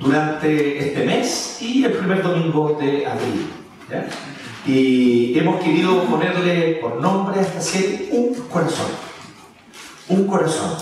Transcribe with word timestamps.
durante 0.00 0.78
este 0.88 1.04
mes 1.04 1.58
y 1.60 1.84
el 1.84 1.92
primer 1.92 2.22
domingo 2.22 2.76
de 2.80 3.06
abril. 3.06 3.50
Y 4.66 5.38
hemos 5.38 5.62
querido 5.62 6.02
ponerle 6.04 6.78
por 6.80 6.96
nombre 7.00 7.38
a 7.38 7.42
esta 7.42 7.60
serie 7.60 8.08
Un 8.12 8.34
Corazón. 8.48 8.86
Un 10.08 10.26
Corazón. 10.26 10.74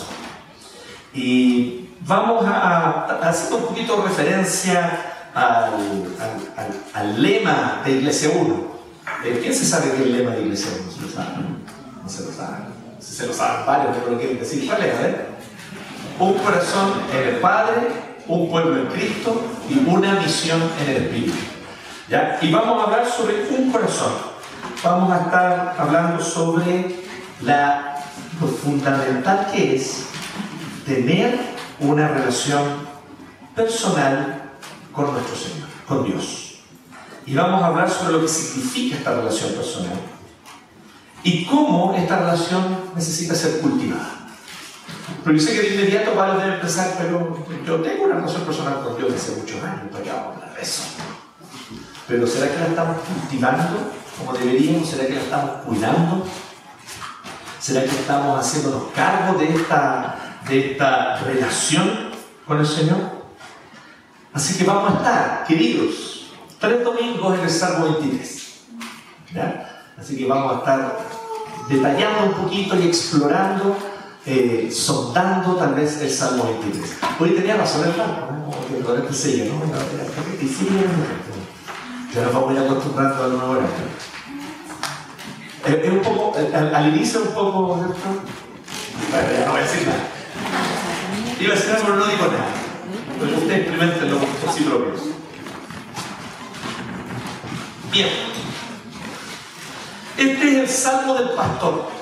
Y 1.14 1.90
vamos 2.06 2.44
a, 2.46 3.18
a 3.22 3.28
hacer 3.28 3.54
un 3.54 3.62
poquito 3.66 3.96
de 3.98 4.08
referencia 4.08 5.28
al, 5.34 5.44
al- 5.74 6.52
al- 6.56 6.80
al 6.94 7.22
lema 7.22 7.82
de 7.84 7.92
Iglesia 7.92 8.30
1. 8.34 8.72
Eh, 9.24 9.38
¿Quién 9.42 9.54
se 9.54 9.64
sabe 9.64 9.90
qué 9.90 9.96
es 9.96 10.02
el 10.02 10.18
lema 10.18 10.30
de 10.32 10.42
Iglesia 10.42 10.70
1? 10.80 10.92
¿Se 10.92 11.00
lo 11.02 11.08
saben? 11.08 11.64
No 12.02 12.08
se 12.08 12.24
lo 12.24 12.32
saben. 12.32 12.64
Se 13.00 13.26
lo 13.26 13.32
saben 13.34 13.66
varios, 13.66 13.96
pero 13.98 14.12
lo 14.12 14.18
quieren 14.18 14.38
decir. 14.38 14.66
¿Cuál 14.66 14.82
es? 14.84 14.92
Un 16.18 16.34
corazón 16.34 16.92
en 17.12 17.28
el 17.34 17.36
Padre, 17.40 17.88
un 18.28 18.50
pueblo 18.50 18.76
en 18.82 18.86
Cristo 18.86 19.42
y 19.68 19.78
una 19.88 20.20
misión 20.20 20.62
en 20.80 20.90
el 20.90 21.02
Espíritu. 21.04 21.38
Y 22.42 22.50
vamos 22.50 22.80
a 22.80 22.84
hablar 22.84 23.10
sobre 23.10 23.46
un 23.50 23.70
corazón. 23.70 24.12
Vamos 24.82 25.12
a 25.12 25.22
estar 25.22 25.76
hablando 25.78 26.22
sobre 26.22 26.96
la, 27.40 27.96
lo 28.40 28.46
fundamental 28.48 29.48
que 29.52 29.76
es 29.76 30.06
tener 30.84 31.38
una 31.80 32.08
relación 32.08 32.62
personal 33.54 34.42
con 34.92 35.12
nuestro 35.12 35.36
Señor, 35.36 35.68
con 35.86 36.04
Dios. 36.04 36.58
Y 37.24 37.34
vamos 37.34 37.62
a 37.62 37.66
hablar 37.66 37.88
sobre 37.88 38.12
lo 38.14 38.20
que 38.20 38.28
significa 38.28 38.96
esta 38.96 39.14
relación 39.14 39.52
personal 39.52 39.98
y 41.22 41.44
cómo 41.44 41.94
esta 41.94 42.18
relación 42.18 42.76
necesita 42.94 43.34
ser 43.34 43.60
cultivada. 43.60 44.21
Pero 45.24 45.36
yo 45.36 45.42
sé 45.42 45.54
que 45.54 45.62
de 45.62 45.74
inmediato 45.74 46.14
varios 46.14 46.42
deben 46.42 46.60
pensar, 46.60 46.94
pero 46.98 47.46
yo 47.64 47.76
tengo 47.76 48.04
una 48.04 48.16
relación 48.16 48.42
personal 48.42 48.82
con 48.82 48.96
Dios 48.96 49.12
desde 49.12 49.36
muchos 49.40 49.62
años, 49.62 49.90
para 49.92 50.04
acá 50.04 50.32
la 50.40 50.54
rezo. 50.54 50.82
Pero 52.08 52.26
¿será 52.26 52.50
que 52.50 52.58
la 52.58 52.66
estamos 52.66 52.96
cultivando 53.02 53.92
como 54.18 54.36
deberíamos? 54.36 54.88
¿Será 54.88 55.06
que 55.06 55.14
la 55.14 55.20
estamos 55.20 55.50
cuidando? 55.64 56.26
¿Será 57.60 57.82
que 57.82 57.90
estamos 57.90 58.40
haciéndonos 58.40 58.90
cargo 58.94 59.38
de 59.38 59.54
esta, 59.54 60.40
de 60.48 60.72
esta 60.72 61.16
relación 61.18 62.10
con 62.46 62.58
el 62.58 62.66
Señor? 62.66 63.22
Así 64.32 64.58
que 64.58 64.64
vamos 64.64 64.92
a 64.92 64.96
estar, 64.96 65.44
queridos, 65.46 66.32
tres 66.58 66.82
domingos 66.82 67.38
en 67.38 67.44
el 67.44 67.50
Salmo 67.50 67.84
23. 67.84 68.60
¿ya? 69.34 69.84
Así 69.96 70.16
que 70.16 70.26
vamos 70.26 70.54
a 70.54 70.58
estar 70.58 70.98
detallando 71.68 72.24
un 72.26 72.44
poquito 72.44 72.76
y 72.76 72.88
explorando, 72.88 73.76
eh, 74.26 74.70
sondando 74.72 75.56
tal 75.56 75.74
vez 75.74 76.00
el 76.00 76.10
Salmo 76.10 76.44
23. 76.44 76.98
Hoy 77.18 77.30
tenía 77.30 77.56
razón 77.56 77.86
el 77.88 77.92
Franco, 77.92 78.28
¿no? 78.30 78.50
Que. 78.68 78.82
Ya 82.14 82.22
nos 82.24 82.34
vamos 82.34 82.50
a 82.50 82.52
ir 82.52 82.58
acostumbrando 82.58 83.14
a 83.14 83.26
la 83.26 83.34
nueva 83.34 83.50
hora. 83.50 83.66
Es, 85.66 85.90
un 85.90 86.00
poco, 86.00 86.36
al, 86.36 86.74
al 86.74 86.88
inicio 86.94 87.22
un 87.22 87.34
poco, 87.34 87.78
ya 89.10 89.46
no 89.46 89.52
voy 89.52 89.60
a 89.60 89.62
decir 89.62 89.86
nada. 89.86 90.08
Iba 91.40 91.52
a 91.52 91.56
decir 91.56 91.70
algo, 91.72 91.84
pero 91.84 91.96
no 91.96 92.06
digo 92.06 92.26
nada. 92.26 92.46
Pero 93.18 93.38
ustedes 93.38 93.58
experimentenlo 93.60 94.18
por 94.18 94.52
sí 94.52 94.64
propios. 94.64 95.00
Bien. 97.90 98.08
Este 100.16 100.48
es 100.48 100.54
el 100.56 100.68
salmo 100.68 101.14
del 101.14 101.30
pastor. 101.30 102.01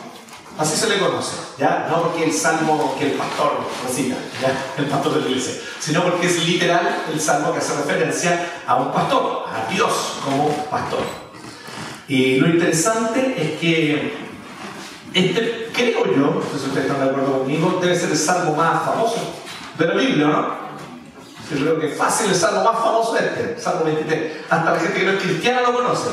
Así 0.60 0.76
se 0.76 0.90
le 0.90 0.98
conoce, 0.98 1.36
¿ya? 1.58 1.86
No 1.90 2.02
porque 2.02 2.24
el 2.24 2.32
salmo 2.34 2.94
que 2.98 3.12
el 3.12 3.12
pastor 3.12 3.64
recita, 3.86 4.16
¿ya? 4.42 4.52
El 4.76 4.90
pastor 4.90 5.14
de 5.14 5.20
la 5.22 5.26
iglesia, 5.28 5.54
sino 5.78 6.02
porque 6.02 6.26
es 6.26 6.46
literal 6.46 7.04
el 7.10 7.18
salmo 7.18 7.50
que 7.52 7.60
hace 7.60 7.74
referencia 7.76 8.62
a 8.66 8.76
un 8.76 8.92
pastor, 8.92 9.46
a 9.48 9.72
Dios 9.72 10.18
como 10.22 10.48
pastor. 10.66 11.00
Y 12.08 12.36
lo 12.36 12.48
interesante 12.48 13.34
es 13.38 13.58
que 13.58 14.18
este, 15.14 15.70
creo 15.72 16.04
yo, 16.04 16.16
no 16.16 16.42
sé 16.42 16.58
si 16.58 16.66
ustedes 16.66 16.86
están 16.86 17.06
de 17.06 17.10
acuerdo 17.10 17.38
conmigo, 17.38 17.78
debe 17.80 17.98
ser 17.98 18.10
el 18.10 18.18
salmo 18.18 18.54
más 18.54 18.84
famoso 18.84 19.16
de 19.78 19.86
la 19.86 19.94
Biblia, 19.94 20.26
¿no? 20.26 20.60
Yo 21.50 21.56
creo 21.56 21.80
que 21.80 21.92
es 21.92 21.96
fácil 21.96 22.28
el 22.28 22.36
salmo 22.36 22.62
más 22.62 22.78
famoso 22.78 23.16
es 23.16 23.22
este, 23.22 23.58
Salmo 23.58 23.84
23. 23.84 24.44
Hasta 24.50 24.72
la 24.72 24.78
gente 24.78 25.00
que 25.00 25.06
no 25.06 25.12
es 25.12 25.22
cristiana 25.22 25.62
lo 25.62 25.74
conoce, 25.74 26.10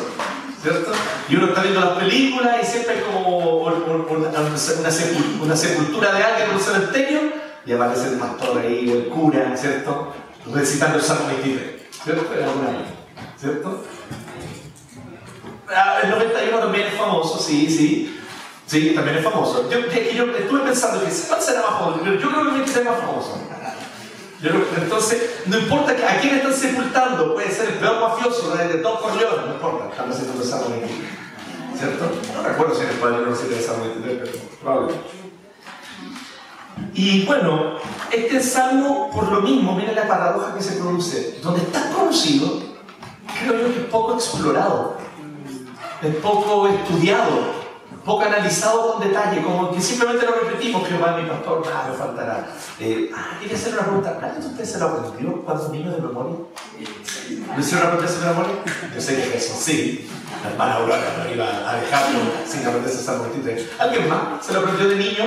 ¿cierto? 0.62 0.92
Y 1.30 1.36
uno 1.36 1.48
está 1.48 1.62
viendo 1.62 1.80
las 1.82 1.98
películas 2.00 2.58
y 2.62 2.66
siempre 2.66 2.96
hay 2.96 3.02
como 3.02 3.58
un- 3.66 3.74
un- 3.84 4.06
una, 4.10 4.30
una 4.30 4.56
sepul- 4.58 5.42
una 5.42 5.56
sepultura 5.56 6.12
de 6.14 6.24
alguien 6.24 6.50
en 6.50 6.56
un 6.56 6.62
cementerio 6.62 7.20
y 7.66 7.72
aparece 7.74 8.10
el 8.10 8.16
pastor 8.20 8.60
ahí, 8.60 8.90
el 8.90 9.08
cura, 9.10 9.56
¿cierto? 9.58 10.14
Recitando 10.54 10.98
el 10.98 11.04
Salmo 11.04 11.28
23, 11.28 11.82
¿cierto? 12.04 12.26
¿cierto? 13.40 13.84
Ah, 15.70 16.00
El 16.04 16.10
91 16.12 16.60
también 16.60 16.88
es 16.88 16.94
famoso, 16.94 17.38
sí, 17.40 17.70
sí. 17.70 18.14
Sí, 18.66 18.92
también 18.94 19.18
es 19.18 19.24
famoso. 19.24 19.70
Yo, 19.70 19.80
yo 19.80 20.26
estuve 20.38 20.60
pensando 20.62 21.00
que 21.02 21.10
¿cuál 21.28 21.42
será 21.42 21.62
más 21.62 21.72
famoso? 21.80 22.02
Pero 22.04 22.16
yo 22.20 22.30
creo 22.30 22.44
que 22.44 22.50
el 22.50 22.56
23 22.56 22.78
es 22.78 22.86
más 22.92 23.00
famoso. 23.00 23.40
Entonces, 24.42 25.42
no 25.48 25.58
importa 25.58 25.94
a 25.94 26.20
quién 26.22 26.36
están 26.36 26.54
sepultando, 26.54 27.34
puede 27.34 27.52
ser 27.52 27.70
el 27.70 27.76
peor 27.76 28.00
mafioso 28.00 28.56
de, 28.56 28.82
Don 28.82 28.98
Corleone, 28.98 29.48
no 29.48 29.54
importa, 29.54 29.90
están 29.90 30.12
haciendo 30.12 30.42
el 30.42 30.48
Salmo 30.48 30.70
23. 30.70 31.10
¿Cierto? 31.78 32.12
No 32.36 32.44
recuerdo 32.44 32.76
si 32.76 32.82
en 32.82 32.90
español 32.90 33.26
no 33.30 33.36
se 33.36 33.56
el 33.56 33.64
Salmo 33.64 33.86
23, 33.86 34.30
pero 34.30 34.44
probablemente. 34.62 35.28
Y 36.94 37.26
bueno, 37.26 37.78
este 38.12 38.42
salmo, 38.42 39.10
por 39.12 39.32
lo 39.32 39.42
mismo, 39.42 39.76
mira 39.76 39.92
la 39.94 40.08
paradoja 40.08 40.54
que 40.56 40.62
se 40.62 40.78
produce, 40.78 41.40
donde 41.42 41.62
es 41.62 41.72
tan 41.72 41.92
conocido, 41.92 42.60
creo 43.44 43.60
yo 43.60 43.74
que 43.74 43.80
es 43.82 43.86
poco 43.86 44.14
explorado, 44.14 44.98
es 46.04 46.16
poco 46.16 46.68
estudiado, 46.68 47.57
poco 48.08 48.24
analizado 48.24 48.94
con 48.94 49.06
detalle, 49.06 49.42
como 49.42 49.70
que 49.70 49.82
simplemente 49.82 50.26
lo 50.26 50.32
repetimos, 50.32 50.88
Jehová 50.88 51.18
es 51.18 51.24
mi 51.24 51.30
pastor, 51.30 51.66
nada 51.66 51.90
me 51.90 51.98
faltará. 51.98 52.48
Eh, 52.80 53.12
ah, 53.14 53.38
quería 53.40 53.58
hacer 53.58 53.74
una 53.74 53.82
pregunta, 53.84 54.18
¿alguien 54.22 54.42
de 54.42 54.48
ustedes 54.48 54.72
se 54.72 54.80
lo 54.80 54.86
aprendió 54.86 55.44
cuando 55.44 55.70
niños 55.70 55.94
de 55.94 56.02
memoria? 56.02 56.38
¿Lo 57.54 57.60
hicieron 57.60 57.88
aprenderse 57.88 58.20
de 58.22 58.26
memoria? 58.28 58.56
Yo 58.96 59.02
sé 59.02 59.16
que 59.18 59.38
eso 59.38 59.56
sí, 59.60 60.10
la 60.42 60.52
hermana 60.52 60.76
Aurora 60.76 61.18
no 61.18 61.34
iba 61.34 61.70
a 61.70 61.76
dejarlo 61.76 62.20
sin 62.48 62.66
aprenderse 62.66 63.04
Salmo 63.04 63.24
23. 63.24 63.72
¿Alguien 63.78 64.08
más 64.08 64.46
se 64.46 64.54
lo 64.54 64.60
aprendió 64.62 64.88
de 64.88 64.96
niño? 64.96 65.26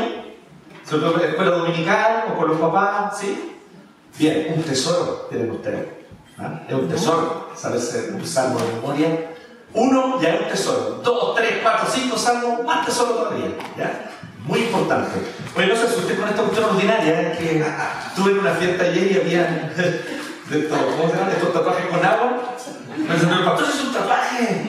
¿Se 0.83 0.97
lo 0.97 1.09
aprendió 1.09 1.17
en 1.17 1.21
la 1.21 1.29
escuela 1.29 1.51
dominical 1.51 2.25
o 2.33 2.39
con 2.39 2.49
los 2.49 2.59
papás? 2.59 3.21
¿Sí? 3.21 3.59
Bien, 4.19 4.55
un 4.57 4.63
tesoro 4.63 5.27
tienen 5.29 5.51
ustedes. 5.51 5.87
¿ah? 6.39 6.63
Es 6.67 6.75
un 6.75 6.89
tesoro 6.89 7.51
saberse 7.55 8.13
un 8.15 8.27
salmo 8.27 8.59
de 8.59 8.73
memoria. 8.73 9.31
Uno 9.75 10.19
ya 10.21 10.35
es 10.35 10.41
un 10.41 10.49
tesoro. 10.49 10.90
Salmos, 12.19 12.65
más 12.65 12.87
tesoro 12.87 13.13
todavía. 13.13 13.49
¿ya? 13.77 14.11
Muy 14.47 14.61
importante. 14.61 15.21
Oye, 15.57 15.67
no 15.67 15.77
se 15.77 15.87
asuste 15.87 16.17
con 16.17 16.29
esta 16.29 16.43
cuestión 16.43 16.71
ordinaria, 16.71 17.33
es 17.33 17.39
que 17.39 17.65
estuve 18.09 18.33
en 18.33 18.39
una 18.39 18.53
fiesta 18.53 18.85
ayer 18.85 19.13
y 19.13 19.17
había 19.21 19.73
de 20.51 20.61
estos, 20.61 20.79
¿cómo 20.79 21.11
se 21.11 21.17
llaman? 21.17 21.33
Estos 21.33 21.53
tatuajes 21.53 21.87
con 21.87 22.05
agua. 22.05 22.57
Me 22.97 23.15
dice, 23.15 23.27
pero 23.29 23.45
pastor 23.45 23.69
es 23.69 23.85
un 23.85 23.93
tatuaje. 23.93 24.67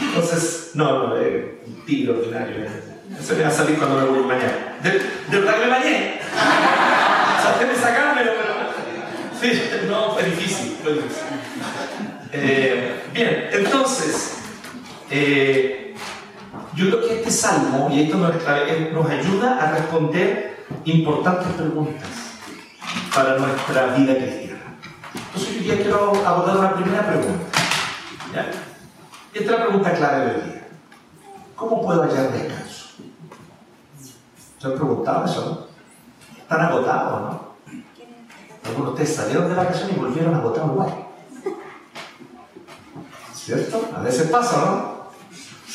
Entonces, 0.00 0.70
no, 0.74 1.08
no, 1.08 1.16
es 1.16 1.44
un 1.66 1.84
tigre 1.86 2.12
ordinario. 2.12 2.64
¿eh? 2.64 2.68
Eso 3.18 3.34
me 3.34 3.42
va 3.42 3.48
a 3.48 3.52
salir 3.52 3.78
cuando 3.78 3.96
me 3.96 4.06
voy 4.06 4.26
mañana. 4.26 4.76
De, 4.82 4.90
de 4.90 5.40
verdad 5.40 5.54
que 5.54 5.64
me 5.64 5.70
bañé. 5.70 6.20
Traté 7.42 7.64
de 7.66 7.74
sacármelo, 7.76 8.32
pero. 8.40 8.56
Sí, 9.40 9.62
no, 9.88 10.12
fue 10.12 10.24
difícil. 10.24 10.76
Fue 10.82 10.92
difícil. 10.94 11.22
Eh, 12.32 13.02
bien, 13.12 13.48
entonces, 13.52 14.38
eh, 15.10 15.85
yo 16.76 16.88
creo 16.88 17.00
que 17.00 17.14
este 17.20 17.30
salmo, 17.30 17.88
y 17.90 18.02
esto 18.02 18.18
no 18.18 18.28
es 18.28 18.36
clave, 18.36 18.70
eh, 18.70 18.90
nos 18.92 19.08
ayuda 19.08 19.58
a 19.58 19.72
responder 19.72 20.66
importantes 20.84 21.48
preguntas 21.54 22.08
para 23.14 23.38
nuestra 23.38 23.96
vida 23.96 24.14
cristiana. 24.14 24.76
Entonces, 25.14 25.64
yo 25.64 25.74
ya 25.74 25.82
quiero 25.82 26.12
abordar 26.26 26.58
una 26.58 26.74
primera 26.74 27.06
pregunta. 27.06 27.58
¿ya? 28.34 28.50
Esta 29.32 29.44
es 29.44 29.50
la 29.50 29.66
pregunta 29.66 29.92
clave 29.94 30.26
del 30.26 30.44
día. 30.44 30.68
¿Cómo 31.56 31.80
puedo 31.80 32.02
hallar 32.02 32.30
descanso? 32.30 32.88
¿Se 34.58 34.66
han 34.66 34.74
preguntado 34.74 35.24
eso? 35.24 35.44
no? 35.44 36.38
¿Están 36.38 36.60
agotados, 36.60 37.20
no? 37.22 37.46
Algunos 38.66 38.86
de 38.88 39.02
ustedes 39.02 39.16
salieron 39.16 39.48
de 39.48 39.54
vacaciones 39.54 39.96
y 39.96 40.00
volvieron 40.00 40.34
agotados 40.34 40.72
igual. 40.72 40.94
¿Cierto? 43.32 43.88
A 43.96 44.00
veces 44.00 44.28
pasa, 44.28 44.58
¿no? 44.58 44.95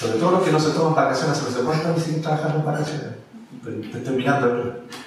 Sobre 0.02 0.18
todo 0.18 0.32
los 0.32 0.42
que 0.42 0.52
no 0.52 0.60
se 0.60 0.72
toman 0.72 0.96
vacaciones, 0.96 1.38
se 1.38 1.44
los 1.44 1.64
cuánto 1.64 2.02
siguen 2.02 2.24
trabajando 2.24 2.58
en 2.58 2.66
vacaciones. 2.66 3.08
Estoy 3.86 4.02
terminando 4.02 4.48
aquí. 4.48 4.98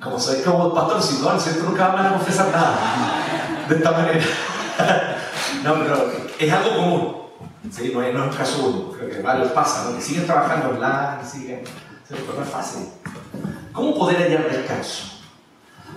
como 0.00 0.20
soy 0.20 0.42
como 0.42 0.72
pastor 0.72 1.02
no, 1.20 1.40
¿cierto? 1.40 1.64
Nunca 1.64 1.88
van 1.88 2.06
a 2.06 2.12
confesar 2.12 2.52
nada 2.52 2.78
de 3.68 3.74
esta 3.74 3.90
manera. 3.90 4.24
no, 5.64 5.74
pero 5.74 6.12
es 6.38 6.52
algo 6.52 6.76
común. 6.76 7.16
¿sí? 7.68 7.90
No, 7.92 8.00
es, 8.00 8.14
no 8.14 8.30
caso 8.30 8.64
único, 8.64 8.92
creo 8.92 9.10
que 9.10 9.22
varios 9.22 9.48
pasan, 9.48 9.90
¿no? 9.90 9.96
que 9.96 10.04
siguen 10.04 10.24
trabajando 10.24 10.68
online, 10.68 11.28
siguen. 11.28 11.64
¿cierto? 12.06 12.34
No 12.36 12.44
es 12.44 12.48
fácil. 12.48 12.86
¿Cómo 13.72 13.98
poder 13.98 14.18
hallar 14.18 14.48
descanso? 14.48 15.18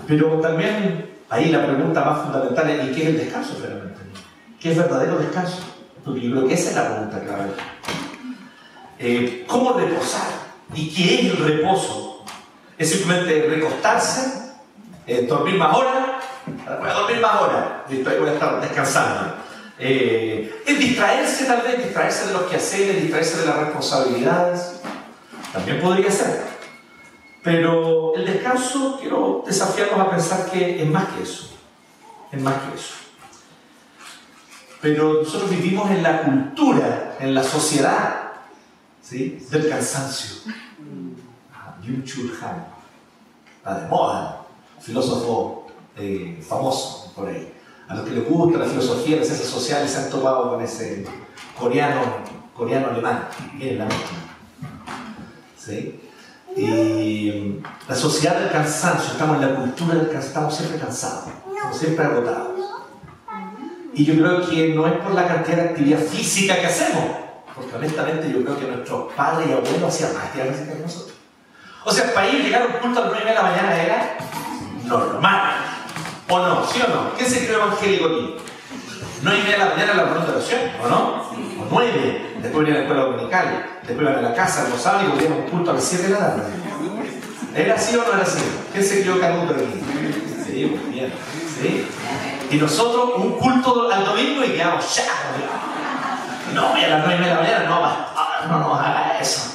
Pero 0.08 0.40
también 0.40 1.12
ahí 1.30 1.52
la 1.52 1.64
pregunta 1.64 2.04
más 2.04 2.24
fundamental 2.24 2.68
es: 2.72 2.90
¿y 2.90 2.92
qué 2.92 3.04
es 3.04 3.10
el 3.10 3.18
descanso 3.20 3.58
realmente? 3.62 4.00
¿Qué 4.60 4.72
es 4.72 4.78
verdadero 4.80 5.20
descanso? 5.20 5.81
Porque 6.04 6.22
yo 6.22 6.32
creo 6.32 6.48
que 6.48 6.54
esa 6.54 6.70
es 6.70 6.76
la 6.76 6.88
pregunta 6.90 7.20
clave. 7.20 7.52
Eh, 9.00 9.46
¿Cómo 9.48 9.74
reposar? 9.74 10.28
¿Y 10.74 10.94
qué 10.94 11.16
es 11.16 11.26
el 11.32 11.38
reposo? 11.38 12.24
¿Es 12.78 12.90
simplemente 12.90 13.48
recostarse? 13.48 14.54
Eh, 15.06 15.26
¿Dormir 15.28 15.56
más 15.56 15.76
horas? 15.76 16.08
Voy 16.46 16.90
a 16.90 16.94
dormir 16.94 17.20
más 17.20 17.42
horas. 17.42 17.66
Voy 17.88 18.30
a 18.30 18.34
estar 18.34 18.62
descansando. 18.62 19.36
Eh, 19.78 20.62
es 20.66 20.80
distraerse 20.80 21.46
tal 21.46 21.62
vez, 21.62 21.84
distraerse 21.84 22.28
de 22.28 22.34
los 22.34 22.44
quehaceres, 22.44 23.02
distraerse 23.02 23.40
de 23.40 23.46
las 23.48 23.58
responsabilidades. 23.58 24.82
También 25.54 25.82
podría 25.82 26.12
ser. 26.12 26.42
Pero 27.44 28.14
el 28.16 28.26
descanso, 28.26 28.98
quiero 29.02 29.44
desafiarnos 29.46 30.00
a 30.00 30.12
pensar 30.12 30.46
que 30.52 30.82
es 30.82 30.90
más 30.90 31.06
que 31.10 31.24
eso. 31.24 31.50
Es 32.32 32.42
más 32.42 32.54
que 32.56 32.76
eso. 32.76 32.94
Pero 34.82 35.22
nosotros 35.22 35.50
vivimos 35.50 35.90
en 35.92 36.02
la 36.02 36.24
cultura, 36.24 37.18
en 37.20 37.34
la 37.36 37.44
sociedad, 37.44 38.22
del 39.12 39.70
cansancio. 39.70 40.54
Yun 41.84 42.04
Chul 42.04 42.32
Han, 42.42 42.66
la 43.66 43.80
de 43.80 43.88
moda, 43.88 44.46
filósofo 44.80 45.68
eh, 45.98 46.42
famoso 46.48 47.12
por 47.16 47.28
ahí. 47.28 47.52
A 47.88 47.96
los 47.96 48.06
que 48.06 48.12
les 48.12 48.30
gusta 48.30 48.60
la 48.60 48.66
filosofía, 48.66 49.18
las 49.18 49.28
ciencias 49.28 49.50
sociales 49.50 49.92
se 49.92 49.98
han 49.98 50.10
topado 50.10 50.52
con 50.52 50.62
ese 50.62 51.06
coreano, 51.60 52.02
coreano 52.56 52.88
alemán, 52.88 53.28
miren 53.56 53.80
la 53.80 53.86
mezcla. 53.86 54.18
¿Sí? 55.58 56.00
Y 56.56 57.62
la 57.88 57.96
sociedad 57.96 58.40
del 58.40 58.52
cansancio, 58.52 59.12
estamos 59.12 59.38
en 59.38 59.50
la 59.50 59.56
cultura 59.56 59.96
del 59.96 60.06
cansancio, 60.06 60.28
estamos 60.28 60.56
siempre 60.56 60.80
cansados, 60.80 61.24
estamos 61.54 61.78
siempre 61.78 62.06
agotados. 62.06 62.51
Y 63.94 64.06
yo 64.06 64.14
creo 64.16 64.50
que 64.50 64.70
no 64.70 64.88
es 64.88 64.94
por 64.94 65.14
la 65.14 65.28
cantidad 65.28 65.58
de 65.58 65.70
actividad 65.70 66.00
física 66.00 66.60
que 66.60 66.68
hacemos, 66.68 67.04
porque 67.54 67.76
honestamente 67.76 68.32
yo 68.32 68.44
creo 68.44 68.58
que 68.58 68.66
nuestros 68.68 69.12
padres 69.14 69.50
y 69.50 69.52
abuelos 69.52 69.84
hacían 69.84 70.14
más 70.14 70.26
actividad 70.26 70.54
física 70.54 70.74
que 70.74 70.82
nosotros. 70.82 71.18
O 71.84 71.92
sea, 71.92 72.14
para 72.14 72.30
ir 72.30 72.44
llegar 72.44 72.62
a 72.62 72.66
un 72.66 72.72
culto 72.74 73.00
a 73.00 73.04
las 73.04 73.12
9 73.12 73.30
de 73.30 73.36
la 73.36 73.42
mañana 73.42 73.84
era 73.84 74.18
normal. 74.86 75.42
¿O 76.30 76.40
no? 76.40 76.66
¿Sí 76.66 76.80
o 76.82 76.88
no? 76.88 77.18
¿Qué 77.18 77.26
se 77.26 77.46
cree 77.46 77.56
evangélico 77.56 78.06
aquí? 78.06 78.36
9 79.24 79.40
y 79.40 79.44
media 79.44 79.58
de 79.58 79.66
la 79.66 79.70
mañana 79.72 79.94
la 79.94 80.04
reunión 80.04 80.26
de 80.26 80.32
oración, 80.32 80.62
¿o 80.84 80.88
no? 80.88 80.98
O 81.62 81.68
9, 81.70 82.36
después 82.42 82.66
venía 82.66 82.74
a 82.74 82.78
la 82.78 82.82
escuela 82.84 83.04
dominical, 83.04 83.66
después 83.86 84.02
iban 84.02 84.26
a 84.26 84.30
la 84.30 84.34
casa, 84.34 84.64
almorzaban 84.64 85.06
y 85.06 85.10
volvían 85.10 85.34
a 85.34 85.36
un 85.36 85.42
culto 85.44 85.72
a 85.72 85.74
las 85.74 85.84
7 85.84 86.04
de 86.04 86.10
la 86.10 86.20
tarde. 86.20 86.44
¿Era 87.54 87.76
así 87.76 87.96
o 87.96 88.04
no 88.04 88.14
era 88.14 88.24
así? 88.24 88.40
¿Quién 88.72 88.86
se 88.86 89.02
creyó 89.02 89.20
Canuto 89.20 89.54
aquí? 89.54 89.66
Sí, 90.46 90.66
muy 90.66 90.94
bien. 90.94 91.14
¿Sí? 91.62 91.86
Y 92.52 92.58
nosotros, 92.58 93.12
un 93.16 93.32
culto 93.38 93.90
al 93.90 94.04
domingo 94.04 94.44
y 94.44 94.52
quedamos 94.52 94.94
ya. 94.94 95.06
No, 96.54 96.78
y 96.78 96.84
a 96.84 96.90
las 96.90 97.06
9 97.06 97.16
y 97.16 97.20
media 97.20 97.36
de 97.36 97.36
la 97.36 97.42
mañana 97.42 97.70
no, 97.70 98.52
no 98.52 98.60
nos 98.60 98.80
haga 98.80 99.18
eso. 99.22 99.54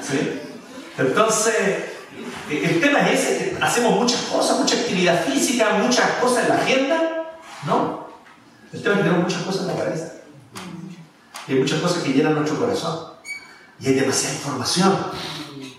¿Sí? 0.00 0.40
Entonces, 0.96 1.84
el 2.50 2.80
tema 2.80 3.00
es 3.00 3.20
ese, 3.20 3.58
hacemos 3.60 4.00
muchas 4.00 4.22
cosas, 4.22 4.60
mucha 4.60 4.76
actividad 4.76 5.24
física, 5.26 5.74
muchas 5.82 6.10
cosas 6.12 6.44
en 6.44 6.48
la 6.48 6.54
agenda. 6.54 7.00
No. 7.66 8.08
El 8.72 8.82
tema 8.82 8.94
es 8.94 8.98
que 9.00 9.04
tenemos 9.04 9.24
muchas 9.24 9.42
cosas 9.42 9.60
en 9.62 9.68
la 9.68 9.84
cabeza. 9.84 10.12
Y 11.46 11.52
hay 11.52 11.58
muchas 11.58 11.80
cosas 11.80 12.02
que 12.02 12.14
llenan 12.14 12.34
nuestro 12.34 12.58
corazón. 12.58 13.08
Y 13.78 13.88
hay 13.88 13.94
demasiada 13.94 14.36
información. 14.36 14.96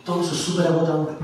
Todo 0.05 0.21
es 0.21 0.27
súper 0.27 0.67
agotador. 0.67 1.17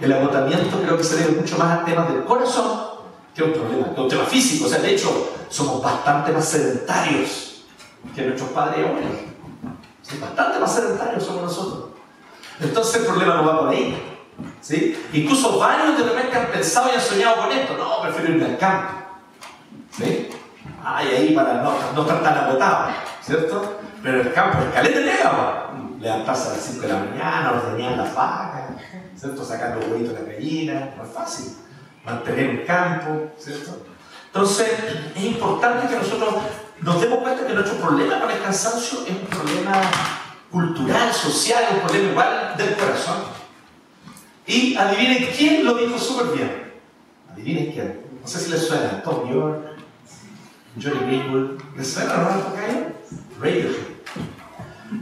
El 0.00 0.12
agotamiento 0.12 0.82
creo 0.82 0.96
que 0.98 1.04
se 1.04 1.16
debe 1.18 1.40
mucho 1.40 1.56
más 1.56 1.78
a 1.78 1.84
temas 1.84 2.08
del 2.12 2.24
corazón 2.24 2.89
que 3.34 3.42
a 3.42 3.44
un 3.44 3.52
problema, 3.52 3.94
que 3.94 4.00
un 4.00 4.08
tema 4.08 4.24
físico. 4.24 4.66
O 4.66 4.68
sea, 4.68 4.78
de 4.78 4.94
hecho, 4.94 5.32
somos 5.48 5.82
bastante 5.82 6.32
más 6.32 6.48
sedentarios 6.48 7.64
que 8.14 8.22
nuestros 8.22 8.50
padres 8.50 8.78
y 8.78 8.88
abuelos. 8.88 10.20
bastante 10.20 10.58
más 10.58 10.74
sedentarios 10.74 11.24
somos 11.24 11.42
nosotros. 11.42 11.90
Entonces 12.60 12.96
el 12.96 13.06
problema 13.06 13.36
no 13.36 13.44
va 13.44 13.60
por 13.60 13.68
ahí. 13.70 14.10
¿sí? 14.60 14.96
Incluso 15.12 15.58
varios 15.58 15.98
de 15.98 16.04
repente 16.04 16.36
han 16.36 16.46
pensado 16.46 16.88
y 16.90 16.96
han 16.96 17.00
soñado 17.00 17.36
con 17.36 17.52
esto. 17.52 17.76
No, 17.76 18.02
prefiero 18.02 18.32
irme 18.32 18.44
al 18.46 18.58
campo. 18.58 18.92
¿sí? 19.90 20.28
Ay, 20.84 21.08
ahí 21.08 21.34
para 21.34 21.62
no, 21.62 21.74
no 21.94 22.02
estar 22.02 22.22
tan 22.22 22.38
agotado, 22.38 22.90
¿cierto? 23.22 23.80
Pero 24.02 24.22
el 24.22 24.32
campo 24.32 24.58
es 24.58 24.74
caleta 24.74 24.98
de 24.98 25.10
Levantarse 26.00 26.48
a 26.48 26.52
las 26.52 26.62
5 26.62 26.80
de 26.80 26.88
la 26.88 26.98
mañana, 26.98 27.52
ordeñar 27.62 27.98
las 27.98 28.14
vacas, 28.14 28.62
¿cierto? 29.14 29.44
Sacar 29.44 29.76
los 29.76 29.86
huevitos 29.86 30.14
de 30.14 30.22
la 30.22 30.32
gallina, 30.32 30.94
no 30.96 31.04
es 31.04 31.10
fácil. 31.10 31.52
Mantener 32.04 32.50
un 32.50 32.66
campo, 32.66 33.32
¿cierto? 33.38 33.84
Entonces, 34.26 34.68
es 35.14 35.22
importante 35.22 35.88
que 35.88 35.96
nosotros 35.96 36.34
nos 36.80 37.00
demos 37.00 37.18
cuenta 37.18 37.46
que 37.46 37.52
nuestro 37.52 37.76
problema 37.78 38.20
con 38.20 38.30
el 38.30 38.40
cansancio 38.40 39.00
es 39.04 39.10
un 39.10 39.26
problema 39.26 39.82
cultural, 40.50 41.12
social, 41.12 41.64
un 41.74 41.80
problema 41.80 42.10
igual 42.10 42.54
del 42.56 42.74
corazón. 42.76 43.16
Y 44.46 44.76
adivinen 44.76 45.28
quién 45.36 45.64
lo 45.64 45.74
dijo 45.74 45.98
súper 45.98 46.36
bien. 46.36 46.72
Adivinen 47.32 47.72
quién. 47.72 48.00
No 48.22 48.26
sé 48.26 48.40
si 48.40 48.50
les 48.50 48.66
suena. 48.66 49.02
Tom 49.02 49.30
York, 49.32 49.76
Johnny 50.80 51.06
Greenwood. 51.06 51.60
¿Les 51.76 51.92
suena 51.92 52.16
no? 52.16 52.54
Radiohead. 53.40 53.90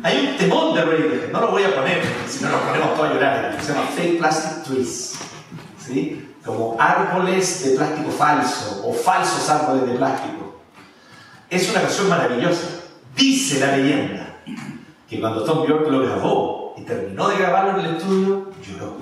Hay 0.03 0.27
un 0.27 0.37
temón 0.37 0.75
de 0.75 0.85
Radiohead, 0.85 1.33
no 1.33 1.41
lo 1.41 1.51
voy 1.51 1.65
a 1.65 1.75
poner, 1.75 2.03
si 2.29 2.45
no 2.45 2.51
nos 2.51 2.61
ponemos 2.61 2.95
todos 2.95 3.09
a 3.09 3.15
llorar, 3.15 3.59
se 3.61 3.73
llama 3.73 3.87
Fake 3.97 4.19
Plastic 4.19 4.65
Trees. 4.65 5.15
¿Sí? 5.79 6.28
Como 6.45 6.77
árboles 6.79 7.65
de 7.65 7.77
plástico 7.77 8.11
falso 8.11 8.83
o 8.85 8.93
falsos 8.93 9.49
árboles 9.51 9.87
de 9.87 9.99
plástico. 9.99 10.61
Es 11.51 11.71
una 11.71 11.83
canción 11.83 12.09
maravillosa. 12.09 12.67
Dice 13.17 13.61
la 13.61 13.77
leyenda 13.77 14.37
que 15.09 15.21
cuando 15.21 15.43
Tom 15.45 15.67
York 15.67 15.89
lo 15.91 16.01
grabó 16.01 16.75
y 16.77 16.83
terminó 16.83 17.29
de 17.29 17.39
grabarlo 17.39 17.81
en 17.81 17.87
el 17.87 17.97
estudio, 17.97 18.51
lloró. 18.63 18.97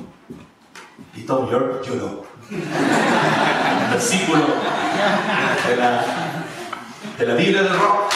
Y 1.14 1.22
Tom 1.22 1.50
York 1.50 1.84
lloró. 1.84 2.24
El 2.50 3.90
versículo 3.90 4.44
de 5.68 5.76
la, 5.76 6.04
de 7.18 7.26
la 7.26 7.34
Biblia 7.34 7.62
del 7.62 7.78
rock. 7.78 8.12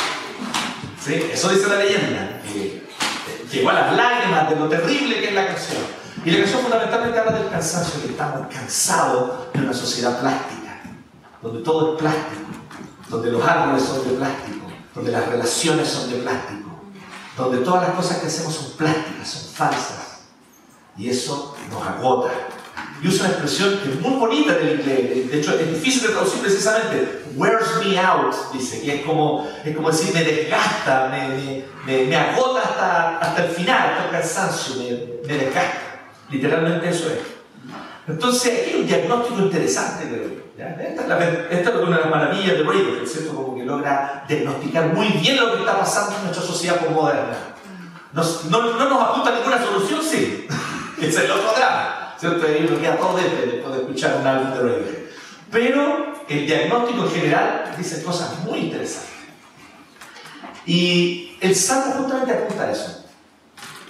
¿Sí? 1.04 1.14
Eso 1.32 1.48
dice 1.48 1.68
la 1.68 1.76
leyenda. 1.76 2.40
Que 2.42 2.82
llegó 3.50 3.70
a 3.70 3.74
las 3.74 3.96
lágrimas 3.96 4.50
de 4.50 4.56
lo 4.56 4.68
terrible 4.68 5.20
que 5.20 5.28
es 5.28 5.34
la 5.34 5.46
canción. 5.46 5.99
Y 6.24 6.30
la 6.30 6.38
canción 6.38 6.62
fundamentalmente 6.62 7.18
habla 7.18 7.32
del 7.32 7.48
cansancio, 7.48 8.02
que 8.02 8.08
estamos 8.08 8.46
cansados 8.52 9.52
de 9.52 9.60
una 9.60 9.72
sociedad 9.72 10.20
plástica, 10.20 10.82
donde 11.42 11.62
todo 11.62 11.94
es 11.94 12.00
plástico, 12.00 12.50
donde 13.08 13.32
los 13.32 13.42
árboles 13.42 13.82
son 13.82 14.08
de 14.08 14.14
plástico, 14.16 14.66
donde 14.94 15.12
las 15.12 15.26
relaciones 15.28 15.88
son 15.88 16.10
de 16.10 16.16
plástico 16.18 16.70
donde 17.40 17.58
todas 17.58 17.88
las 17.88 17.96
cosas 17.96 18.18
que 18.18 18.26
hacemos 18.26 18.54
son 18.54 18.72
plásticas, 18.72 19.28
son 19.28 19.54
falsas. 19.54 20.20
Y 20.96 21.08
eso 21.08 21.56
nos 21.70 21.86
agota. 21.86 22.30
Y 23.02 23.08
usa 23.08 23.26
una 23.26 23.30
expresión 23.30 23.80
que 23.82 23.90
es 23.90 24.00
muy 24.00 24.18
bonita 24.18 24.52
del 24.54 24.80
inglés, 24.80 25.30
de 25.30 25.38
hecho 25.38 25.58
es 25.58 25.68
difícil 25.68 26.02
de 26.02 26.08
traducir 26.08 26.40
precisamente, 26.40 27.24
wears 27.34 27.82
me 27.82 27.98
out, 27.98 28.34
dice, 28.52 28.84
y 28.84 28.90
es 28.90 29.06
como, 29.06 29.48
es 29.64 29.74
como 29.74 29.90
decir, 29.90 30.12
me 30.12 30.22
desgasta, 30.22 31.08
me, 31.10 31.64
me, 31.86 32.04
me, 32.04 32.16
agota 32.16 32.60
hasta, 32.60 33.18
hasta 33.18 33.46
el 33.46 33.52
final, 33.52 33.88
hasta 33.88 34.04
el 34.04 34.10
cansancio, 34.10 34.74
me 35.26 35.34
desgasta. 35.34 35.89
Literalmente 36.30 36.88
eso 36.88 37.08
es. 37.10 37.18
Entonces, 38.06 38.60
aquí 38.60 38.70
hay 38.70 38.80
un 38.80 38.86
diagnóstico 38.86 39.40
interesante, 39.40 40.42
Esta, 40.56 41.70
es 41.70 41.76
una 41.76 41.96
de 41.96 42.02
las 42.02 42.10
maravillas 42.10 42.58
de 42.58 42.62
Radiohead, 42.62 43.06
¿cierto? 43.06 43.34
Como 43.34 43.56
que 43.56 43.64
logra 43.64 44.24
diagnosticar 44.28 44.92
muy 44.92 45.08
bien 45.08 45.36
lo 45.36 45.52
que 45.52 45.58
está 45.60 45.78
pasando 45.78 46.16
en 46.16 46.24
nuestra 46.24 46.42
sociedad 46.42 46.80
moderna. 46.90 47.36
no, 48.12 48.22
no, 48.50 48.88
nos 48.88 49.02
apunta 49.02 49.34
ninguna 49.34 49.62
solución, 49.62 50.00
sí. 50.02 50.46
Es 51.00 51.16
el 51.16 51.30
otro 51.30 51.54
drama, 51.56 52.14
¿cierto? 52.18 52.46
Ahí 52.46 52.66
nos 52.68 52.78
queda 52.78 52.98
todo 52.98 53.16
después 53.16 53.74
de 53.74 53.80
escuchar 53.80 54.18
un 54.20 54.26
álbum 54.26 54.50
de 54.50 54.60
Radiohead. 54.60 54.98
Pero 55.50 56.12
el 56.28 56.46
diagnóstico 56.46 57.04
en 57.04 57.10
general 57.10 57.74
dice 57.78 58.02
cosas 58.02 58.38
muy 58.40 58.58
interesantes. 58.58 59.08
Y 60.66 61.38
el 61.40 61.56
Salmo 61.56 61.92
justamente 61.92 62.34
apunta 62.34 62.64
a 62.64 62.70
eso 62.70 62.99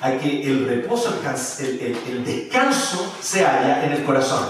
a 0.00 0.12
que 0.12 0.46
el 0.46 0.66
reposo, 0.66 1.20
el, 1.58 2.24
descanso 2.24 3.14
se 3.20 3.44
halla 3.44 3.84
en 3.84 3.92
el 3.92 4.04
corazón. 4.04 4.48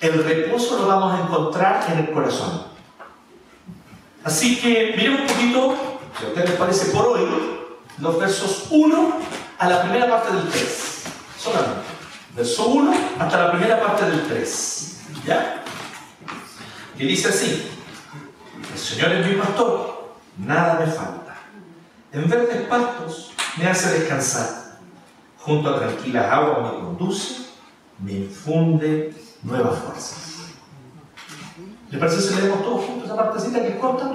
El 0.00 0.24
reposo 0.24 0.78
lo 0.78 0.86
vamos 0.86 1.14
a 1.14 1.22
encontrar 1.22 1.84
en 1.90 1.98
el 2.00 2.10
corazón. 2.10 2.64
Así 4.24 4.60
que 4.60 4.94
miremos 4.96 5.22
un 5.22 5.26
poquito, 5.26 5.76
si 6.18 6.24
a 6.24 6.28
ustedes 6.28 6.50
les 6.50 6.58
parece 6.58 6.90
por 6.90 7.06
hoy, 7.06 7.28
los 7.98 8.18
versos 8.18 8.66
1 8.70 9.12
a 9.58 9.68
la 9.68 9.82
primera 9.82 10.08
parte 10.08 10.34
del 10.36 10.48
3. 10.48 11.02
Solamente. 11.38 11.80
verso 12.36 12.66
1 12.66 12.94
hasta 13.18 13.38
la 13.38 13.52
primera 13.52 13.80
parte 13.80 14.04
del 14.04 14.26
3. 14.26 15.00
¿Ya? 15.26 15.64
Que 16.98 17.04
dice 17.04 17.28
así, 17.28 17.68
el 18.72 18.78
Señor 18.78 19.12
es 19.12 19.26
mi 19.26 19.34
pastor, 19.34 20.14
nada 20.36 20.78
me 20.84 20.86
falta. 20.86 21.36
En 22.12 22.28
verdes 22.28 22.66
pastos 22.68 23.31
me 23.56 23.66
hace 23.66 23.98
descansar, 23.98 24.78
junto 25.38 25.70
a 25.70 25.78
tranquilas 25.78 26.32
aguas 26.32 26.72
me 26.72 26.80
conduce, 26.80 27.46
me 27.98 28.12
infunde 28.12 29.14
nuevas 29.42 29.78
fuerzas. 29.78 30.18
¿Le 31.90 31.98
parece 31.98 32.22
si 32.22 32.34
leemos 32.34 32.62
todos 32.62 32.86
juntos 32.86 33.04
esa 33.04 33.16
partecita 33.16 33.62
que 33.62 33.78
corta? 33.78 34.12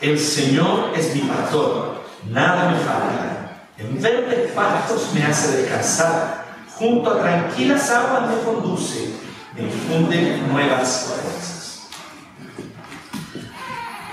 El 0.00 0.18
Señor 0.18 0.90
es 0.94 1.14
mi 1.14 1.22
pastor, 1.22 2.02
nada 2.30 2.70
me 2.70 2.78
falta. 2.78 3.68
En 3.78 4.00
verdes 4.00 4.52
pastos 4.52 5.10
me 5.14 5.24
hace 5.24 5.62
descansar, 5.62 6.44
junto 6.76 7.10
a 7.10 7.22
tranquilas 7.22 7.90
aguas 7.90 8.28
me 8.28 8.42
conduce, 8.42 9.14
me 9.54 9.62
infunde 9.62 10.42
nuevas 10.50 11.06
fuerzas. 11.06 11.88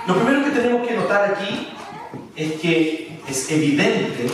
Lo 0.07 0.15
primero 0.15 0.45
que 0.45 0.51
tenemos 0.51 0.87
que 0.87 0.95
notar 0.95 1.33
aquí 1.33 1.73
es 2.35 2.53
que 2.53 3.21
es 3.27 3.51
evidente 3.51 4.27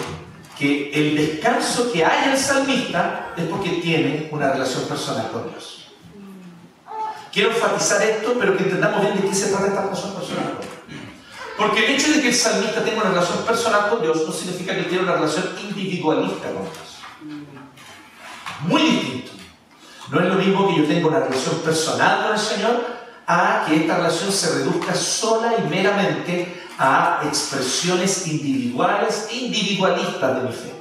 que 0.57 0.91
el 0.93 1.15
descanso 1.15 1.91
que 1.91 2.05
hay 2.05 2.25
en 2.25 2.31
el 2.31 2.37
salmista 2.37 3.33
es 3.35 3.43
porque 3.45 3.69
tiene 3.81 4.29
una 4.31 4.51
relación 4.51 4.83
personal 4.83 5.29
con 5.31 5.49
Dios. 5.49 5.87
Quiero 7.31 7.49
enfatizar 7.49 8.01
esto, 8.01 8.35
pero 8.39 8.55
que 8.55 8.63
entendamos 8.63 9.01
bien 9.01 9.21
de 9.21 9.27
qué 9.27 9.35
se 9.35 9.49
trata 9.49 9.67
esta 9.67 9.81
relación 9.81 10.13
personal 10.13 10.53
Porque 11.57 11.85
el 11.85 11.91
hecho 11.95 12.13
de 12.13 12.21
que 12.21 12.29
el 12.29 12.33
salmista 12.33 12.81
tenga 12.83 13.01
una 13.01 13.09
relación 13.09 13.39
personal 13.39 13.89
con 13.89 14.01
Dios 14.01 14.23
no 14.25 14.31
significa 14.31 14.73
que 14.73 14.83
tiene 14.83 15.03
una 15.03 15.15
relación 15.15 15.49
individualista 15.61 16.47
con 16.53 16.63
Dios. 16.63 17.45
Muy 18.61 18.81
distinto. 18.81 19.31
No 20.09 20.21
es 20.21 20.27
lo 20.27 20.35
mismo 20.35 20.69
que 20.69 20.81
yo 20.81 20.87
tenga 20.87 21.07
una 21.07 21.19
relación 21.19 21.55
personal 21.59 22.23
con 22.23 22.33
el 22.33 22.39
Señor 22.39 23.04
a 23.27 23.65
que 23.67 23.75
esta 23.77 23.97
relación 23.97 24.31
se 24.31 24.59
reduzca 24.59 24.93
sola 24.93 25.53
y 25.57 25.67
meramente 25.69 26.65
a 26.77 27.21
expresiones 27.25 28.27
individuales, 28.27 29.27
individualistas 29.31 30.35
de 30.35 30.47
mi 30.47 30.53
fe. 30.53 30.73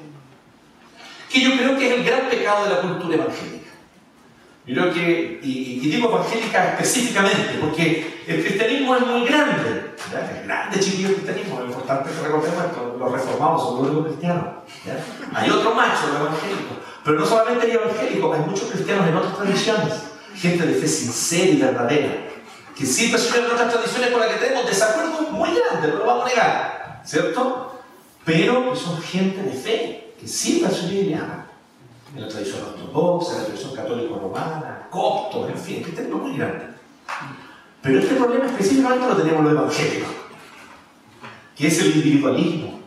Que 1.30 1.40
yo 1.40 1.56
creo 1.56 1.78
que 1.78 1.86
es 1.88 1.94
el 1.94 2.04
gran 2.04 2.28
pecado 2.28 2.64
de 2.64 2.70
la 2.70 2.80
cultura 2.80 3.14
evangélica. 3.14 3.70
Creo 4.66 4.92
que, 4.92 5.40
y, 5.42 5.78
digo 5.80 6.08
evangélica 6.08 6.70
específicamente, 6.70 7.58
porque 7.60 8.22
el 8.26 8.44
cristianismo 8.44 8.96
es 8.96 9.06
muy 9.06 9.26
grande. 9.26 9.94
Es 9.96 10.46
grande, 10.46 10.80
chiquillo, 10.80 11.08
el 11.08 11.14
cristianismo. 11.16 11.60
Es 11.60 11.66
importante 11.66 12.10
que 12.10 12.26
recordemos 12.26 12.64
esto. 12.64 12.96
Los 12.98 13.12
reformados 13.12 13.62
son 13.62 13.94
los 13.94 14.06
cristianos. 14.06 14.44
Hay 15.34 15.50
otro 15.50 15.74
macho, 15.74 16.08
los 16.08 16.20
evangélicos. 16.20 16.78
Pero 17.04 17.20
no 17.20 17.26
solamente 17.26 17.66
hay 17.66 17.72
evangélicos, 17.72 18.38
hay 18.38 18.44
muchos 18.46 18.70
cristianos 18.70 19.08
en 19.08 19.16
otras 19.16 19.36
tradiciones. 19.36 19.92
Gente 20.36 20.66
de 20.66 20.74
fe 20.74 20.88
sincera 20.88 21.52
y 21.52 21.56
verdadera. 21.56 22.33
Que 22.76 22.86
sí 22.86 23.08
perciben 23.08 23.46
otras 23.46 23.72
tradiciones 23.72 24.10
con 24.10 24.20
las 24.20 24.30
que 24.30 24.46
tenemos 24.46 24.66
desacuerdos 24.66 25.30
muy 25.30 25.50
grandes, 25.54 25.92
no 25.92 25.98
lo 26.00 26.06
vamos 26.06 26.26
a 26.26 26.28
negar. 26.28 27.02
¿Cierto? 27.04 27.82
Pero 28.24 28.72
que 28.72 28.78
son 28.78 29.00
gente 29.02 29.42
de 29.42 29.52
fe, 29.52 30.14
que 30.18 30.26
sí 30.26 30.64
aman 30.64 31.44
en 32.14 32.22
la 32.22 32.28
tradición 32.28 32.60
ortodoxa, 32.62 33.32
en 33.32 33.38
la 33.38 33.44
tradición 33.46 33.74
católico-romana, 33.74 34.88
coptos, 34.90 35.50
en 35.50 35.58
fin, 35.58 35.84
que 35.84 35.92
tenemos 35.92 36.22
muy 36.22 36.36
grande. 36.36 36.66
Pero 37.82 37.98
este 37.98 38.14
problema 38.14 38.46
específicamente 38.46 39.06
lo 39.06 39.16
tenemos 39.16 39.44
los 39.44 39.52
evangélicos, 39.52 40.10
que 41.56 41.66
es 41.66 41.78
el 41.80 41.96
individualismo. 41.96 42.80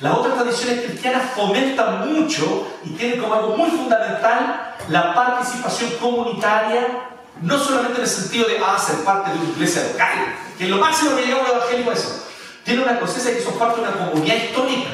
Las 0.00 0.16
otras 0.16 0.38
tradiciones 0.38 0.84
cristianas 0.86 1.32
fomentan 1.32 2.12
mucho 2.12 2.68
y 2.84 2.90
tienen 2.90 3.20
como 3.20 3.34
algo 3.34 3.56
muy 3.56 3.68
fundamental 3.68 4.76
la 4.88 5.12
participación 5.12 5.90
comunitaria, 6.00 7.17
no 7.42 7.58
solamente 7.58 7.96
en 7.96 8.02
el 8.02 8.08
sentido 8.08 8.48
de 8.48 8.58
ah, 8.58 8.78
ser 8.78 9.04
parte 9.04 9.30
de 9.30 9.38
una 9.38 9.50
iglesia 9.50 9.84
local, 9.92 10.34
que 10.56 10.64
es 10.64 10.70
lo 10.70 10.78
máximo 10.78 11.16
que 11.16 11.22
llega 11.22 11.40
un 11.40 11.46
evangélico 11.46 11.90
a 11.90 11.94
eso. 11.94 12.24
Tiene 12.64 12.82
una 12.82 12.98
conciencia 12.98 13.32
de 13.32 13.38
que 13.38 13.44
son 13.44 13.58
parte 13.58 13.80
de 13.80 13.88
una 13.88 13.96
comunidad 13.96 14.36
histórica 14.36 14.90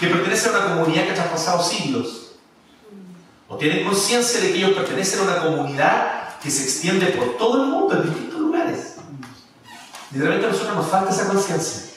que 0.00 0.06
pertenecen 0.06 0.54
a 0.54 0.58
una 0.58 0.74
comunidad 0.76 1.04
que 1.04 1.10
ha 1.10 1.14
traspasado 1.14 1.62
siglos. 1.62 2.36
O 3.48 3.56
tienen 3.56 3.84
conciencia 3.84 4.40
de 4.40 4.52
que 4.52 4.58
ellos 4.58 4.72
pertenecen 4.72 5.20
a 5.20 5.22
una 5.22 5.42
comunidad 5.42 6.38
que 6.42 6.50
se 6.50 6.64
extiende 6.64 7.06
por 7.06 7.36
todo 7.36 7.62
el 7.62 7.68
mundo, 7.68 7.94
en 7.94 8.04
distintos 8.04 8.40
lugares. 8.40 8.96
Y 10.10 10.18
de 10.18 10.24
repente 10.24 10.46
a 10.46 10.50
nosotros 10.50 10.76
nos 10.76 10.88
falta 10.88 11.10
esa 11.10 11.28
conciencia. 11.28 11.92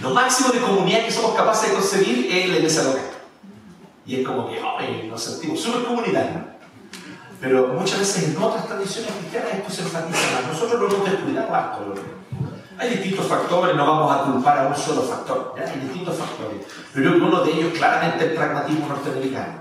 Lo 0.00 0.10
máximo 0.10 0.50
de 0.50 0.60
comunidad 0.60 1.04
que 1.04 1.10
somos 1.10 1.34
capaces 1.34 1.70
de 1.70 1.76
conseguir 1.76 2.26
es 2.30 2.48
la 2.48 2.56
iglesia 2.56 2.82
local. 2.84 3.10
Y 4.06 4.20
es 4.20 4.26
como 4.26 4.48
que, 4.48 4.60
ay, 4.60 5.08
nos 5.08 5.22
sentimos 5.22 5.60
súper 5.60 5.84
comunitarios. 5.84 6.42
Pero 7.42 7.66
muchas 7.76 7.98
veces 7.98 8.28
en 8.28 8.40
otras 8.40 8.68
tradiciones 8.68 9.10
cristianas 9.18 9.54
esto 9.54 9.70
se 9.72 9.82
enfatiza 9.82 10.20
más. 10.32 10.52
Nosotros 10.52 10.80
lo 10.80 10.94
hemos 10.94 11.10
descuidado 11.10 11.52
harto. 11.52 11.94
Hay 12.78 12.90
distintos 12.90 13.26
factores, 13.26 13.74
no 13.74 13.84
vamos 13.84 14.16
a 14.16 14.22
culpar 14.22 14.58
a 14.58 14.68
un 14.68 14.76
solo 14.76 15.02
factor, 15.02 15.54
hay 15.58 15.80
distintos 15.80 16.16
factores. 16.16 16.64
Pero 16.94 17.16
uno 17.16 17.42
de 17.42 17.50
ellos 17.50 17.72
claramente 17.76 18.26
el 18.26 18.34
pragmatismo 18.34 18.86
norteamericano. 18.86 19.54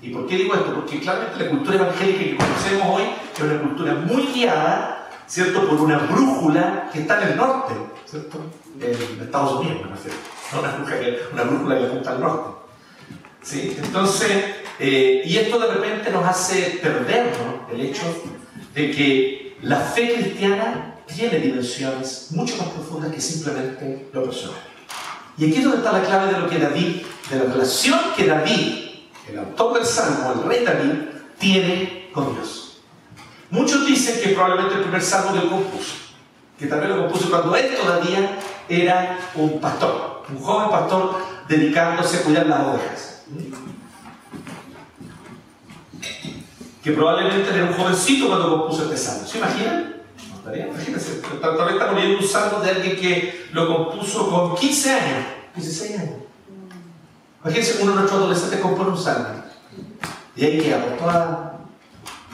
¿Y 0.00 0.10
por 0.10 0.26
qué 0.26 0.36
digo 0.36 0.54
esto? 0.54 0.74
Porque 0.74 1.00
claramente 1.00 1.44
la 1.44 1.50
cultura 1.50 1.76
evangélica 1.76 2.18
que 2.18 2.36
conocemos 2.36 2.98
hoy 2.98 3.02
es 3.34 3.40
una 3.40 3.60
cultura 3.60 3.94
muy 3.94 4.26
guiada, 4.28 5.08
¿cierto?, 5.26 5.68
por 5.68 5.80
una 5.82 5.98
brújula 5.98 6.88
que 6.90 7.00
está 7.00 7.20
en 7.22 7.28
el 7.28 7.36
norte, 7.36 7.74
¿cierto? 8.06 8.38
En 8.80 9.22
Estados 9.22 9.60
Unidos, 9.60 9.82
me 9.82 9.90
refiero. 9.90 10.16
No 10.52 10.60
una 10.60 10.70
brújula 10.72 11.18
una 11.32 11.42
brújula 11.42 11.78
que 11.78 11.84
apunta 11.84 12.10
al 12.12 12.20
norte. 12.20 12.50
¿Sí? 13.42 13.76
Entonces, 13.78 14.63
eh, 14.78 15.22
y 15.24 15.36
esto 15.36 15.58
de 15.58 15.74
repente 15.74 16.10
nos 16.10 16.24
hace 16.24 16.78
perder 16.82 17.32
el 17.72 17.80
hecho 17.80 18.02
de 18.74 18.90
que 18.90 19.56
la 19.62 19.76
fe 19.76 20.14
cristiana 20.14 20.96
tiene 21.06 21.38
dimensiones 21.38 22.28
mucho 22.30 22.56
más 22.56 22.68
profundas 22.68 23.12
que 23.12 23.20
simplemente 23.20 24.08
lo 24.12 24.24
personal. 24.24 24.56
Y 25.36 25.46
aquí 25.46 25.58
es 25.58 25.64
donde 25.64 25.78
está 25.78 25.92
la 25.92 26.02
clave 26.02 26.32
de 26.32 26.40
lo 26.40 26.48
que 26.48 26.58
David, 26.58 27.02
de 27.30 27.36
la 27.36 27.52
relación 27.52 27.98
que 28.16 28.26
David, 28.26 28.84
el 29.30 29.38
autor 29.38 29.74
del 29.74 29.86
Salmo, 29.86 30.32
el 30.32 30.48
rey 30.48 30.64
David, 30.64 30.92
tiene 31.38 32.10
con 32.12 32.34
Dios. 32.34 32.78
Muchos 33.50 33.86
dicen 33.86 34.20
que 34.22 34.30
probablemente 34.30 34.74
el 34.76 34.82
primer 34.82 35.02
salmo 35.02 35.36
lo 35.36 35.48
compuso, 35.48 35.94
que 36.58 36.66
también 36.66 36.96
lo 36.96 37.04
compuso 37.04 37.30
cuando 37.30 37.54
él 37.54 37.74
todavía 37.80 38.38
era 38.68 39.18
un 39.34 39.60
pastor, 39.60 40.24
un 40.28 40.38
joven 40.40 40.70
pastor 40.70 41.16
dedicándose 41.48 42.18
a 42.18 42.22
cuidar 42.22 42.46
las 42.46 42.60
ovejas. 42.60 43.22
Que 46.84 46.92
probablemente 46.92 47.48
era 47.48 47.64
un 47.64 47.72
jovencito 47.72 48.28
cuando 48.28 48.58
compuso 48.58 48.82
este 48.84 48.98
salmo. 48.98 49.26
¿Se 49.26 49.38
imaginan? 49.38 49.94
Imagínense, 50.44 51.22
tal 51.40 51.56
vez 51.56 51.72
estamos 51.72 51.96
viendo 51.96 52.18
un 52.18 52.28
salmo 52.28 52.60
de 52.60 52.70
alguien 52.70 52.96
que 52.96 53.46
lo 53.52 53.66
compuso 53.66 54.28
con 54.28 54.54
15 54.54 54.90
años, 54.90 55.26
16 55.56 55.98
años. 55.98 56.14
Imagínense 57.42 57.82
uno 57.82 57.92
de 57.92 57.96
nuestros 57.96 58.20
adolescentes 58.20 58.60
compone 58.60 58.90
un 58.90 58.98
salmo. 58.98 59.28
Y 60.36 60.44
ahí 60.44 60.60
queda 60.60 61.56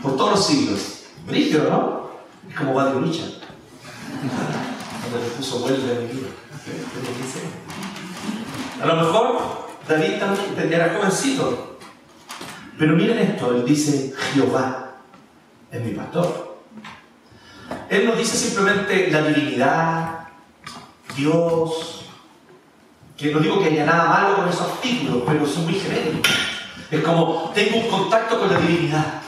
por, 0.03 0.17
todos 0.17 0.31
los 0.33 0.45
siglos. 0.45 1.05
Brígido, 1.29 1.71
¿no? 1.71 2.11
Es 2.51 2.57
como 2.57 2.73
Buddy 2.73 3.05
Richard. 3.05 3.31
Cuando 5.01 5.19
le 5.29 5.31
puso 5.37 5.61
vuelve 5.61 5.97
a 5.97 6.01
mi 6.01 6.07
vida. 6.09 6.29
A 8.83 8.87
lo 8.87 8.97
mejor 8.97 9.39
David 9.89 10.19
también 10.19 10.73
era 10.73 10.97
jovencito. 10.97 11.70
Pero 12.81 12.97
miren 12.97 13.19
esto, 13.19 13.55
él 13.55 13.63
dice, 13.67 14.15
Jehová 14.33 14.93
es 15.71 15.83
mi 15.83 15.91
pastor. 15.91 16.63
Él 17.91 18.07
no 18.07 18.13
dice 18.13 18.39
simplemente 18.39 19.11
la 19.11 19.21
divinidad, 19.21 20.21
Dios, 21.15 22.07
que 23.19 23.35
no 23.35 23.41
digo 23.41 23.61
que 23.61 23.67
haya 23.67 23.85
nada 23.85 24.09
malo 24.09 24.37
con 24.37 24.49
esos 24.49 24.81
títulos, 24.81 25.25
pero 25.27 25.47
son 25.47 25.65
muy 25.65 25.75
genéricos. 25.75 26.33
Es 26.91 27.03
como, 27.03 27.53
tengo 27.55 27.81
un 27.81 27.89
contacto 27.91 28.41
con 28.41 28.51
la 28.51 28.59
divinidad. 28.59 29.21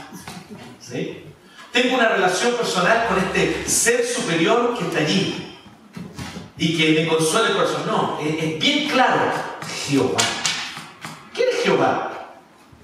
¿sí? 0.80 1.26
Tengo 1.72 1.96
una 1.96 2.08
relación 2.08 2.54
personal 2.54 3.06
con 3.06 3.18
este 3.18 3.68
ser 3.68 4.02
superior 4.06 4.78
que 4.78 4.84
está 4.84 5.00
allí 5.00 5.58
y 6.56 6.74
que 6.78 7.02
me 7.02 7.06
consuela 7.06 7.48
el 7.48 7.54
corazón. 7.54 7.82
No, 7.86 8.18
es, 8.18 8.58
bien 8.58 8.88
claro, 8.88 9.30
Jehová. 9.86 10.20
¿Quién 11.34 11.48
es 11.50 11.64
Jehová? 11.64 12.11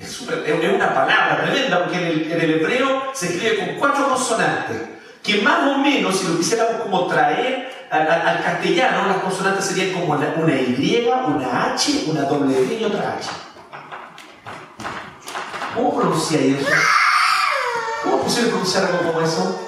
Es, 0.01 0.21
una 0.21 0.95
palabra 0.95 1.43
tremenda 1.43 1.85
porque 1.85 1.97
en 1.97 2.41
el, 2.41 2.51
hebreo 2.51 3.11
se 3.13 3.27
escribe 3.27 3.59
con 3.59 3.75
cuatro 3.79 4.09
consonantes 4.09 4.83
que 5.23 5.43
más 5.43 5.67
o 5.69 5.79
menos, 5.79 6.17
si 6.17 6.29
lo 6.29 6.39
quisiéramos 6.39 6.83
como 6.83 7.07
traer 7.07 7.87
al, 7.91 8.43
castellano, 8.43 9.09
las 9.09 9.19
consonantes 9.19 9.65
serían 9.65 9.93
como 9.93 10.15
una, 10.15 10.55
Y, 10.55 11.09
una 11.27 11.75
H, 11.75 12.05
una 12.07 12.23
W 12.23 12.79
y 12.81 12.85
otra 12.85 13.17
H. 13.19 13.29
¿Cómo 15.75 15.97
pronunciáis 15.97 16.59
eso? 16.61 16.71
¿Cómo 18.05 18.17
es 18.17 18.23
posible 18.23 18.51
pronunciar 18.51 18.85
algo 18.85 18.99
como 19.13 19.21
eso? 19.21 19.61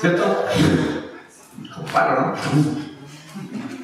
¿Cierto? 0.00 0.44
Comparo, 1.74 2.20
¿no? 2.20 2.36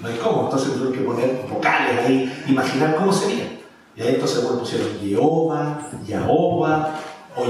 No 0.01 0.09
hay 0.09 0.17
cómo, 0.19 0.45
entonces 0.45 0.75
tuve 0.75 0.93
que 0.97 1.05
poner 1.05 1.47
vocales 1.49 2.07
ahí, 2.07 2.45
imaginar 2.47 2.97
cómo 2.97 3.13
sería. 3.13 3.54
Y 3.97 4.03
ahí 4.03 4.15
entonces 4.15 4.43
bueno, 4.43 4.61
pusieron 4.61 4.89
Jehová, 5.01 5.91
Yahoba 6.07 7.01
o 7.37 7.47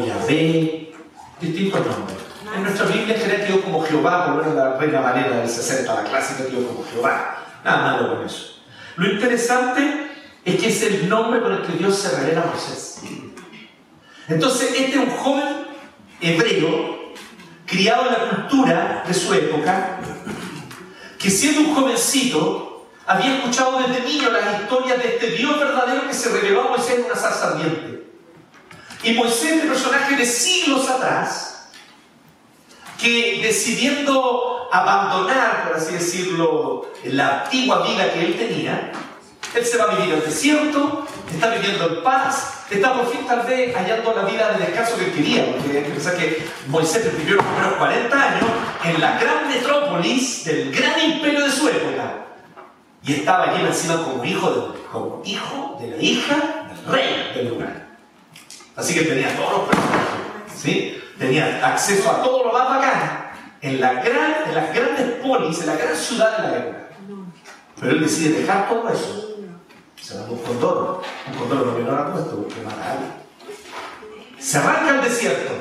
distintos 1.40 1.86
nombres. 1.86 2.18
En 2.54 2.62
nuestra 2.62 2.86
Biblia 2.86 3.18
general 3.18 3.46
quedó 3.46 3.62
como 3.62 3.82
Jehová, 3.82 4.26
por 4.26 4.36
lo 4.36 4.42
menos 4.42 4.54
la 4.56 4.76
Reina 4.78 5.00
Valera 5.00 5.38
del 5.38 5.48
60, 5.48 5.94
la 5.94 6.04
clásica 6.04 6.48
quedó 6.48 6.66
como 6.68 6.84
Jehová. 6.84 7.44
Nada 7.64 7.82
malo 7.82 8.16
con 8.16 8.26
eso. 8.26 8.60
Lo 8.96 9.10
interesante 9.10 10.10
es 10.44 10.60
que 10.60 10.68
es 10.68 10.82
el 10.82 11.08
nombre 11.08 11.40
con 11.40 11.52
el 11.52 11.62
que 11.62 11.72
Dios 11.72 11.98
se 11.98 12.16
revela 12.16 12.42
a 12.42 12.46
Moisés. 12.46 13.00
Entonces, 14.28 14.70
este 14.74 14.90
es 14.90 14.96
un 14.96 15.10
joven 15.10 15.66
hebreo, 16.20 17.14
criado 17.66 18.06
en 18.06 18.12
la 18.12 18.30
cultura 18.30 19.04
de 19.06 19.14
su 19.14 19.32
época, 19.34 19.98
que 21.18 21.30
siendo 21.30 21.60
un 21.62 21.74
jovencito, 21.74 22.73
había 23.06 23.36
escuchado 23.36 23.78
desde 23.78 24.06
niño 24.06 24.30
las 24.30 24.60
historias 24.60 24.98
de 24.98 25.08
este 25.08 25.30
Dios 25.32 25.58
verdadero 25.58 26.06
que 26.06 26.14
se 26.14 26.30
reveló 26.30 26.62
a 26.62 26.68
Moisés 26.68 26.98
en 26.98 27.04
una 27.04 27.16
zarza 27.16 27.48
ardiente. 27.48 28.04
Y 29.02 29.12
Moisés, 29.12 29.52
este 29.52 29.66
personaje 29.66 30.16
de 30.16 30.24
siglos 30.24 30.88
atrás, 30.88 31.68
que 32.98 33.40
decidiendo 33.42 34.68
abandonar, 34.72 35.68
por 35.68 35.76
así 35.76 35.92
decirlo, 35.92 36.90
la 37.04 37.42
antigua 37.42 37.86
vida 37.86 38.12
que 38.12 38.24
él 38.24 38.38
tenía, 38.38 38.92
él 39.54 39.64
se 39.64 39.76
va 39.76 39.84
a 39.84 39.94
vivir 39.96 40.14
al 40.14 40.24
desierto, 40.24 41.06
está 41.30 41.50
viviendo 41.50 41.86
en 41.86 42.02
paz, 42.02 42.64
está 42.70 42.94
por 42.94 43.10
fin 43.10 43.26
tal 43.26 43.46
vez 43.46 43.76
hallando 43.76 44.14
la 44.14 44.22
vida 44.22 44.52
de 44.52 44.64
descanso 44.64 44.96
que 44.96 45.12
quería, 45.12 45.52
porque 45.52 45.78
hay 45.78 45.84
que 45.84 45.90
pensar 45.90 46.16
que 46.16 46.48
Moisés 46.68 47.16
vivió 47.18 47.36
los 47.36 47.44
primeros 47.44 47.74
40 47.74 48.22
años 48.22 48.50
en 48.84 49.00
la 49.00 49.18
gran 49.18 49.48
metrópolis 49.48 50.44
del 50.44 50.72
gran 50.72 50.98
imperio 50.98 51.44
de 51.44 51.52
su 51.52 51.68
época. 51.68 52.23
Y 53.04 53.12
estaba 53.12 53.50
allí 53.50 53.64
encima 53.64 54.02
como 54.02 54.24
hijo 54.24 54.50
de, 54.50 54.88
como 54.90 55.22
hijo 55.24 55.76
de 55.80 55.88
la 55.88 55.96
hija 56.02 56.36
del 56.68 56.92
rey 56.92 57.32
del 57.34 57.48
lugar. 57.50 57.88
Así 58.76 58.94
que 58.94 59.02
tenía 59.02 59.36
todos 59.36 59.52
los 59.52 59.68
personajes, 59.68 60.08
¿sí? 60.56 61.00
tenía 61.18 61.66
acceso 61.66 62.10
a 62.10 62.22
todo 62.22 62.44
lo 62.46 62.52
más 62.52 62.68
bacán 62.68 63.30
en, 63.60 63.80
la 63.80 63.92
gran, 63.94 64.34
en 64.46 64.54
las 64.54 64.74
grandes 64.74 65.10
polis, 65.22 65.60
en 65.60 65.66
la 65.66 65.76
gran 65.76 65.94
ciudad 65.94 66.38
de 66.38 66.48
la 66.48 66.56
época. 66.56 66.78
Pero 67.78 67.92
él 67.92 68.00
decide 68.00 68.40
dejar 68.40 68.68
todo 68.68 68.88
eso 68.88 69.34
se 70.04 70.18
da 70.18 70.24
un 70.28 70.38
condoro. 70.38 71.02
Un 71.26 71.38
condoro 71.38 71.78
no 71.78 71.78
lo 71.78 71.96
ha 71.96 72.12
puesto 72.12 72.36
porque 72.36 72.60
mata 72.60 72.84
a 72.84 72.92
alguien. 72.92 73.12
Se 74.38 74.58
arranca 74.58 74.90
al 74.90 75.02
desierto. 75.02 75.52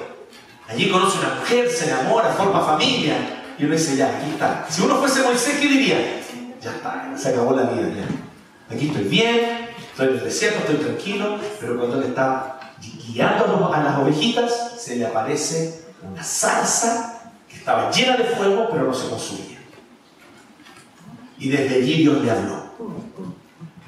Allí 0.68 0.92
conoce 0.92 1.20
una 1.20 1.36
mujer, 1.36 1.72
se 1.72 1.90
enamora, 1.90 2.34
forma 2.34 2.60
familia. 2.62 3.16
Y 3.58 3.64
uno 3.64 3.74
dice, 3.74 3.96
ya, 3.96 4.18
aquí 4.18 4.32
está. 4.32 4.66
Si 4.70 4.82
uno 4.82 4.98
fuese 4.98 5.24
Moisés, 5.24 5.60
¿qué 5.62 5.68
diría? 5.68 6.23
Ya 6.63 6.72
está, 6.72 7.13
se 7.17 7.29
acabó 7.29 7.55
la 7.55 7.63
vida 7.63 7.89
ya. 7.89 8.74
Aquí 8.74 8.88
estoy 8.88 9.03
bien, 9.03 9.70
estoy 9.91 10.08
en 10.08 10.13
el 10.13 10.24
desierto, 10.24 10.60
estoy 10.60 10.77
tranquilo, 10.77 11.38
pero 11.60 11.77
cuando 11.77 12.00
él 12.00 12.10
está 12.10 12.60
guiando 13.05 13.74
a 13.74 13.84
las 13.84 14.00
ovejitas, 14.00 14.79
se 14.79 14.96
le 14.96 15.05
aparece 15.05 15.84
una 16.01 16.24
salsa 16.24 17.34
que 17.50 17.58
estaba 17.58 17.91
llena 17.91 18.15
de 18.17 18.24
fuego, 18.24 18.70
pero 18.72 18.86
no 18.86 18.93
se 18.93 19.10
consumía. 19.10 19.60
Y 21.38 21.50
desde 21.50 21.75
allí 21.75 21.96
Dios 22.03 22.24
le 22.24 22.32
habló. 22.32 22.63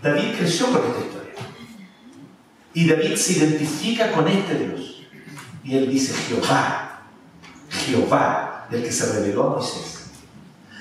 David 0.01 0.35
creció 0.37 0.67
con 0.67 0.85
esta 0.85 0.99
historia. 0.99 1.33
Y 2.73 2.89
David 2.89 3.15
se 3.15 3.33
identifica 3.33 4.11
con 4.11 4.27
este 4.27 4.55
Dios. 4.55 5.07
Y 5.63 5.77
él 5.77 5.89
dice, 5.89 6.13
Jehová, 6.13 7.03
Jehová, 7.69 8.67
del 8.69 8.83
que 8.83 8.91
se 8.91 9.13
reveló 9.13 9.43
a 9.43 9.49
Moisés. 9.55 9.94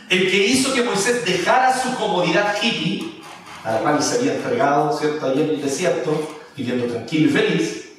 El 0.09 0.31
que 0.31 0.47
hizo 0.47 0.75
que 0.75 0.83
Moisés 0.83 1.25
dejara 1.25 1.77
su 1.77 1.95
comodidad 1.97 2.55
hippie, 2.63 3.23
a 3.65 3.73
la 3.73 3.79
cual 3.79 4.03
se 4.03 4.19
había 4.19 4.35
entregado, 4.35 4.97
¿cierto?, 4.97 5.27
allí 5.27 5.43
en 5.43 5.51
el 5.51 5.63
desierto, 5.63 6.37
viviendo 6.57 6.87
tranquilo 6.87 7.31
y 7.31 7.33
feliz. 7.33 7.93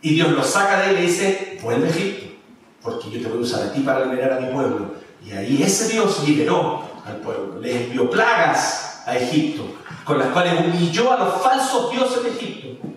Y 0.00 0.14
Dios 0.14 0.30
lo 0.30 0.42
saca 0.42 0.80
de 0.80 0.90
él 0.90 0.92
y 0.92 1.00
le 1.00 1.06
dice, 1.06 1.58
vuelve 1.62 1.88
a 1.88 1.90
Egipto, 1.90 2.26
porque 2.82 3.10
yo 3.10 3.20
te 3.20 3.28
voy 3.28 3.38
a 3.38 3.42
usar 3.42 3.62
a 3.64 3.72
ti 3.72 3.80
para 3.80 4.06
liberar 4.06 4.32
a 4.34 4.40
mi 4.40 4.52
pueblo. 4.52 4.94
Y 5.24 5.32
ahí 5.32 5.62
ese 5.62 5.92
Dios 5.92 6.26
liberó 6.26 6.88
al 7.04 7.16
pueblo, 7.16 7.60
le 7.60 7.84
envió 7.84 8.08
plagas 8.08 9.02
a 9.06 9.16
Egipto, 9.16 9.66
con 10.04 10.18
las 10.18 10.28
cuales 10.28 10.54
humilló 10.60 11.12
a 11.12 11.18
los 11.18 11.42
falsos 11.42 11.90
dioses 11.90 12.22
de 12.22 12.30
Egipto. 12.30 12.88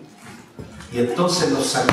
Y 0.92 0.98
entonces 0.98 1.50
los 1.50 1.66
sacó. 1.66 1.92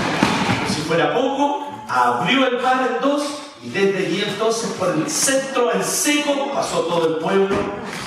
Si 0.67 0.81
fuera 0.81 1.13
poco, 1.13 1.67
abrió 1.88 2.47
el 2.47 2.62
mar 2.62 2.88
en 2.95 3.01
dos 3.01 3.23
y 3.61 3.69
desde 3.69 3.97
allí 3.97 4.23
entonces 4.25 4.69
por 4.79 4.89
el 4.89 5.09
centro, 5.09 5.73
en 5.73 5.83
seco, 5.83 6.51
pasó 6.53 6.81
todo 6.81 7.07
el 7.07 7.15
pueblo 7.15 7.55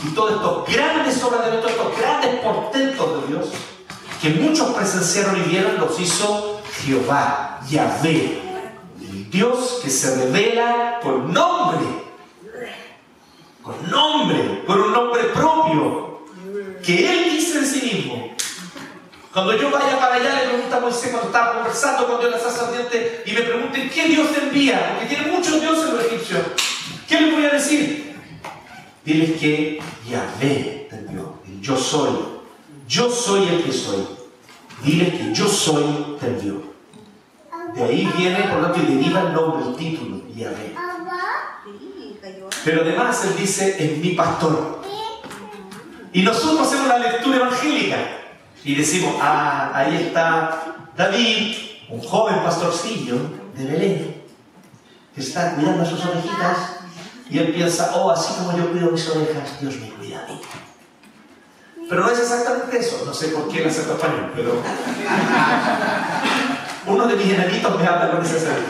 y 0.05 0.15
todos 0.15 0.33
estos 0.33 0.75
grandes 0.75 1.23
obras 1.23 1.45
de 1.45 1.51
Dios, 1.53 1.71
estos 1.71 1.99
grandes 1.99 2.41
portentos 2.41 3.23
de 3.23 3.29
Dios, 3.29 3.49
que 4.23 4.31
muchos 4.31 4.71
presenciaron 4.71 5.37
y 5.37 5.49
vieron, 5.51 5.79
los 5.79 5.99
hizo 6.01 6.61
Jehová, 6.85 7.61
Yahvé, 7.69 8.41
el 9.01 9.31
Dios 9.31 9.81
que 9.83 9.91
se 9.91 10.17
revela 10.17 11.01
por 11.03 11.19
nombre, 11.19 11.87
con 13.63 13.91
nombre, 13.91 14.65
con 14.67 14.81
un 14.81 14.93
nombre 14.93 15.25
propio, 15.35 16.23
que 16.83 17.13
él 17.13 17.33
dice 17.33 17.59
en 17.59 17.67
sí 17.67 17.81
mismo. 17.83 18.33
Cuando 19.33 19.57
yo 19.57 19.71
vaya 19.71 19.99
para 19.99 20.17
allá, 20.17 20.43
le 20.43 20.51
pregunta 20.51 20.77
a 20.77 20.81
Moisés 20.81 21.11
cuando 21.11 21.29
estaba 21.29 21.55
conversando 21.55 22.07
con 22.07 22.21
Dios 22.21 22.33
la 22.33 22.39
sacerdote 22.39 23.23
y 23.25 23.33
me 23.33 23.41
pregunten 23.41 23.89
qué 23.89 24.09
Dios 24.09 24.31
te 24.31 24.43
envía, 24.43 24.99
porque 24.99 25.15
tiene 25.15 25.33
muchos 25.33 25.59
dioses 25.59 25.91
los 25.91 26.05
egipcios. 26.05 26.41
¿Qué 27.09 27.19
les 27.19 27.33
voy 27.33 27.47
a 27.47 27.51
decir? 27.51 28.15
Diles 29.03 29.41
que 29.41 29.81
Yahvé 30.07 30.87
te 30.91 30.97
envió, 30.97 31.39
yo 31.63 31.77
soy. 31.79 32.11
Yo 32.87 33.11
soy 33.11 33.49
el 33.49 33.65
que 33.65 33.73
soy. 33.73 34.07
Diles 34.85 35.15
que 35.15 35.35
yo 35.35 35.49
soy 35.49 36.19
te 36.21 36.27
envió. 36.27 36.63
De 37.75 37.85
ahí 37.85 38.13
viene, 38.19 38.39
por 38.51 38.61
lo 38.61 38.71
que 38.71 38.83
deriva 38.83 39.21
el 39.23 39.33
nombre, 39.33 39.71
el 39.71 39.77
título, 39.77 40.29
Yahvé. 40.37 40.75
Pero 42.67 42.83
además 42.83 43.25
él 43.25 43.37
dice, 43.39 43.83
es 43.83 43.97
mi 43.97 44.11
pastor. 44.11 44.83
Y 46.13 46.21
nosotros 46.21 46.69
hacemos 46.69 46.87
la 46.87 46.99
lectura 46.99 47.37
evangélica 47.39 48.22
y 48.65 48.75
decimos, 48.75 49.15
ah, 49.21 49.73
ahí 49.75 49.97
está 49.97 50.77
David, 50.97 51.57
un 51.89 52.01
joven 52.01 52.43
pastorcillo 52.43 53.17
de 53.57 53.65
Belén, 53.65 54.23
que 55.15 55.21
está 55.21 55.55
cuidando 55.55 55.83
a 55.83 55.87
sus 55.87 56.05
ovejitas 56.05 56.59
y 57.29 57.39
él 57.39 57.53
piensa, 57.53 57.93
oh, 57.97 58.11
así 58.11 58.35
como 58.35 58.57
yo 58.57 58.71
cuido 58.71 58.91
mis 58.91 59.09
ovejas, 59.09 59.61
Dios 59.61 59.77
me 59.77 59.89
cuida 59.91 60.25
a 60.25 60.29
mí. 60.29 60.41
Pero 61.89 62.03
no 62.03 62.11
es 62.11 62.19
exactamente 62.21 62.79
eso, 62.79 63.03
no 63.05 63.13
sé 63.13 63.29
por 63.29 63.49
qué 63.49 63.63
el 63.63 63.69
acento 63.69 63.95
español, 63.95 64.33
pero 64.35 64.63
uno 66.87 67.07
de 67.07 67.17
mis 67.17 67.33
enanitos 67.33 67.79
me 67.79 67.87
habla 67.87 68.13
con 68.13 68.25
ese 68.25 68.37
acento. 68.37 68.63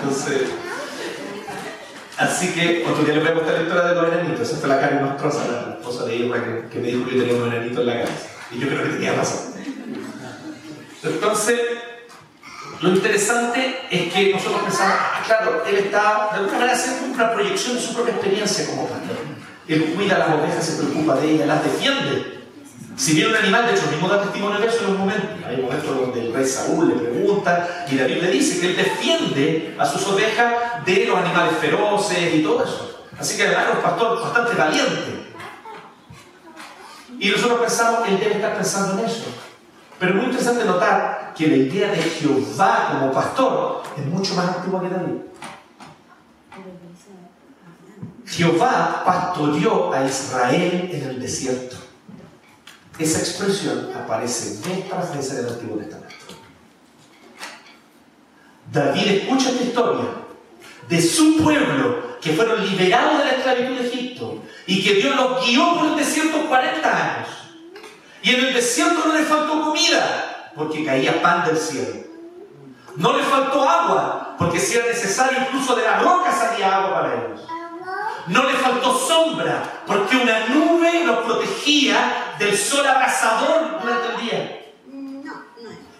Entonces, 0.00 0.48
Así 2.18 2.52
que 2.52 2.84
otro 2.88 3.04
día 3.04 3.14
les 3.14 3.22
voy 3.22 3.32
a 3.32 3.34
contar 3.34 3.54
la 3.54 3.62
historia 3.62 3.82
de 3.84 3.94
los 3.94 4.12
enanitos. 4.12 4.48
Esa 4.48 4.56
fue 4.58 4.68
la 4.68 4.80
Karen 4.80 5.02
Nostroza, 5.02 5.44
la 5.50 5.74
esposa 5.74 6.04
de 6.04 6.16
Irma, 6.16 6.36
que, 6.70 6.78
me 6.78 6.88
dijo 6.88 7.04
que 7.08 7.16
tenía 7.16 7.34
un 7.34 7.52
enanito 7.52 7.80
en 7.80 7.86
la 7.86 8.00
casa. 8.02 8.31
Y 8.54 8.58
yo 8.58 8.68
creo 8.68 8.82
que 8.82 8.88
tenía 8.90 9.14
razón. 9.14 9.52
Entonces, 11.02 11.58
lo 12.80 12.88
interesante 12.90 13.80
es 13.90 14.12
que 14.12 14.32
nosotros 14.32 14.62
pensamos, 14.62 14.94
ah, 14.98 15.22
claro, 15.26 15.64
él 15.66 15.76
está 15.76 16.30
de 16.32 16.38
alguna 16.38 16.58
manera 16.58 16.72
haciendo 16.72 17.14
una 17.14 17.32
proyección 17.32 17.76
de 17.76 17.82
su 17.82 17.94
propia 17.94 18.14
experiencia 18.14 18.66
como 18.66 18.88
pastor. 18.88 19.16
Él 19.68 19.94
cuida 19.94 20.18
las 20.18 20.30
ovejas, 20.30 20.64
se 20.64 20.82
preocupa 20.82 21.16
de 21.16 21.30
ellas, 21.30 21.46
las 21.46 21.64
defiende. 21.64 22.42
Si 22.96 23.14
viene 23.14 23.30
un 23.30 23.36
animal, 23.36 23.66
de 23.66 23.72
hecho, 23.72 23.90
mismo 23.90 24.08
da 24.08 24.22
testimonio 24.22 24.58
de 24.58 24.66
eso 24.66 24.84
en 24.84 24.90
un 24.90 24.98
momento. 24.98 25.28
Hay 25.48 25.56
momentos 25.56 25.96
donde 25.96 26.26
el 26.26 26.34
rey 26.34 26.44
Saúl 26.44 26.88
le 26.88 26.94
pregunta 26.94 27.86
y 27.90 27.96
David 27.96 28.22
le 28.22 28.30
dice 28.30 28.60
que 28.60 28.66
él 28.68 28.76
defiende 28.76 29.74
a 29.78 29.86
sus 29.86 30.06
ovejas 30.08 30.84
de 30.84 31.06
los 31.06 31.16
animales 31.16 31.54
feroces 31.60 32.34
y 32.34 32.42
todo 32.42 32.64
eso. 32.64 33.06
Así 33.18 33.36
que 33.36 33.44
además 33.44 33.66
es 33.70 33.76
un 33.76 33.82
pastor 33.82 34.22
bastante 34.22 34.54
valiente. 34.54 35.31
Y 37.22 37.30
nosotros 37.30 37.60
pensamos 37.60 38.08
él 38.08 38.18
debe 38.18 38.34
estar 38.34 38.56
pensando 38.56 38.98
en 38.98 39.08
eso. 39.08 39.26
Pero 39.96 40.10
es 40.10 40.16
muy 40.16 40.24
interesante 40.24 40.64
notar 40.64 41.32
que 41.36 41.46
la 41.46 41.56
idea 41.56 41.92
de 41.92 42.02
Jehová 42.02 42.88
como 42.90 43.12
pastor 43.12 43.84
es 43.96 44.04
mucho 44.06 44.34
más 44.34 44.56
antigua 44.56 44.82
que 44.82 44.88
David. 44.88 45.20
Jehová 48.26 49.04
pastoreó 49.06 49.92
a 49.92 50.04
Israel 50.04 50.90
en 50.92 51.10
el 51.10 51.20
desierto. 51.20 51.76
Esa 52.98 53.20
expresión 53.20 53.90
aparece 53.94 54.68
vez 54.68 54.88
tras 54.88 55.16
vez 55.16 55.30
en 55.30 55.38
el 55.44 55.52
Antiguo 55.52 55.76
Testamento. 55.76 56.16
David 58.72 59.06
escucha 59.06 59.50
esta 59.50 59.62
historia 59.62 60.08
de 60.88 61.00
su 61.00 61.36
pueblo 61.36 62.11
que 62.22 62.32
fueron 62.32 62.64
liberados 62.64 63.18
de 63.18 63.24
la 63.24 63.30
esclavitud 63.32 63.78
de 63.78 63.88
Egipto 63.88 64.42
y 64.66 64.82
que 64.82 64.94
Dios 64.94 65.16
los 65.16 65.44
guió 65.44 65.74
por 65.74 65.86
el 65.88 65.96
desierto 65.96 66.46
40 66.48 66.88
años. 66.88 67.28
Y 68.22 68.30
en 68.30 68.46
el 68.46 68.54
desierto 68.54 69.08
no 69.08 69.14
le 69.14 69.24
faltó 69.24 69.60
comida 69.60 70.52
porque 70.54 70.84
caía 70.84 71.20
pan 71.20 71.44
del 71.44 71.58
cielo. 71.58 72.04
No 72.96 73.16
le 73.16 73.24
faltó 73.24 73.68
agua 73.68 74.36
porque 74.38 74.60
si 74.60 74.76
era 74.76 74.86
necesario 74.86 75.38
incluso 75.40 75.74
de 75.74 75.82
la 75.82 75.98
roca 75.98 76.32
salía 76.32 76.76
agua 76.76 76.94
para 76.94 77.14
ellos. 77.14 77.40
no 78.28 78.44
le 78.44 78.54
faltó 78.54 78.96
sombra, 78.96 79.82
porque 79.84 80.16
una 80.16 80.46
nube 80.46 81.04
los 81.04 81.18
protegía 81.24 82.34
del 82.38 82.56
sol 82.56 82.86
abrasador 82.86 83.80
durante 83.82 84.08
el 84.14 84.20
día. 84.20 84.61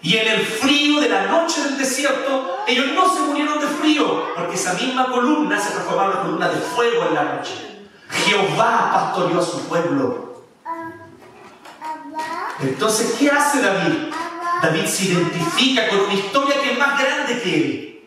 Y 0.03 0.17
en 0.17 0.27
el 0.27 0.45
frío 0.45 0.99
de 0.99 1.07
la 1.07 1.27
noche 1.27 1.63
del 1.63 1.77
desierto, 1.77 2.65
ellos 2.67 2.87
no 2.93 3.11
se 3.11 3.21
murieron 3.21 3.57
de 3.61 3.67
frío, 3.67 4.33
porque 4.35 4.55
esa 4.55 4.73
misma 4.73 5.09
columna 5.09 5.57
se 5.57 5.71
transformaba 5.71 6.15
en 6.15 6.19
columna 6.19 6.49
de 6.49 6.59
fuego 6.59 7.05
en 7.07 7.15
la 7.15 7.23
noche. 7.23 7.53
Jehová 8.09 8.91
pastoreó 8.93 9.39
a 9.39 9.45
su 9.45 9.65
pueblo. 9.69 10.43
Entonces, 12.59 13.15
¿qué 13.17 13.31
hace 13.31 13.61
David? 13.61 14.13
David 14.61 14.85
se 14.85 15.05
identifica 15.05 15.87
con 15.87 16.01
una 16.01 16.13
historia 16.13 16.59
que 16.61 16.73
es 16.73 16.77
más 16.77 16.99
grande 16.99 17.41
que 17.41 17.55
él. 17.55 18.03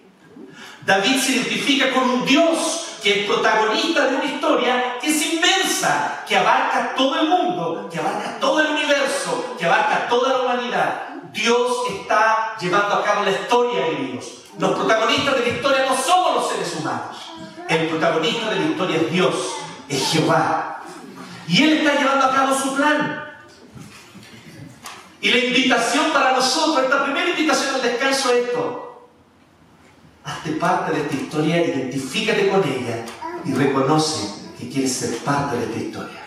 David 0.85 1.19
se 1.19 1.33
identifica 1.33 1.93
con 1.93 2.11
un 2.11 2.27
Dios 2.27 2.99
que 3.03 3.21
es 3.21 3.27
protagonista 3.27 4.07
de 4.07 4.17
una 4.17 4.25
historia 4.25 4.99
que 5.01 5.09
es 5.09 5.33
inmensa, 5.33 6.25
que 6.29 6.37
abarca 6.37 6.95
todo 6.95 7.21
el 7.21 7.29
mundo, 7.29 7.89
que 7.91 7.99
abarca 7.99 8.39
todo 8.39 8.61
el 8.61 8.67
universo, 8.67 9.55
que 9.59 9.65
abarca 9.65 10.09
toda 10.09 10.35
la 10.35 10.41
humanidad. 10.41 11.16
Dios 11.37 11.71
está 12.01 12.57
llevando 12.59 12.95
a 12.95 13.05
cabo 13.05 13.23
la 13.23 13.31
historia, 13.31 13.85
queridos. 13.85 14.45
Los 14.59 14.71
protagonistas 14.73 15.35
de 15.35 15.41
la 15.41 15.49
historia 15.49 15.87
no 15.87 15.95
somos 15.95 16.35
los 16.37 16.49
seres 16.51 16.77
humanos. 16.81 17.17
El 17.69 17.89
protagonista 17.89 18.51
de 18.51 18.61
la 18.61 18.67
historia 18.67 18.97
es 18.97 19.13
Dios, 19.13 19.35
es 19.87 20.09
Jehová. 20.09 20.83
Y 21.47 21.63
Él 21.63 21.73
está 21.75 22.01
llevando 22.01 22.25
a 22.25 22.35
cabo 22.35 22.59
su 22.59 22.75
plan. 22.75 23.23
Y 25.21 25.31
la 25.31 25.39
invitación 25.39 26.11
para 26.13 26.33
nosotros, 26.33 26.85
esta 26.85 27.05
primera 27.05 27.29
invitación 27.29 27.75
al 27.75 27.83
descanso 27.83 28.31
es 28.31 28.47
esto. 28.47 29.09
Hazte 30.25 30.53
parte 30.53 30.93
de 30.93 31.03
esta 31.03 31.15
historia, 31.15 31.65
identifícate 31.65 32.49
con 32.49 32.65
ella 32.65 33.05
y 33.45 33.53
reconoce 33.53 34.53
que 34.59 34.71
quieres 34.71 34.93
ser 34.93 35.19
parte 35.19 35.57
de 35.59 35.65
esta 35.65 35.79
historia. 35.79 36.26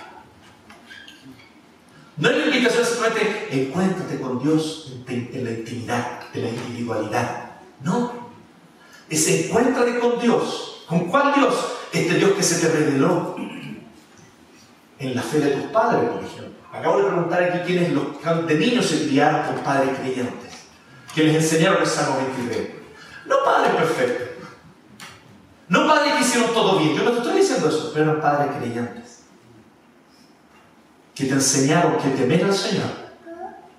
No 2.19 2.29
la 2.29 2.45
invitación 2.45 2.85
simplemente 2.85 3.47
encuéntrate 3.49 4.19
con 4.19 4.43
Dios 4.43 4.93
en, 5.07 5.43
la 5.43 5.51
intimidad, 5.51 6.19
en 6.33 6.43
la 6.43 6.49
individualidad. 6.49 7.51
No. 7.81 8.29
Es 9.09 9.27
encuéntrate 9.27 9.99
con 9.99 10.19
Dios. 10.19 10.83
¿Con 10.87 11.05
cuál 11.05 11.33
Dios? 11.33 11.55
Este 11.93 12.15
Dios 12.15 12.33
que 12.33 12.43
se 12.43 12.59
te 12.59 12.73
reveló 12.73 13.35
en 14.99 15.15
la 15.15 15.21
fe 15.21 15.39
de 15.39 15.51
tus 15.51 15.71
padres, 15.71 16.09
por 16.09 16.23
ejemplo. 16.23 16.59
Acabo 16.73 16.97
de 16.97 17.03
preguntar 17.05 17.41
aquí 17.41 17.59
quiénes 17.65 17.93
los 17.93 18.47
de 18.47 18.55
niños 18.55 18.85
se 18.85 19.07
criaron 19.07 19.45
por 19.45 19.63
padres 19.63 19.97
creyentes, 19.97 20.53
que 21.15 21.23
les 21.23 21.35
enseñaron 21.35 21.81
el 21.81 21.87
Salmo 21.87 22.17
23. 22.35 22.69
No 23.27 23.43
padres 23.45 23.75
perfectos. 23.75 24.27
No 25.69 25.87
padres 25.87 26.13
que 26.13 26.21
hicieron 26.21 26.53
todo 26.53 26.79
bien. 26.79 26.95
Yo 26.95 27.03
no 27.03 27.11
te 27.11 27.17
estoy 27.19 27.37
diciendo 27.37 27.69
eso, 27.69 27.91
pero 27.93 28.19
padres 28.21 28.57
creyentes. 28.57 29.08
Que 31.19 31.25
te 31.25 31.33
enseñaron 31.33 31.97
que 31.97 32.11
temer 32.11 32.45
al 32.45 32.53
Señor 32.53 32.91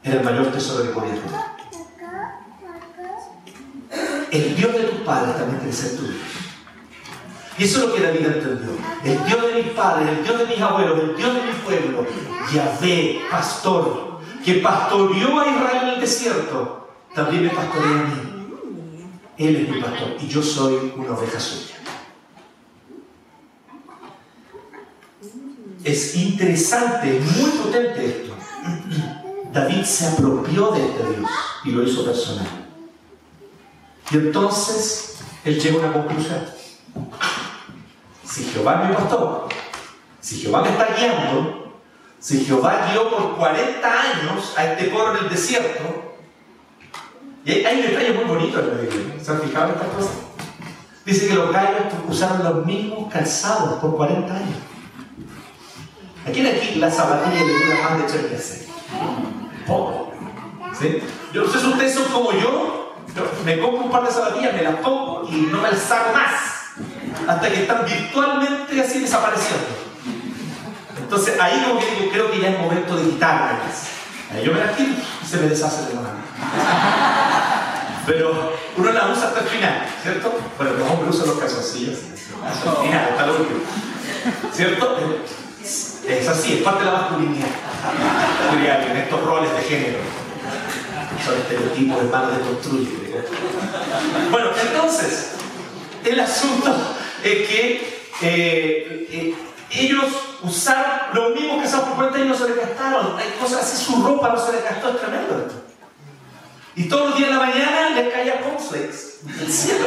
era 0.03 0.17
el 0.19 0.25
mayor 0.25 0.53
tesoro 0.53 0.83
que 0.85 0.91
podías. 0.91 1.17
El 4.31 4.57
Dios 4.57 4.73
de 4.75 4.81
tus 4.81 5.01
padres 5.01 5.39
también 5.39 5.59
quiere 5.61 5.73
ser 5.73 5.97
tu 5.97 6.03
Dios. 6.03 6.21
Y 7.57 7.65
eso 7.65 7.79
es 7.79 7.89
lo 7.89 7.95
que 7.95 8.03
David 8.03 8.27
entendió. 8.27 8.77
El 9.03 9.25
Dios 9.25 9.43
de 9.43 9.63
mis 9.63 9.73
padres, 9.73 10.09
el 10.19 10.23
Dios 10.23 10.39
de 10.39 10.47
mis 10.49 10.61
abuelos, 10.61 10.99
el 11.01 11.17
Dios 11.17 11.35
de 11.35 11.41
mi 11.41 11.53
pueblo, 11.65 12.07
Yahvé, 12.53 13.23
pastor, 13.31 14.21
que 14.45 14.55
pastoreó 14.57 15.41
a 15.41 15.49
Israel 15.49 15.83
en 15.85 15.89
el 15.95 16.01
desierto, 16.01 16.91
también 17.15 17.45
me 17.45 17.49
pastorea 17.49 18.01
a 18.01 18.05
mí. 18.05 18.57
Él 19.39 19.57
es 19.57 19.69
mi 19.71 19.81
pastor 19.81 20.15
y 20.21 20.29
yo 20.29 20.43
soy 20.43 20.93
una 20.95 21.13
oveja 21.13 21.41
suya. 21.41 21.80
Es 25.85 26.15
interesante, 26.15 27.21
muy 27.21 27.51
potente 27.53 28.07
esto. 28.07 28.35
David 29.53 29.85
se 29.85 30.09
apropió 30.09 30.71
de 30.73 30.87
este 30.87 31.03
Dios 31.03 31.31
y 31.65 31.71
lo 31.71 31.83
hizo 31.83 32.05
personal. 32.05 32.47
Y 34.11 34.17
entonces 34.17 35.19
él 35.45 35.59
llega 35.59 35.77
a 35.77 35.81
una 35.81 35.93
conclusión. 35.93 36.45
Si 38.25 38.45
Jehová 38.45 38.85
mi 38.85 38.95
pastor, 38.95 39.49
si 40.21 40.41
Jehová 40.41 40.63
me 40.63 40.69
está 40.69 40.95
guiando, 40.97 41.81
si 42.19 42.45
Jehová 42.45 42.91
guió 42.91 43.11
por 43.11 43.37
40 43.37 43.89
años 43.89 44.55
a 44.57 44.73
este 44.73 44.91
pueblo 44.91 45.17
en 45.17 45.25
el 45.25 45.31
desierto, 45.31 46.17
y 47.45 47.53
hay, 47.53 47.65
hay 47.65 47.83
detalles 47.83 48.17
muy 48.17 48.25
bonitos 48.25 48.63
en 48.63 48.69
la 48.69 48.75
Biblia, 48.83 49.15
¿se 49.21 49.31
han 49.33 49.41
fijado 49.41 49.69
en 49.69 49.75
estas 49.75 49.89
cosas? 49.89 50.13
Dice 51.07 51.29
que 51.29 51.35
los 51.35 51.51
gallos 51.51 51.81
usaron 52.09 52.45
los 52.45 52.67
mismos 52.67 53.11
calzados 53.11 53.81
por 53.81 53.97
40 53.97 54.33
años. 54.33 54.70
¿A 56.31 56.33
quién 56.33 56.47
aquí 56.47 56.77
la 56.77 56.89
zapatilla 56.89 57.45
le 57.45 57.53
dura 57.53 57.91
más 57.91 57.99
de 57.99 58.05
3 58.05 58.31
meses? 58.31 58.69
Poco. 59.67 60.13
¿Sí? 60.79 61.03
Yo 61.33 61.43
no 61.43 61.53
sé 61.53 61.59
si 61.59 61.67
ustedes 61.67 61.93
son 61.93 62.05
como 62.05 62.31
yo, 62.31 62.95
me 63.45 63.59
compro 63.59 63.87
un 63.87 63.91
par 63.91 64.07
de 64.07 64.13
zapatillas, 64.13 64.55
me 64.55 64.63
las 64.63 64.77
pongo 64.77 65.29
y 65.29 65.33
no 65.51 65.61
me 65.61 65.73
las 65.73 65.81
saco 65.81 66.13
más 66.13 67.29
hasta 67.29 67.49
que 67.49 67.63
están 67.63 67.85
virtualmente 67.85 68.81
así 68.81 69.01
desapareciendo. 69.01 69.67
Entonces 71.01 71.41
ahí 71.41 71.65
como 71.67 71.81
que 71.81 71.87
yo 72.01 72.11
creo 72.13 72.31
que 72.31 72.41
ya 72.41 72.51
es 72.51 72.61
momento 72.61 72.97
de 72.97 73.11
quitarlas. 73.11 73.89
Yo 74.45 74.53
me 74.53 74.61
las 74.61 74.77
quito 74.77 75.03
y 75.25 75.27
se 75.27 75.37
me 75.39 75.49
deshace 75.49 75.89
de 75.89 75.95
la 75.95 76.01
mano. 76.01 76.21
Pero 78.07 78.53
uno 78.77 78.93
las 78.93 79.19
usa 79.19 79.29
hasta 79.29 79.41
el 79.41 79.47
final, 79.47 79.85
¿cierto? 80.01 80.33
Bueno, 80.57 80.75
los 80.75 80.91
hombres 80.91 81.17
usan 81.17 81.27
los 81.27 81.39
calzoncillos 81.41 81.99
hasta 82.47 82.71
el 82.71 82.77
final, 82.87 83.09
hasta 83.11 83.25
el 83.25 83.31
último. 83.31 83.61
¿Cierto? 84.53 84.97
Es 86.07 86.29
así, 86.29 86.55
es 86.55 86.63
parte 86.63 86.85
de 86.85 86.91
la 86.91 86.99
masculinidad. 86.99 87.49
En 88.91 88.97
estos 88.97 89.25
roles 89.25 89.53
de 89.53 89.63
género. 89.63 89.99
Son 91.25 91.37
estereotipos 91.37 92.03
de 92.03 92.41
construye. 92.41 92.89
Bueno, 94.31 94.51
entonces, 94.61 95.33
el 96.05 96.21
asunto 96.21 96.75
es 97.23 97.49
que 97.49 98.01
eh, 98.23 99.09
eh, 99.11 99.35
ellos 99.71 100.07
usaron 100.43 100.85
lo 101.13 101.31
mismo 101.31 101.61
que 101.61 101.67
esas 101.67 101.81
por 101.81 101.97
cuenta 101.97 102.19
y 102.19 102.25
no 102.29 102.35
se 102.35 102.49
les 102.49 102.57
gastaron. 102.57 103.19
Hay 103.19 103.35
cosas 103.41 103.63
así, 103.63 103.85
su 103.85 104.03
ropa 104.03 104.31
no 104.31 104.39
se 104.39 104.53
les 104.53 104.65
gastó, 104.65 104.91
es 104.91 105.01
tremendo 105.01 105.39
esto. 105.47 105.63
Y 106.77 106.89
todos 106.89 107.11
los 107.11 107.19
días 107.19 107.31
de 107.31 107.37
la 107.37 107.43
mañana 107.43 107.91
les 107.91 108.13
caía 108.13 108.41
conflicts 108.41 109.19
del 109.23 109.53
cielo. 109.53 109.87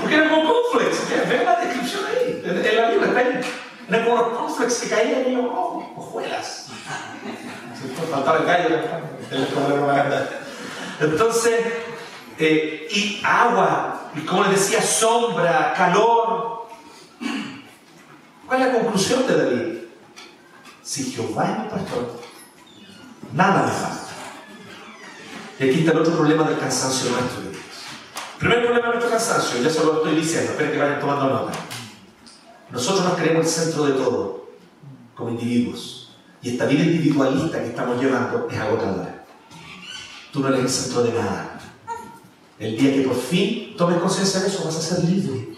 Porque 0.00 0.14
eran 0.14 0.28
como 0.30 0.52
conflicts. 0.52 1.00
Ven 1.28 1.44
la 1.44 1.56
descripción 1.56 2.02
ahí, 2.06 2.42
en, 2.44 2.76
la 2.76 2.90
Biblia 2.90 3.08
está. 3.08 3.67
Como 3.88 4.16
los 4.16 4.38
conflicts 4.38 4.80
que 4.80 4.88
caían 4.90 5.28
y 5.28 5.32
yo, 5.32 5.50
oh, 5.50 5.92
hojuelas. 5.96 6.66
Faltaba 8.10 8.38
el 8.38 8.44
gallo, 8.44 8.80
Entonces, 11.00 11.60
eh, 12.38 12.88
y 12.90 13.22
agua, 13.24 14.10
y 14.14 14.20
como 14.20 14.44
les 14.44 14.60
decía, 14.60 14.82
sombra, 14.82 15.72
calor. 15.74 16.68
¿Cuál 18.46 18.60
es 18.60 18.66
la 18.66 18.74
conclusión 18.74 19.26
de 19.26 19.36
David? 19.36 19.78
Si 20.82 21.10
Jehová 21.12 21.44
es 21.44 21.58
mi 21.58 21.68
pastor, 21.68 22.20
nada 23.32 23.62
me 23.62 23.72
falta. 23.72 24.08
Y 25.58 25.70
aquí 25.70 25.80
está 25.80 25.92
el 25.92 25.98
otro 25.98 26.14
problema 26.14 26.44
del 26.44 26.58
cansancio 26.58 27.10
nuestro. 27.10 27.40
El 27.40 28.38
primer 28.38 28.66
problema 28.66 28.86
de 28.86 28.92
nuestro 28.94 29.10
cansancio, 29.10 29.62
ya 29.62 29.70
se 29.70 29.84
lo 29.84 29.96
estoy 29.96 30.14
diciendo, 30.14 30.52
espero 30.52 30.72
que 30.72 30.78
vayan 30.78 31.00
tomando 31.00 31.26
nota. 31.26 31.52
Nosotros 32.70 33.04
nos 33.04 33.14
creemos 33.14 33.46
el 33.46 33.52
centro 33.52 33.86
de 33.86 33.92
todo, 33.92 34.48
como 35.14 35.30
individuos. 35.30 36.10
Y 36.42 36.50
esta 36.50 36.66
vida 36.66 36.84
individualista 36.84 37.60
que 37.60 37.68
estamos 37.68 38.00
llevando 38.00 38.46
es 38.50 38.58
agotadora. 38.58 39.24
Tú 40.32 40.40
no 40.40 40.48
eres 40.48 40.60
el 40.60 40.68
centro 40.68 41.02
de 41.02 41.12
nada. 41.12 41.60
El 42.58 42.76
día 42.76 42.92
que 42.94 43.02
por 43.02 43.16
fin 43.16 43.74
tomes 43.76 43.98
conciencia 43.98 44.40
de 44.40 44.48
eso, 44.48 44.64
vas 44.64 44.76
a 44.76 44.82
ser 44.82 45.04
libre. 45.04 45.48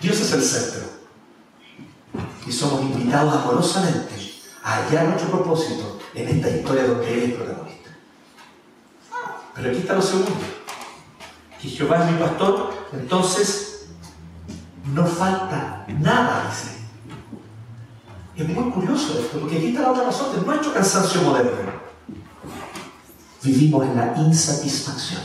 Dios 0.00 0.20
es 0.20 0.32
el 0.32 0.42
centro. 0.42 0.90
Y 2.46 2.52
somos 2.52 2.82
invitados 2.82 3.34
amorosamente 3.34 4.14
a 4.62 4.76
hallar 4.76 5.08
nuestro 5.08 5.30
propósito 5.30 5.98
en 6.14 6.28
esta 6.28 6.50
historia 6.50 6.84
donde 6.84 7.12
Él 7.12 7.30
es 7.30 7.36
protagonista. 7.36 7.90
Pero 9.54 9.70
aquí 9.70 9.78
está 9.78 9.94
lo 9.94 10.02
segundo. 10.02 10.32
Que 11.60 11.68
Jehová 11.68 12.04
es 12.04 12.12
mi 12.12 12.18
pastor, 12.18 12.70
entonces 12.92 13.69
no 14.92 15.06
falta 15.06 15.84
nada, 15.88 16.48
dice. 16.48 16.78
Es 18.36 18.48
muy 18.48 18.70
curioso 18.70 19.18
esto, 19.18 19.38
porque 19.40 19.58
aquí 19.58 19.68
está 19.68 19.82
la 19.82 19.90
otra 19.92 20.04
razón 20.04 20.34
de 20.34 20.46
nuestro 20.46 20.72
cansancio 20.72 21.22
moderno 21.22 21.80
vivimos 23.42 23.86
en 23.86 23.96
la 23.96 24.14
insatisfacción. 24.16 25.22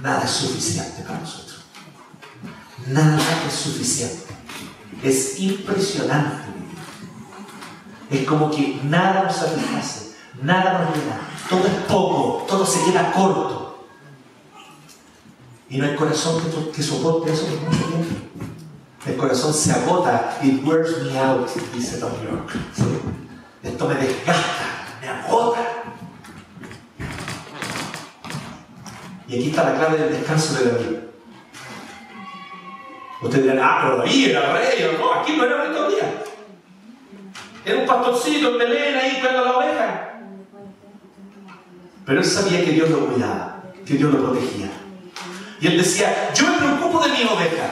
Nada 0.00 0.24
es 0.24 0.30
suficiente 0.30 1.02
para 1.02 1.20
nosotros. 1.20 1.64
Nada 2.88 3.18
es 3.46 3.54
suficiente. 3.54 4.24
Es 5.02 5.38
impresionante. 5.38 6.44
Es 8.10 8.26
como 8.26 8.50
que 8.50 8.80
nada 8.84 9.24
nos 9.24 9.36
satisface, 9.36 10.16
nada 10.42 10.84
nos 10.84 10.96
llena. 10.96 11.20
Todo 11.48 11.66
es 11.66 11.74
poco, 11.88 12.44
todo 12.46 12.66
se 12.66 12.84
queda 12.84 13.12
corto. 13.12 13.63
Y 15.74 15.78
no 15.78 15.86
hay 15.86 15.96
corazón 15.96 16.40
que, 16.40 16.70
que 16.70 16.82
soporte 16.84 17.32
eso 17.32 17.46
por 17.46 17.68
mucho 17.68 17.84
tiempo. 17.86 18.14
El 19.06 19.16
corazón 19.16 19.52
se 19.52 19.72
agota. 19.72 20.38
It 20.40 20.64
wears 20.64 21.02
me 21.02 21.18
out, 21.18 21.50
dice 21.74 21.98
Tom 21.98 22.12
York. 22.22 22.52
Esto 23.60 23.88
me 23.88 23.94
desgasta, 23.96 24.98
me 25.00 25.08
agota. 25.08 25.66
Y 29.26 29.34
aquí 29.34 29.50
está 29.50 29.64
la 29.64 29.74
clave 29.74 29.98
del 29.98 30.12
descanso 30.12 30.54
de 30.54 30.70
David. 30.70 30.96
Ustedes 33.20 33.42
dirán, 33.42 33.58
ah, 33.60 33.78
pero 33.82 33.96
David 33.96 34.28
era 34.28 34.52
rey, 34.52 34.96
no, 34.96 35.12
aquí 35.12 35.36
no 35.36 35.44
era 35.44 35.64
rey 35.64 35.72
todavía. 35.74 36.22
Era 37.64 37.80
un 37.80 37.86
pastorcito 37.86 38.52
en 38.52 38.58
Belén 38.58 38.96
ahí 38.96 39.18
cuidando 39.18 39.44
la 39.44 39.56
oveja. 39.56 40.20
Pero 42.06 42.20
él 42.20 42.24
sabía 42.24 42.64
que 42.64 42.70
Dios 42.70 42.90
lo 42.90 43.08
cuidaba, 43.08 43.60
que 43.84 43.94
Dios 43.94 44.12
lo 44.12 44.22
protegía. 44.22 44.70
Y 45.60 45.66
él 45.66 45.78
decía, 45.78 46.32
yo 46.34 46.46
me 46.46 46.58
preocupo 46.58 47.00
de 47.00 47.10
mi 47.10 47.24
oveja. 47.24 47.70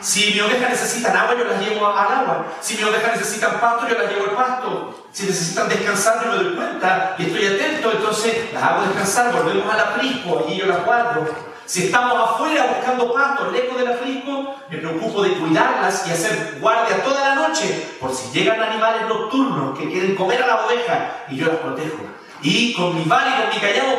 Si 0.00 0.32
mi 0.34 0.40
oveja 0.40 0.68
necesita 0.68 1.10
agua, 1.10 1.36
yo 1.38 1.44
las 1.44 1.60
llevo 1.60 1.86
al 1.86 2.12
agua. 2.12 2.46
Si 2.60 2.76
mi 2.76 2.82
oveja 2.82 3.12
necesita 3.12 3.60
pasto, 3.60 3.88
yo 3.88 3.96
las 3.96 4.10
llevo 4.10 4.24
al 4.24 4.36
pasto. 4.36 5.06
Si 5.12 5.26
necesitan 5.26 5.68
descansar, 5.68 6.24
yo 6.24 6.32
me 6.32 6.42
doy 6.42 6.54
cuenta 6.56 7.14
y 7.18 7.26
estoy 7.26 7.46
atento, 7.46 7.92
entonces 7.92 8.52
las 8.52 8.62
hago 8.62 8.82
descansar, 8.82 9.32
volvemos 9.32 9.72
al 9.72 9.78
aprisco, 9.78 10.46
y 10.48 10.56
yo 10.56 10.66
las 10.66 10.84
guardo. 10.84 11.24
Si 11.66 11.84
estamos 11.84 12.18
afuera 12.18 12.66
buscando 12.76 13.12
pasto, 13.14 13.50
lejos 13.52 13.78
del 13.78 13.92
aprisco, 13.92 14.56
me 14.68 14.78
preocupo 14.78 15.22
de 15.22 15.34
cuidarlas 15.34 16.04
y 16.08 16.10
hacer 16.10 16.58
guardia 16.60 17.02
toda 17.04 17.28
la 17.28 17.34
noche, 17.36 17.94
por 18.00 18.12
si 18.12 18.32
llegan 18.32 18.60
animales 18.60 19.02
nocturnos 19.08 19.78
que 19.78 19.88
quieren 19.88 20.16
comer 20.16 20.42
a 20.42 20.46
la 20.48 20.66
oveja 20.66 21.24
y 21.28 21.36
yo 21.36 21.46
las 21.46 21.56
protejo. 21.56 22.02
Y 22.42 22.74
con 22.74 22.98
mi 22.98 23.04
vara 23.04 23.30
y 23.30 23.40
con 23.42 23.54
mi 23.54 23.60
callado, 23.60 23.98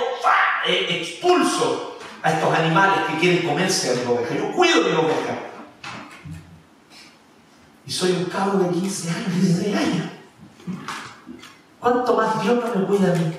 eh, 0.66 0.88
expulso 0.90 1.93
a 2.24 2.32
estos 2.32 2.58
animales 2.58 3.00
que 3.10 3.18
quieren 3.20 3.46
comerse 3.46 3.92
a 3.92 3.96
mi 3.96 4.06
oveja. 4.06 4.34
Yo 4.34 4.52
cuido 4.54 4.82
de 4.84 4.92
mi 4.92 4.98
oveja. 4.98 5.40
Y 7.86 7.92
soy 7.92 8.12
un 8.14 8.26
cabo 8.26 8.60
de 8.60 8.70
15 8.70 9.10
años, 9.10 9.42
16 9.42 9.76
años. 9.76 10.08
¿Cuánto 11.82 12.16
más 12.16 12.42
Dios 12.42 12.64
no 12.64 12.80
me 12.80 12.88
cuida 12.88 13.12
a 13.12 13.16
mí? 13.16 13.38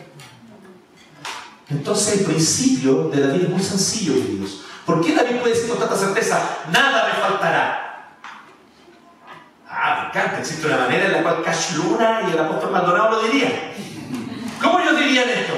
Entonces 1.71 2.21
el 2.21 2.27
principio 2.27 3.09
de 3.09 3.27
David 3.27 3.45
es 3.45 3.49
muy 3.49 3.63
sencillo, 3.63 4.13
queridos. 4.13 4.61
¿Por 4.85 5.03
qué 5.03 5.15
David 5.15 5.37
puede 5.37 5.55
decir 5.55 5.71
con 5.71 5.79
tanta 5.79 5.97
certeza, 5.97 6.59
nada 6.71 7.09
me 7.09 7.23
faltará? 7.23 8.11
Ah, 9.67 10.03
me 10.03 10.09
encanta, 10.09 10.41
existe 10.41 10.67
una 10.67 10.77
manera 10.77 11.07
en 11.07 11.13
la 11.13 11.23
cual 11.23 11.43
Cash 11.43 11.77
Luna 11.77 12.21
y 12.29 12.33
el 12.33 12.39
apóstol 12.39 12.71
Maldonado 12.71 13.13
lo 13.13 13.23
dirían. 13.23 13.53
¿Cómo 14.61 14.79
ellos 14.79 14.99
dirían 14.99 15.29
esto? 15.31 15.55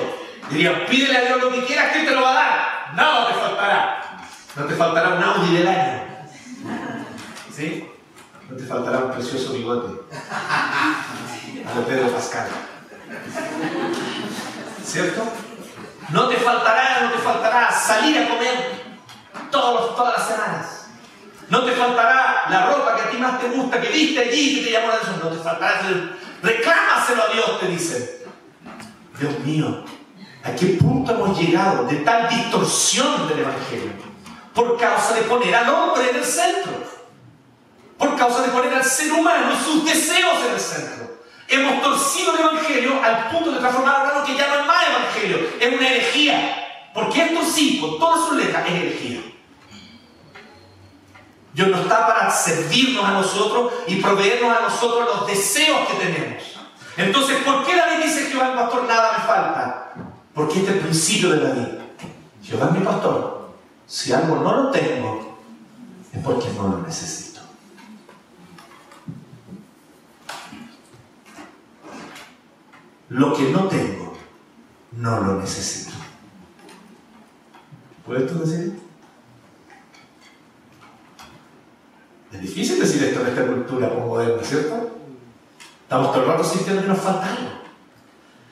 Dirían, 0.48 0.86
pídele 0.88 1.18
a 1.18 1.24
Dios 1.24 1.42
lo 1.42 1.50
que 1.50 1.64
quieras 1.64 1.92
que 1.92 2.04
te 2.04 2.14
lo 2.14 2.22
va 2.22 2.30
a 2.30 2.34
dar. 2.34 2.75
Nada 2.94 3.28
te 3.28 3.34
faltará. 3.34 4.02
No 4.56 4.64
te 4.64 4.74
faltará 4.74 5.08
un 5.14 5.22
Audi 5.22 5.56
del 5.56 5.68
año. 5.68 6.02
¿Sí? 7.54 7.90
No 8.48 8.56
te 8.56 8.64
faltará 8.64 8.98
un 8.98 9.12
precioso 9.12 9.52
bigote. 9.52 10.00
A 10.12 11.86
Pedro 11.86 12.10
Pascal. 12.10 12.48
¿Cierto? 14.84 15.22
No 16.10 16.28
te 16.28 16.36
faltará, 16.36 17.00
no 17.02 17.10
te 17.10 17.18
faltará 17.18 17.72
salir 17.72 18.18
a 18.18 18.28
comer 18.28 18.84
todos, 19.50 19.96
todas 19.96 20.18
las 20.18 20.28
semanas. 20.28 20.86
No 21.48 21.64
te 21.64 21.72
faltará 21.72 22.44
la 22.48 22.66
ropa 22.66 22.96
que 22.96 23.02
a 23.02 23.10
ti 23.10 23.16
más 23.18 23.40
te 23.40 23.48
gusta, 23.48 23.80
que 23.80 23.88
viste 23.88 24.20
allí, 24.20 24.56
que 24.56 24.66
te 24.66 24.72
llamó 24.72 24.88
la 24.88 24.94
atención. 24.94 25.20
No 25.22 25.30
te 25.30 25.42
faltará. 25.42 25.80
Reclámaselo 26.42 27.22
a 27.22 27.32
Dios, 27.32 27.60
te 27.60 27.66
dice. 27.66 28.26
Dios 29.18 29.38
mío, 29.40 29.84
¿a 30.46 30.54
qué 30.54 30.66
punto 30.80 31.12
hemos 31.12 31.38
llegado 31.38 31.84
de 31.84 31.96
tal 31.96 32.28
distorsión 32.28 33.28
del 33.28 33.40
Evangelio? 33.40 33.92
Por 34.54 34.76
causa 34.78 35.14
de 35.14 35.22
poner 35.22 35.54
al 35.54 35.68
hombre 35.68 36.10
en 36.10 36.16
el 36.16 36.24
centro. 36.24 36.72
Por 37.98 38.16
causa 38.16 38.42
de 38.42 38.48
poner 38.48 38.72
al 38.74 38.84
ser 38.84 39.12
humano 39.12 39.54
sus 39.56 39.84
deseos 39.84 40.38
en 40.46 40.54
el 40.54 40.60
centro. 40.60 41.16
Hemos 41.48 41.82
torcido 41.82 42.34
el 42.34 42.40
Evangelio 42.40 43.02
al 43.02 43.28
punto 43.28 43.52
de 43.52 43.58
transformarlo 43.58 44.04
en 44.04 44.10
algo 44.10 44.26
que 44.26 44.36
ya 44.36 44.48
no 44.48 44.60
es 44.60 44.66
más 44.66 44.84
Evangelio, 44.88 45.48
es 45.60 45.74
una 45.74 45.88
herejía. 45.88 46.62
Porque 46.94 47.22
esto 47.22 47.40
sí, 47.44 47.78
con 47.80 47.98
todas 47.98 48.28
sus 48.28 48.36
letras, 48.36 48.66
es 48.66 48.72
herejía. 48.72 49.20
Dios 51.52 51.68
no 51.68 51.80
está 51.80 52.06
para 52.06 52.30
servirnos 52.30 53.04
a 53.04 53.12
nosotros 53.12 53.72
y 53.86 53.96
proveernos 53.96 54.56
a 54.56 54.60
nosotros 54.62 55.06
los 55.06 55.26
deseos 55.26 55.88
que 55.88 55.94
tenemos. 56.04 56.42
Entonces, 56.96 57.36
¿por 57.44 57.64
qué 57.64 57.76
David 57.76 58.04
dice 58.04 58.26
Jehová 58.30 58.48
el 58.48 58.54
pastor 58.54 58.84
nada 58.84 59.12
me 59.12 59.24
falta? 59.24 60.05
Porque 60.36 60.58
este 60.58 60.68
es 60.68 60.76
el 60.76 60.82
principio 60.82 61.30
de 61.30 61.40
David. 61.40 61.68
Jehová 62.42 62.66
es 62.66 62.72
mi 62.72 62.84
pastor. 62.84 63.52
Si 63.86 64.12
algo 64.12 64.36
no 64.36 64.64
lo 64.64 64.70
tengo, 64.70 65.38
es 66.12 66.22
porque 66.22 66.52
no 66.52 66.68
lo 66.68 66.82
necesito. 66.82 67.40
Lo 73.08 73.34
que 73.34 73.50
no 73.50 73.66
tengo, 73.68 74.12
no 74.92 75.20
lo 75.20 75.40
necesito. 75.40 75.92
¿Puedes 78.04 78.30
tú 78.30 78.40
decir? 78.40 78.78
Es 82.30 82.40
difícil 82.42 82.78
decir 82.78 83.04
esto 83.04 83.22
en 83.22 83.28
esta 83.28 83.46
cultura 83.46 83.88
moderna, 83.88 84.42
¿cierto? 84.42 84.98
Estamos 85.84 86.12
todo 86.12 86.22
el 86.24 86.28
rato 86.28 86.64
que 86.66 86.72
nos 86.86 86.98
falta. 86.98 87.56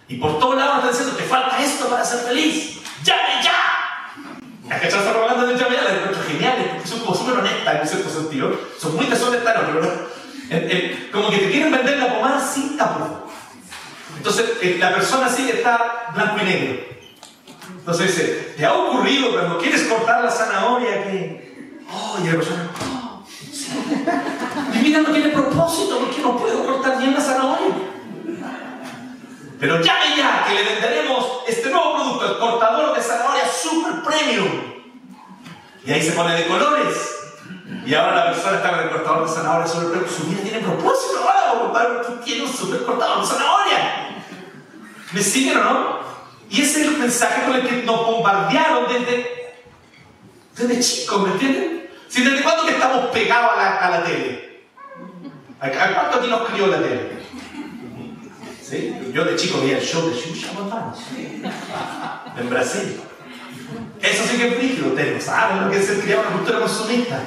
Y 0.09 0.17
por 0.17 0.39
todos 0.39 0.57
lados 0.57 0.77
están 0.77 0.91
diciendo, 0.91 1.17
te 1.17 1.25
falta 1.25 1.63
esto 1.63 1.89
para 1.89 2.05
ser 2.05 2.21
feliz. 2.21 2.81
¡Llame 3.03 3.43
ya! 3.43 3.75
Las 4.69 4.83
están 4.83 5.07
hablando 5.09 5.47
de 5.47 5.57
llame 5.57 5.77
ya 5.77 5.83
las 5.83 5.93
encuentro 5.93 6.23
geniales, 6.27 6.89
son 6.89 7.01
como 7.01 7.15
súper 7.15 7.39
honestas 7.39 7.83
en 7.83 7.89
cierto 7.89 8.11
sentido. 8.11 8.59
Son 8.79 8.97
muy 8.97 9.07
deshonestas, 9.07 9.55
pero 9.67 10.15
como 11.13 11.31
que 11.31 11.39
te 11.39 11.51
quieren 11.51 11.73
vender 11.73 11.99
la 11.99 12.15
pomada 12.15 12.41
sin 12.41 12.77
tapujos. 12.77 13.33
Entonces, 14.17 14.53
eh, 14.63 14.77
la 14.79 14.95
persona 14.95 15.27
así 15.27 15.51
está 15.51 16.11
blanco 16.15 16.37
y 16.41 16.45
negro. 16.45 16.85
Entonces 17.79 18.07
dice, 18.07 18.55
¿te 18.57 18.65
ha 18.65 18.73
ocurrido 18.73 19.33
cuando 19.33 19.59
quieres 19.59 19.83
cortar 19.83 20.25
la 20.25 20.31
zanahoria 20.31 21.05
que... 21.05 21.81
Oh, 21.93 22.19
y 22.23 22.27
la 22.27 22.33
persona... 22.33 22.71
Oh, 22.81 23.23
Mi 24.73 24.79
vida 24.79 25.01
no 25.01 25.11
tiene 25.11 25.29
propósito 25.29 25.99
porque 25.99 26.23
no 26.23 26.39
puedo 26.39 26.65
cortar 26.65 26.99
bien 26.99 27.15
la 27.15 27.21
zanahoria. 27.21 27.94
Pero 29.65 29.81
ya 29.81 29.97
ya 30.15 30.45
que 30.47 30.53
le 30.57 30.63
venderemos 30.63 31.39
este 31.49 31.71
nuevo 31.71 31.95
producto, 31.95 32.33
el 32.33 32.39
cortador 32.39 32.95
de 32.95 33.01
zanahoria 33.01 33.49
super 33.49 34.03
premium. 34.03 34.47
Y 35.87 35.91
ahí 35.91 36.03
se 36.03 36.13
pone 36.13 36.35
de 36.35 36.47
colores. 36.47 36.95
Y 37.87 37.95
ahora 37.95 38.15
la 38.15 38.33
persona 38.33 38.59
está 38.59 38.73
con 38.73 38.81
el 38.81 38.91
cortador 38.91 39.27
de 39.27 39.35
zanahoria 39.35 39.67
super 39.67 39.89
premium. 39.89 40.11
Su 40.15 40.25
vida 40.25 40.43
tiene 40.43 40.59
propósito. 40.59 41.19
Ahora, 41.19 42.03
tiene 42.23 42.45
un 42.45 42.53
super 42.53 42.85
cortador 42.85 43.23
de 43.23 43.27
zanahoria. 43.27 44.23
¿Me 45.13 45.23
siguen 45.23 45.57
o 45.57 45.65
no? 45.65 45.99
Y 46.51 46.61
ese 46.61 46.83
es 46.83 46.89
el 46.89 46.99
mensaje 46.99 47.45
con 47.47 47.55
el 47.55 47.67
que 47.67 47.85
nos 47.85 48.05
bombardearon 48.05 48.85
desde, 48.87 49.65
desde 50.59 50.81
chicos, 50.81 51.23
¿me 51.23 51.33
entienden? 51.33 51.91
Si 52.11 52.23
desde 52.23 52.43
cuándo 52.43 52.67
que 52.67 52.73
estamos 52.73 53.07
pegados 53.07 53.53
a 53.55 53.57
la, 53.57 53.79
a 53.79 53.91
la 53.93 54.05
tele. 54.05 54.67
¿A 55.59 55.71
cuánto 55.71 56.19
aquí 56.19 56.29
nos 56.29 56.51
crió 56.51 56.67
la 56.67 56.83
tele? 56.83 57.24
Yo 59.13 59.25
de 59.25 59.37
chico 59.37 59.61
veía 59.61 59.79
el 59.79 59.85
show 59.85 60.09
de 60.09 60.15
Xuxa 60.15 60.49
en 62.39 62.51
Brasil. 62.51 63.01
Eso 64.01 64.25
sí 64.29 64.37
que 64.37 64.49
es 64.49 64.57
rígido, 64.59 64.89
ustedes 64.89 65.15
no 65.15 65.21
saben 65.21 65.65
lo 65.65 65.71
que 65.71 65.79
el 65.79 66.01
criado 66.01 66.23
en 66.23 66.29
la 66.29 66.37
cultura 66.37 66.61
consumista. 66.61 67.21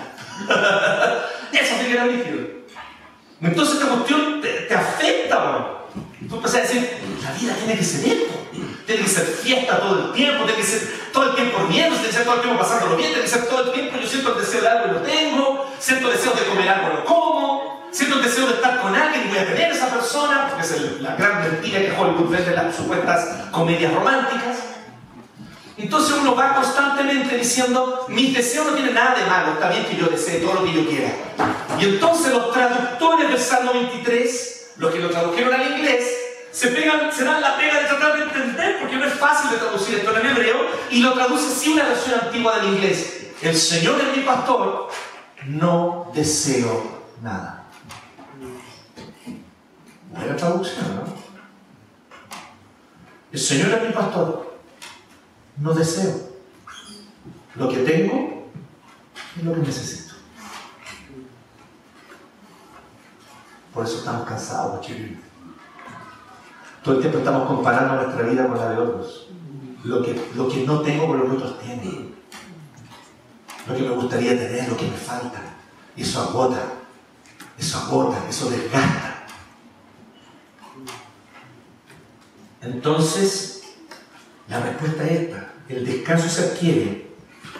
Eso 1.51 1.75
sí 1.79 1.85
que 1.85 1.93
era 1.93 2.05
rígido. 2.05 2.57
Entonces 3.41 3.75
esta 3.75 3.87
cuestión 3.87 4.41
te, 4.41 4.73
afecta, 4.73 5.35
¿no? 5.35 5.77
Tú 6.27 6.35
empiezas 6.35 6.55
a 6.55 6.61
decir, 6.63 6.97
la 7.23 7.31
vida 7.31 7.53
tiene 7.55 7.77
que 7.77 7.83
ser 7.83 8.11
esto. 8.11 8.33
Tiene 8.85 9.03
que 9.03 9.09
ser 9.09 9.25
fiesta 9.25 9.79
todo 9.79 10.07
el 10.07 10.13
tiempo, 10.13 10.45
tiene 10.45 10.61
que 10.61 10.67
ser 10.67 10.81
todo 11.11 11.29
el 11.29 11.35
tiempo 11.35 11.57
riendo, 11.69 11.95
tiene 11.95 12.07
que 12.07 12.13
ser 12.13 12.23
todo 12.23 12.35
el 12.35 12.41
tiempo 12.41 12.59
pasándolo 12.59 12.95
bien, 12.95 13.09
tiene 13.09 13.23
que 13.23 13.29
ser 13.29 13.45
todo 13.47 13.63
el 13.65 13.71
tiempo 13.73 13.97
yo 13.99 14.07
siento 14.07 14.33
el 14.33 14.39
deseo 14.39 14.61
de 14.61 14.67
algo 14.67 14.87
y 14.87 14.91
lo 14.91 15.01
tengo, 15.01 15.71
siento 15.79 16.07
el 16.09 16.17
deseo 16.17 16.33
de 16.33 16.45
comer 16.45 16.69
algo 16.69 16.87
y 16.87 16.95
lo 16.95 17.05
como, 17.05 17.87
siento 17.91 18.17
el 18.17 18.23
deseo 18.23 18.47
de 18.47 18.53
estar 18.53 18.81
con 18.81 18.95
alguien 18.95 19.25
y 19.25 19.29
voy 19.29 19.37
a 19.39 19.45
tener 19.45 19.71
a 19.71 19.75
esa 19.75 19.89
persona, 19.89 20.47
porque 20.49 20.63
es 20.63 21.01
la 21.01 21.15
gran 21.15 21.36
que 21.85 21.91
Hollywood 21.91 22.29
vende 22.29 22.55
las 22.55 22.75
supuestas 22.75 23.49
comedias 23.51 23.93
románticas. 23.93 24.57
Entonces 25.77 26.17
uno 26.19 26.35
va 26.35 26.55
constantemente 26.55 27.37
diciendo, 27.37 28.05
mis 28.09 28.35
deseos 28.35 28.65
no 28.67 28.73
tienen 28.73 28.95
nada 28.95 29.15
de 29.15 29.25
malo, 29.25 29.53
está 29.53 29.69
bien 29.69 29.85
que 29.85 29.95
yo 29.95 30.07
desee 30.07 30.39
todo 30.39 30.55
lo 30.55 30.63
que 30.63 30.73
yo 30.73 30.89
quiera. 30.89 31.09
Y 31.79 31.85
entonces 31.85 32.33
los 32.33 32.51
traductores 32.51 33.29
del 33.29 33.39
Salmo 33.39 33.73
23 33.73 34.57
los 34.77 34.91
que 34.91 34.99
lo 34.99 35.09
tradujeron 35.09 35.53
al 35.53 35.71
inglés 35.71 36.03
se, 36.51 36.69
pegan, 36.69 37.11
se 37.11 37.23
dan 37.23 37.41
la 37.41 37.57
pega 37.57 37.81
de 37.81 37.85
tratar 37.85 38.17
de 38.17 38.23
entender, 38.23 38.79
porque 38.79 38.95
no 38.95 39.05
es 39.05 39.13
fácil 39.13 39.51
de 39.51 39.57
traducir 39.57 39.95
esto 39.99 40.17
en 40.17 40.25
hebreo, 40.25 40.57
y 40.89 41.01
lo 41.01 41.13
traduce 41.13 41.47
así 41.47 41.69
una 41.69 41.83
versión 41.83 42.19
antigua 42.19 42.57
del 42.57 42.73
inglés. 42.73 43.27
El 43.41 43.55
Señor 43.55 44.01
es 44.01 44.17
mi 44.17 44.23
pastor, 44.23 44.89
no 45.45 46.11
deseo 46.13 47.03
nada. 47.21 47.65
Buena 50.11 50.35
traducción, 50.35 50.95
¿no? 50.95 51.26
El 53.31 53.39
Señor 53.39 53.73
es 53.73 53.87
mi 53.87 53.93
pastor, 53.93 54.59
no 55.57 55.73
deseo. 55.73 56.27
Lo 57.55 57.67
que 57.69 57.77
tengo, 57.77 58.47
es 59.37 59.43
lo 59.43 59.53
que 59.53 59.59
necesito. 59.59 60.15
Por 63.73 63.85
eso 63.85 63.97
estamos 63.97 64.27
cansados, 64.27 64.85
chicos. 64.85 65.17
Todo 66.83 66.95
el 66.95 67.01
tiempo 67.01 67.19
estamos 67.19 67.47
comparando 67.47 67.95
nuestra 67.95 68.23
vida 68.23 68.47
con 68.47 68.57
la 68.57 68.69
de 68.69 68.77
otros. 68.77 69.27
Lo 69.83 70.01
que, 70.01 70.65
no 70.65 70.81
tengo 70.81 71.07
con 71.07 71.19
lo 71.19 71.25
que 71.25 71.31
otros 71.31 71.59
tienen. 71.59 72.15
Lo 73.67 73.75
que 73.75 73.81
me 73.81 73.89
gustaría 73.89 74.37
tener, 74.37 74.69
lo 74.69 74.77
que 74.77 74.87
me 74.87 74.97
falta. 74.97 75.41
Eso 75.97 76.21
agota. 76.21 76.61
Eso 77.57 77.77
agota, 77.79 78.17
eso 78.29 78.49
desgasta. 78.49 79.16
Entonces, 82.61 83.63
la 84.47 84.59
respuesta 84.59 85.03
es 85.03 85.11
esta. 85.21 85.53
El 85.69 85.85
descanso 85.85 86.29
se 86.29 86.45
adquiere 86.45 87.07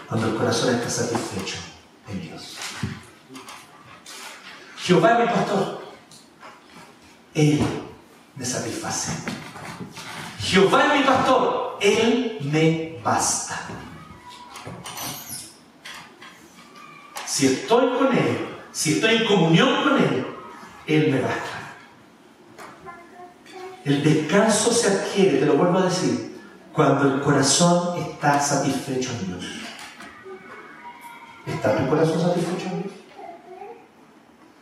cuando 0.08 0.28
el 0.28 0.36
corazón 0.36 0.76
está 0.76 0.90
satisfecho 0.90 1.58
en 2.10 2.22
Dios. 2.22 2.58
Jehová 4.78 5.14
es 5.14 5.20
mi 5.20 5.26
pastor. 5.26 5.82
Él 7.34 7.62
me 8.36 8.46
satisface. 8.46 9.12
Jehová 10.40 10.86
es 10.86 11.02
mi 11.02 11.06
pastor. 11.06 11.78
Él 11.82 12.38
me 12.42 13.00
basta. 13.04 13.68
Si 17.26 17.46
estoy 17.46 17.98
con 17.98 18.18
Él, 18.18 18.48
si 18.72 18.94
estoy 18.94 19.18
en 19.18 19.26
comunión 19.26 19.84
con 19.84 19.98
Él, 19.98 20.26
Él 20.88 21.12
me 21.12 21.22
basta. 21.22 21.57
El 23.88 24.04
descanso 24.04 24.74
se 24.74 24.90
adquiere, 24.90 25.38
te 25.38 25.46
lo 25.46 25.56
vuelvo 25.56 25.80
a 25.80 25.84
decir, 25.84 26.38
cuando 26.74 27.08
el 27.08 27.22
corazón 27.22 27.98
está 27.98 28.38
satisfecho 28.38 29.12
en 29.12 29.28
Dios. 29.28 29.46
¿Está 31.46 31.78
tu 31.78 31.88
corazón 31.88 32.20
satisfecho 32.20 32.66
en 32.66 32.84
Dios? 32.84 32.94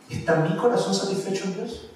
¿Está 0.08 0.36
mi 0.36 0.56
corazón 0.56 0.94
satisfecho 0.94 1.42
en 1.42 1.54
Dios? 1.54 1.88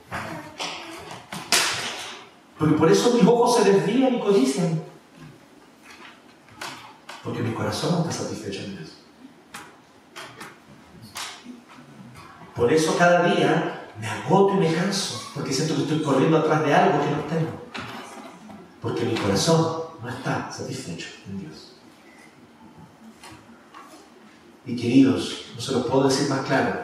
Porque 2.58 2.74
por 2.74 2.90
eso 2.90 3.14
mis 3.14 3.24
ojos 3.24 3.58
se 3.58 3.70
desvían 3.70 4.16
y 4.16 4.20
codician. 4.20 4.82
Porque 7.22 7.42
mi 7.42 7.54
corazón 7.54 7.92
no 7.92 8.10
está 8.10 8.24
satisfecho 8.24 8.62
en 8.62 8.76
Dios. 8.76 8.90
Por 12.56 12.72
eso 12.72 12.96
cada 12.98 13.22
día 13.32 13.79
me 14.00 14.08
agoto 14.08 14.54
y 14.54 14.60
me 14.60 14.74
canso, 14.74 15.30
porque 15.34 15.52
siento 15.52 15.76
que 15.76 15.82
estoy 15.82 16.02
corriendo 16.02 16.38
atrás 16.38 16.64
de 16.64 16.74
algo 16.74 17.00
que 17.00 17.10
no 17.10 17.22
tengo. 17.24 17.60
Porque 18.80 19.04
mi 19.04 19.14
corazón 19.14 19.82
no 20.02 20.08
está 20.08 20.50
satisfecho 20.50 21.08
en 21.28 21.40
Dios. 21.40 21.72
Y 24.64 24.74
queridos, 24.74 25.46
no 25.54 25.60
se 25.60 25.72
lo 25.72 25.86
puedo 25.86 26.08
decir 26.08 26.28
más 26.30 26.46
claro, 26.46 26.80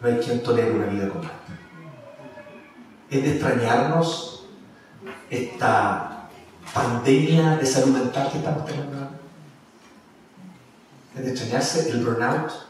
no 0.00 0.08
hay 0.08 0.18
quien 0.18 0.42
tolere 0.42 0.72
una 0.72 0.86
vida 0.86 1.08
como 1.08 1.22
esta. 1.22 1.34
Es 3.08 3.22
de 3.22 3.30
extrañarnos 3.32 4.44
esta 5.30 6.28
pandemia 6.74 7.56
de 7.56 7.64
salud 7.64 7.96
mental 7.96 8.30
que 8.30 8.38
estamos 8.38 8.66
teniendo. 8.66 9.10
Es 11.14 11.24
de 11.24 11.30
extrañarse 11.30 11.90
el 11.90 12.04
burnout 12.04 12.65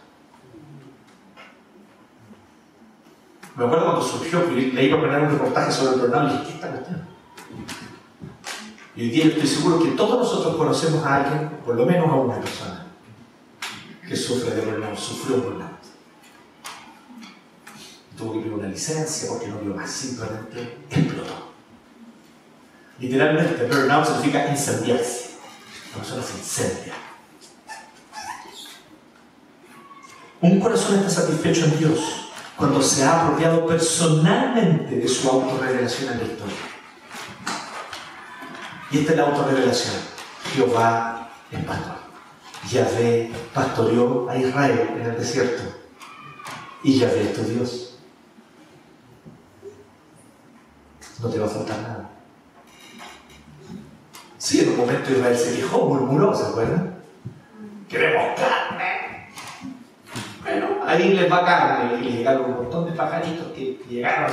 Me 3.56 3.64
acuerdo 3.64 3.86
cuando 3.86 4.02
surgió, 4.02 4.46
que 4.48 4.54
leí 4.54 4.90
por 4.90 4.98
un 4.98 5.30
reportaje 5.30 5.72
sobre 5.72 5.94
el 5.94 6.00
burnout 6.00 6.30
y 6.30 6.32
dije, 6.32 6.44
¿qué 6.44 6.54
está 6.54 6.70
cuestión? 6.70 7.08
Y 8.94 9.00
hoy 9.00 9.10
día 9.10 9.24
estoy 9.26 9.46
seguro 9.46 9.82
que 9.82 9.90
todos 9.92 10.18
nosotros 10.18 10.56
conocemos 10.56 11.02
a 11.04 11.16
alguien, 11.16 11.48
por 11.64 11.74
lo 11.74 11.86
menos 11.86 12.06
a 12.06 12.14
una 12.16 12.38
persona, 12.38 12.86
que 14.06 14.14
sufre 14.14 14.54
de 14.54 14.60
burnout, 14.60 14.98
sufrió 14.98 15.38
burnout. 15.38 15.70
Tuvo 18.18 18.34
que 18.34 18.38
pedir 18.40 18.52
una 18.52 18.68
licencia 18.68 19.28
porque 19.30 19.48
no 19.48 19.58
vio 19.58 19.74
más, 19.74 19.90
simplemente 19.90 20.78
explotó. 20.90 21.52
Literalmente, 22.98 23.64
burnout 23.64 24.06
significa 24.06 24.50
incendiarse. 24.50 25.30
La 25.92 25.98
persona 25.98 26.22
se 26.22 26.36
incendia. 26.36 26.92
Un 30.42 30.60
corazón 30.60 30.98
está 30.98 31.08
satisfecho 31.08 31.64
en 31.64 31.78
Dios 31.78 32.25
cuando 32.56 32.82
se 32.82 33.04
ha 33.04 33.22
apropiado 33.22 33.66
personalmente 33.66 34.96
de 34.96 35.08
su 35.08 35.28
autorrevelación 35.28 36.12
en 36.12 36.18
la 36.18 36.24
historia. 36.24 36.56
Y 38.90 38.98
esta 38.98 39.12
es 39.12 39.18
la 39.18 39.24
autorrevelación. 39.24 39.94
Jehová 40.54 41.30
es 41.50 41.64
pastor. 41.64 41.96
Yahvé 42.70 43.32
pastoreó 43.52 44.28
a 44.28 44.36
Israel 44.36 44.90
en 44.96 45.06
el 45.06 45.18
desierto. 45.18 45.62
Y 46.82 46.98
Yahvé 46.98 47.22
es 47.22 47.34
tu 47.34 47.42
Dios. 47.42 47.98
No 51.20 51.28
te 51.28 51.38
va 51.38 51.46
a 51.46 51.50
faltar 51.50 51.78
nada. 51.80 52.10
Sí, 54.38 54.60
en 54.60 54.70
un 54.70 54.76
momento 54.76 55.10
Israel 55.10 55.36
se 55.36 55.56
quejó, 55.56 55.86
murmuró, 55.86 56.34
¿se 56.34 56.46
acuerdan? 56.46 57.02
Queremos 57.88 58.38
carne, 58.38 58.95
bueno, 60.46 60.66
ahí 60.86 61.12
les 61.12 61.30
va 61.30 61.44
carne 61.44 62.00
y 62.00 62.18
llegaron 62.18 62.44
un 62.44 62.56
montón 62.62 62.86
de 62.86 62.92
pajaritos 62.92 63.48
que 63.48 63.82
llegaron 63.88 64.32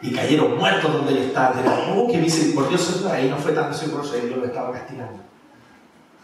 y, 0.00 0.10
cayeron 0.10 0.56
muertos 0.56 0.90
donde 0.90 1.12
él 1.12 1.18
estaba. 1.18 1.60
Era, 1.60 1.92
oh, 1.94 2.08
qué 2.10 2.16
misericordioso 2.16 3.10
ahí 3.12 3.28
no 3.28 3.36
fue 3.36 3.52
tan 3.52 3.68
misericordioso, 3.68 4.16
él 4.16 4.34
lo 4.34 4.46
estaba 4.46 4.72
castigando. 4.72 5.18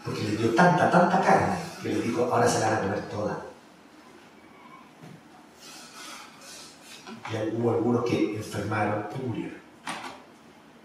Porque 0.03 0.23
les 0.23 0.39
dio 0.39 0.55
tanta, 0.55 0.89
tanta 0.89 1.21
carne 1.21 1.55
que 1.83 1.89
les 1.89 2.03
dijo, 2.03 2.23
ahora 2.31 2.47
se 2.47 2.61
la 2.61 2.69
van 2.69 2.77
a 2.77 2.81
comer 2.81 3.01
toda. 3.09 3.45
Y 7.31 7.55
hubo 7.55 7.71
algunos 7.71 8.05
que 8.05 8.37
enfermaron 8.37 9.05
y 9.13 9.27
murieron. 9.27 9.57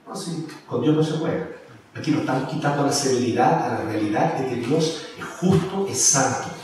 No, 0.06 0.14
sí, 0.14 0.46
con 0.66 0.82
Dios 0.82 0.94
no 0.94 1.02
se 1.02 1.12
juega. 1.12 1.48
Aquí 1.96 2.10
nos 2.10 2.20
estamos 2.20 2.50
quitando 2.50 2.84
la 2.84 2.92
severidad 2.92 3.64
a 3.64 3.68
la 3.78 3.90
realidad 3.90 4.34
de 4.34 4.48
que 4.48 4.56
Dios 4.56 5.06
es 5.18 5.24
justo, 5.24 5.86
es 5.88 6.02
santo. 6.02 6.59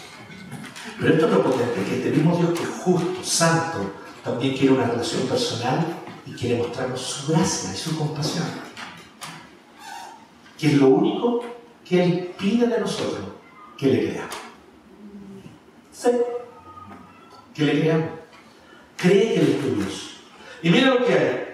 Pero 0.98 1.12
esto 1.12 1.26
es 1.26 1.32
lo 1.32 1.42
potente, 1.42 2.02
que 2.02 2.10
mismo 2.10 2.36
Dios 2.36 2.58
que 2.58 2.64
es 2.64 2.70
justo, 2.82 3.22
santo, 3.22 3.92
también 4.24 4.56
quiere 4.56 4.74
una 4.74 4.86
relación 4.86 5.22
personal 5.28 5.84
y 6.24 6.32
quiere 6.32 6.58
mostrarnos 6.58 7.00
su 7.00 7.32
gracia 7.32 7.70
y 7.72 7.76
su 7.76 7.96
compasión. 7.96 8.46
Que 10.58 10.68
es 10.68 10.74
lo 10.74 10.88
único 10.88 11.44
que 11.84 12.02
Él 12.02 12.34
pide 12.38 12.66
de 12.66 12.80
nosotros, 12.80 13.20
que 13.76 13.86
le 13.86 14.08
creamos. 14.08 14.36
Sí, 15.92 16.10
que 17.54 17.64
le 17.64 17.80
creamos. 17.80 18.08
Cree 18.96 19.34
que 19.34 19.40
Él 19.40 19.86
es. 19.86 20.16
Y 20.62 20.70
mira 20.70 20.94
lo 20.94 21.04
que 21.04 21.12
hay. 21.12 21.46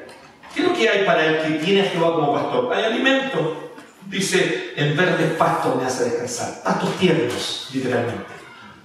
¿Qué 0.54 0.62
es 0.62 0.68
lo 0.68 0.74
que 0.74 0.88
hay 0.88 1.04
para 1.04 1.24
el 1.24 1.42
que 1.42 1.64
tiene 1.64 1.82
a 1.82 1.90
Jehová 1.90 2.14
como 2.14 2.32
pastor? 2.32 2.72
Hay 2.72 2.84
alimento. 2.84 3.70
Dice, 4.06 4.72
en 4.76 4.96
verdes 4.96 5.32
pastos 5.32 5.76
me 5.76 5.84
hace 5.84 6.04
descansar. 6.04 6.62
Pastos 6.62 6.96
tiernos, 6.98 7.70
literalmente. 7.72 8.41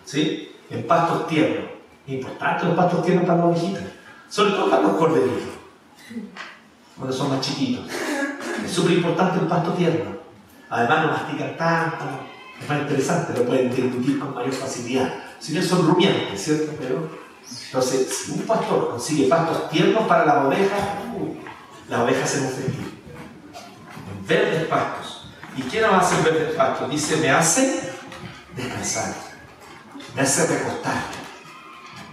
¿Sí? 0.08 0.48
en 0.70 0.88
pastos 0.88 1.28
tiernos. 1.28 1.72
Importante 2.08 2.66
los 2.66 2.76
pastos 2.76 3.04
tiernos 3.04 3.26
para 3.26 3.40
las 3.40 3.48
ovejitas, 3.48 3.84
sobre 4.30 4.52
todo 4.52 4.70
para 4.70 4.82
los 4.84 4.94
corderitos, 4.94 5.44
cuando 6.96 7.16
son 7.16 7.32
más 7.32 7.42
chiquitos. 7.42 7.86
Es 8.64 8.72
súper 8.72 8.94
importante 8.94 9.40
el 9.40 9.48
pasto 9.48 9.74
tierno. 9.74 10.18
Además 10.70 11.06
no 11.06 11.12
mastican 11.12 11.58
tanto, 11.58 12.06
es 12.62 12.70
más 12.70 12.82
interesante, 12.82 13.38
lo 13.38 13.46
pueden 13.46 13.74
discutir 13.74 14.20
con 14.20 14.34
mayor 14.34 14.54
facilidad. 14.54 15.14
Si 15.40 15.52
bien 15.52 15.64
son 15.64 15.86
rumiantes, 15.86 16.42
¿cierto? 16.42 16.74
Pero, 16.80 17.10
entonces, 17.66 18.08
si 18.08 18.32
un 18.32 18.42
pastor 18.42 18.90
consigue 18.90 19.28
pastos 19.28 19.70
tiernos 19.70 20.08
para 20.08 20.26
las 20.26 20.46
ovejas, 20.46 20.82
las 21.90 22.00
ovejas 22.02 22.30
se 22.30 22.38
En 22.40 24.28
verdes 24.28 24.66
pastos. 24.68 25.30
¿Y 25.56 25.62
quién 25.64 25.84
nos 25.84 26.04
hace 26.04 26.22
verdes 26.22 26.56
pastos? 26.56 26.90
Dice, 26.90 27.18
me 27.18 27.30
hace 27.30 27.82
descansar 28.56 29.27
me 30.16 30.22
hace 30.22 30.48
recostar. 30.48 31.04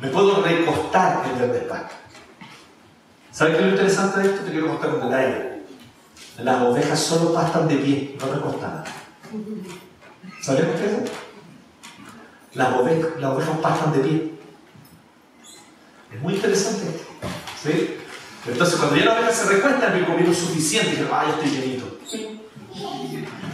Me 0.01 0.09
puedo 0.09 0.43
recostar 0.43 1.25
en 1.27 1.43
el 1.43 1.53
despacho. 1.53 1.95
¿Sabes 3.31 3.57
qué 3.57 3.61
es 3.61 3.67
lo 3.67 3.73
interesante 3.73 4.21
de 4.21 4.27
esto? 4.27 4.45
Te 4.45 4.51
quiero 4.51 4.69
contar 4.69 4.95
un 4.95 5.11
detalle. 5.11 5.63
Las 6.39 6.63
ovejas 6.63 7.01
solo 7.01 7.33
pastan 7.33 7.69
de 7.69 7.77
pie, 7.77 8.17
no 8.21 8.33
recostadas. 8.33 8.89
¿Sabes 10.41 10.65
qué 10.65 10.75
es 10.75 10.93
eso? 10.93 11.13
Las 12.55 12.75
ovejas, 12.75 13.11
las 13.19 13.31
ovejas 13.33 13.59
pastan 13.59 13.93
de 13.93 13.99
pie. 14.01 14.35
Es 16.15 16.21
muy 16.21 16.35
interesante. 16.35 17.01
¿Sí? 17.63 17.97
Entonces, 18.47 18.77
cuando 18.77 18.97
ya 18.97 19.07
la 19.07 19.15
oveja 19.15 19.33
se 19.33 19.49
recuesta, 19.49 19.89
me 19.89 20.05
comieron 20.05 20.35
suficiente. 20.35 20.95
Y 20.95 20.99
yo, 20.99 21.09
ay, 21.13 21.31
estoy 21.31 21.51
llenito. 21.51 21.99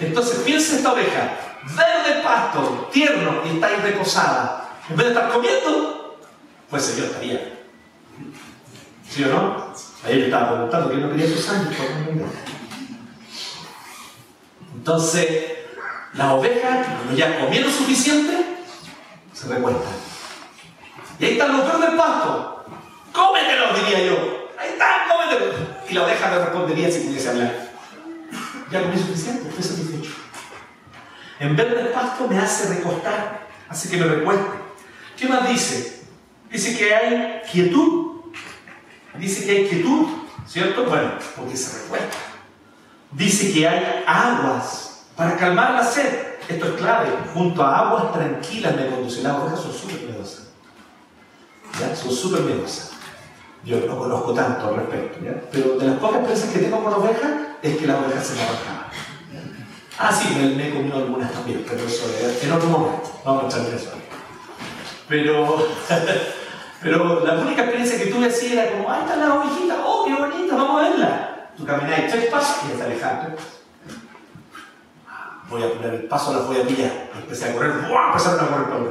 Entonces, 0.00 0.38
piensa 0.40 0.76
esta 0.76 0.92
oveja 0.92 1.49
verde 1.64 2.22
pasto, 2.22 2.88
tierno, 2.92 3.42
y 3.44 3.54
está 3.54 3.66
ahí 3.66 3.76
reposada, 3.76 4.78
en 4.88 4.96
vez 4.96 5.06
de 5.06 5.12
estar 5.12 5.30
comiendo, 5.30 6.18
pues 6.68 6.88
el 6.88 6.94
Señor 6.94 7.10
estaría. 7.10 7.58
¿Sí 9.08 9.24
o 9.24 9.28
no? 9.28 9.74
Ayer 10.04 10.18
le 10.18 10.24
estaba 10.26 10.52
preguntando 10.52 10.90
que 10.90 10.96
no 10.96 11.10
quería 11.10 11.28
su 11.28 11.42
sangre. 11.42 11.76
Entonces, 14.74 15.56
Las 16.14 16.32
ovejas, 16.32 16.86
cuando 16.86 17.14
ya 17.14 17.38
comieron 17.38 17.70
suficiente, 17.70 18.56
se 19.32 19.46
recuestan. 19.46 19.92
Y 21.20 21.24
ahí 21.24 21.32
están 21.32 21.56
los 21.56 21.60
perros 21.60 21.82
del 21.82 21.96
pasto. 21.96 22.64
Cómetelos, 23.12 23.76
diría 23.76 24.06
yo. 24.06 24.48
Ahí 24.58 24.70
están, 24.70 25.08
cómetelos. 25.08 25.54
Y 25.88 25.94
la 25.94 26.04
oveja 26.04 26.30
me 26.30 26.38
respondería 26.38 26.90
si 26.90 27.00
pudiese 27.00 27.28
hablar. 27.28 27.70
Ya 28.72 28.82
comí 28.82 28.96
suficiente, 28.98 29.48
estoy 29.50 29.62
satisfecho. 29.62 29.99
En 31.40 31.56
vez 31.56 31.74
del 31.74 31.88
pasto 31.88 32.28
me 32.28 32.38
hace 32.38 32.74
recostar, 32.74 33.48
hace 33.66 33.88
que 33.88 33.96
me 33.96 34.04
recueste. 34.04 34.50
¿Qué 35.16 35.26
más 35.26 35.48
dice? 35.48 36.02
Dice 36.50 36.76
que 36.76 36.94
hay 36.94 37.42
quietud. 37.50 38.20
Dice 39.18 39.46
que 39.46 39.50
hay 39.50 39.66
quietud, 39.66 40.06
¿cierto? 40.46 40.84
Bueno, 40.84 41.12
porque 41.34 41.56
se 41.56 41.82
recuesta. 41.82 42.16
Dice 43.12 43.52
que 43.54 43.66
hay 43.66 44.04
aguas 44.06 45.06
para 45.16 45.36
calmar 45.38 45.72
la 45.72 45.82
sed. 45.82 46.30
Esto 46.46 46.66
es 46.66 46.72
clave. 46.72 47.08
Junto 47.32 47.62
a 47.62 47.88
aguas 47.88 48.12
tranquilas 48.12 48.76
me 48.76 48.88
conduce. 48.88 49.22
Las 49.22 49.36
ovejas 49.36 49.60
son 49.60 49.72
súper 49.72 50.02
miedosas. 50.02 50.50
¿Ya? 51.80 51.96
Son 51.96 52.12
súper 52.12 52.42
miedosas. 52.42 52.90
Yo 53.64 53.80
no 53.86 53.98
conozco 53.98 54.34
tanto 54.34 54.68
al 54.68 54.76
respecto, 54.76 55.18
pero 55.52 55.78
de 55.78 55.86
las 55.86 55.98
pocas 55.98 56.20
experiencias 56.20 56.52
que 56.52 56.58
tengo 56.60 56.82
con 56.82 56.94
ovejas 56.94 57.30
es 57.62 57.76
que 57.76 57.86
las 57.86 57.98
ovejas 57.98 58.26
se 58.26 58.34
me 58.34 58.42
arrancaban. 58.42 58.79
Ah, 60.02 60.12
sí, 60.12 60.34
me, 60.34 60.68
he 60.68 60.74
comido 60.74 60.96
algunas 60.96 61.30
también, 61.30 61.64
pero 61.68 61.84
eso 61.84 62.06
es 62.06 62.42
en 62.42 62.52
otro 62.52 62.68
momento. 62.68 63.20
Vamos 63.24 63.44
a 63.44 63.46
echar 63.48 63.68
en 63.68 63.76
eso. 63.76 63.92
Pero, 65.08 65.68
pero 66.82 67.26
la 67.26 67.34
única 67.34 67.62
experiencia 67.62 67.98
que 67.98 68.06
tuve 68.06 68.26
así 68.26 68.52
era 68.54 68.72
como, 68.72 68.90
ahí 68.90 69.02
está 69.02 69.16
la 69.16 69.34
ovejita, 69.34 69.76
oh, 69.84 70.06
qué 70.06 70.14
bonita, 70.14 70.56
vamos 70.56 70.80
a 70.80 70.88
verla. 70.88 71.50
Tú 71.56 71.66
caminas 71.66 72.10
tres 72.10 72.26
pasos 72.26 72.64
y 72.64 72.68
ya 72.68 72.72
está 72.72 72.84
alejando 72.86 73.36
voy 75.50 75.64
a 75.64 75.74
poner 75.74 75.94
el 75.94 76.04
paso, 76.04 76.32
las 76.32 76.46
voy 76.46 76.60
a 76.60 76.66
pillar. 76.66 77.10
Empecé 77.14 77.50
a 77.50 77.54
correr, 77.54 77.88
¡buah! 77.88 78.06
empezaron 78.08 78.40
a 78.40 78.48
correr 78.48 78.68
para 78.68 78.78
el 78.78 78.90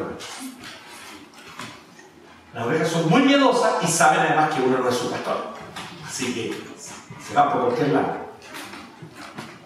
Las 2.53 2.65
ovejas 2.65 2.89
son 2.89 3.09
muy 3.09 3.21
miedosas 3.21 3.71
y 3.81 3.87
saben 3.87 4.19
además 4.19 4.53
que 4.53 4.61
uno 4.61 4.77
no 4.77 4.89
es 4.89 4.95
su 4.95 5.09
pastor. 5.09 5.53
Así 6.05 6.33
que 6.33 6.61
se 7.25 7.33
van 7.33 7.51
por 7.51 7.61
cualquier 7.61 7.89
lado. 7.89 8.29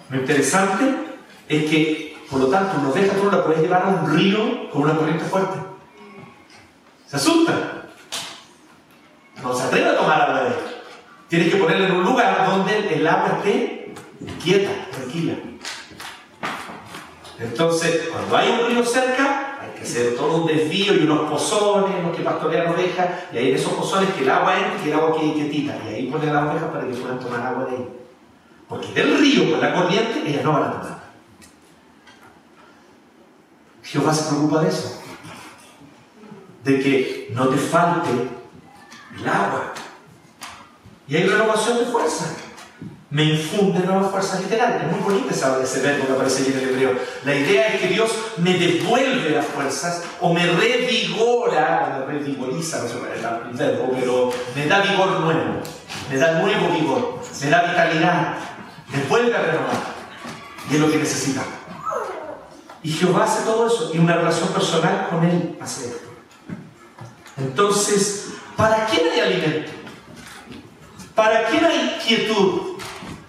Lo 0.09 0.17
interesante 0.17 1.12
es 1.47 1.69
que, 1.69 2.17
por 2.29 2.39
lo 2.39 2.47
tanto, 2.47 2.79
una 2.79 2.89
oveja 2.89 3.13
tú 3.13 3.25
no 3.25 3.31
la 3.31 3.43
puedes 3.43 3.61
llevar 3.61 3.83
a 3.83 3.87
un 3.89 4.15
río 4.15 4.69
con 4.71 4.83
una 4.83 4.95
corriente 4.95 5.25
fuerte. 5.25 5.59
Se 7.07 7.17
asustan. 7.17 7.83
No 9.41 9.53
se 9.53 9.63
atreve 9.63 9.89
a 9.89 9.97
tomar 9.97 10.21
agua 10.21 10.43
de. 10.43 10.55
Tienes 11.27 11.53
que 11.53 11.59
ponerla 11.59 11.87
en 11.87 11.95
un 11.95 12.03
lugar 12.03 12.45
donde 12.47 12.95
el 12.95 13.07
agua 13.07 13.39
esté 13.39 13.93
quieta, 14.41 14.71
tranquila. 14.91 15.33
Entonces, 17.39 18.09
cuando 18.11 18.37
hay 18.37 18.49
un 18.49 18.67
río 18.67 18.85
cerca, 18.85 19.59
hay 19.59 19.71
que 19.77 19.83
hacer 19.83 20.15
todo 20.15 20.43
un 20.43 20.47
desvío 20.47 20.93
y 20.93 21.03
unos 21.03 21.29
pozones, 21.29 22.03
los 22.03 22.15
que 22.15 22.23
pastorean 22.23 22.67
ovejas, 22.67 23.09
y 23.33 23.37
hay 23.37 23.49
en 23.49 23.55
esos 23.55 23.73
pozones 23.73 24.09
que 24.13 24.23
el 24.23 24.29
agua 24.29 24.55
entra 24.57 24.79
y 24.85 24.89
el 24.89 24.93
agua 24.93 25.19
quede 25.19 25.33
quietita, 25.33 25.77
y 25.85 25.93
ahí 25.93 26.07
ponen 26.07 26.33
las 26.33 26.43
ovejas 26.49 26.69
para 26.71 26.87
que 26.87 26.93
puedan 26.93 27.19
tomar 27.19 27.41
agua 27.41 27.65
de 27.65 27.77
ahí. 27.77 27.89
Porque 28.69 28.93
del 28.93 29.17
río 29.17 29.51
con 29.51 29.61
la 29.61 29.73
corriente, 29.73 30.23
ellas 30.25 30.43
no 30.43 30.53
van 30.53 30.63
a 30.63 30.71
tomar. 30.71 31.02
Jehová 33.93 34.13
se 34.13 34.23
preocupa 34.23 34.61
de 34.61 34.69
eso. 34.69 35.01
De 36.63 36.79
que 36.81 37.31
no 37.33 37.47
te 37.47 37.57
falte 37.57 38.09
el 38.09 39.29
agua. 39.29 39.73
Y 41.07 41.15
hay 41.15 41.27
renovación 41.27 41.77
de 41.77 41.85
fuerza 41.85 42.25
me 43.13 43.25
infunde 43.25 43.85
nuevas 43.85 44.09
fuerzas 44.09 44.41
literarias. 44.41 44.81
Es 44.85 44.91
muy 44.91 44.99
bonito 45.01 45.29
ese 45.29 45.81
verbo 45.81 46.07
que 46.07 46.13
aparece 46.13 46.47
en 46.47 46.57
el 46.57 46.69
hebreo. 46.69 46.99
La 47.23 47.35
idea 47.35 47.67
es 47.67 47.81
que 47.81 47.87
Dios 47.89 48.09
me 48.37 48.57
devuelve 48.57 49.29
las 49.29 49.45
fuerzas 49.45 50.01
o 50.19 50.33
me 50.33 50.43
revigora, 50.47 52.07
me 52.07 52.13
revigoriza, 52.13 52.81
no 52.81 52.87
sé 52.89 52.95
el 52.95 53.55
verbo, 53.55 53.91
pero 53.99 54.33
me 54.55 54.65
da 54.65 54.81
vigor 54.81 55.19
nuevo, 55.19 55.61
me 56.09 56.17
da 56.17 56.41
nuevo 56.41 56.69
vigor, 56.69 57.19
me 57.39 57.49
da 57.51 57.61
vitalidad, 57.61 58.35
me 58.91 59.03
vuelve 59.07 59.35
a 59.35 59.41
renovar. 59.41 59.93
Y 60.71 60.73
es 60.73 60.79
lo 60.81 60.89
que 60.91 60.97
necesitamos. 60.97 61.53
Y 62.83 62.91
Jehová 62.91 63.23
hace 63.23 63.43
todo 63.43 63.67
eso 63.67 63.91
y 63.93 63.97
una 63.97 64.15
relación 64.15 64.49
personal 64.49 65.07
con 65.09 65.23
Él 65.23 65.57
hace 65.61 65.87
esto. 65.87 66.09
Entonces, 67.37 68.33
¿para 68.57 68.85
quién 68.87 69.09
hay 69.09 69.19
alimento? 69.21 69.71
¿Para 71.15 71.45
quién 71.45 71.65
hay 71.65 71.97
quietud? 72.05 72.73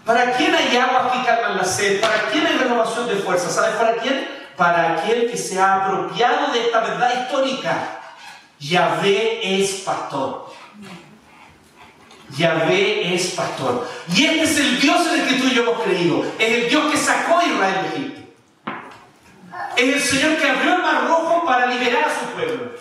¿Para 0.05 0.33
quién 0.33 0.55
hay 0.55 0.77
agua 0.77 1.13
que 1.13 1.25
calman 1.25 1.57
la 1.57 1.65
sed? 1.65 2.01
¿Para 2.01 2.31
quién 2.31 2.47
hay 2.47 2.59
renovación 2.59 3.07
de 3.09 3.17
fuerza? 3.17 3.49
¿Sabes 3.49 3.77
para 3.77 3.97
quién? 3.97 4.29
Para 4.57 4.99
aquel 4.99 5.31
que 5.31 5.37
se 5.37 5.59
ha 5.59 5.85
apropiado 5.85 6.53
de 6.53 6.67
esta 6.67 6.81
verdad 6.81 7.23
histórica. 7.23 8.01
Yahvé 8.59 9.61
es 9.61 9.71
pastor. 9.81 10.53
Yahvé 12.37 13.15
es 13.15 13.29
pastor. 13.31 13.89
Y 14.15 14.25
este 14.25 14.43
es 14.43 14.59
el 14.59 14.81
Dios 14.81 15.07
en 15.07 15.21
el 15.21 15.29
que 15.29 15.35
tú 15.35 15.47
y 15.47 15.55
yo 15.55 15.63
hemos 15.63 15.83
creído. 15.83 16.25
Es 16.39 16.53
el 16.65 16.69
Dios 16.69 16.91
que 16.91 16.99
sacó 16.99 17.39
a 17.39 17.45
Israel 17.45 17.75
de 17.83 17.89
Egipto. 17.89 18.14
Es 19.77 19.95
el 19.95 20.01
Señor 20.01 20.37
que 20.37 20.49
abrió 20.49 20.77
el 20.77 20.83
mar 20.83 21.07
rojo 21.09 21.45
para 21.45 21.67
liberar 21.67 22.05
a 22.05 22.21
su 22.21 22.27
pueblo. 22.35 22.73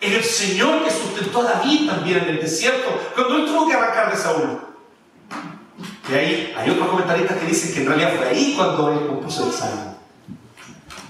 Es 0.00 0.12
el 0.12 0.24
Señor 0.24 0.84
que 0.84 0.90
sustentó 0.90 1.40
a 1.40 1.52
David 1.52 1.88
también 1.88 2.18
en 2.18 2.28
el 2.28 2.40
desierto 2.40 3.00
cuando 3.14 3.36
él 3.36 3.46
tuvo 3.46 3.68
que 3.68 3.74
arrancar 3.74 4.10
de 4.10 4.16
Saúl. 4.16 4.60
Y 6.08 6.14
ahí 6.14 6.54
hay 6.56 6.70
otros 6.70 6.88
comentaristas 6.88 7.36
que 7.36 7.46
dicen 7.46 7.74
que 7.74 7.80
en 7.80 7.86
realidad 7.86 8.14
fue 8.16 8.28
ahí 8.28 8.54
cuando 8.56 8.92
él 8.92 9.06
compuso 9.06 9.46
el 9.46 9.52
salmo. 9.52 9.98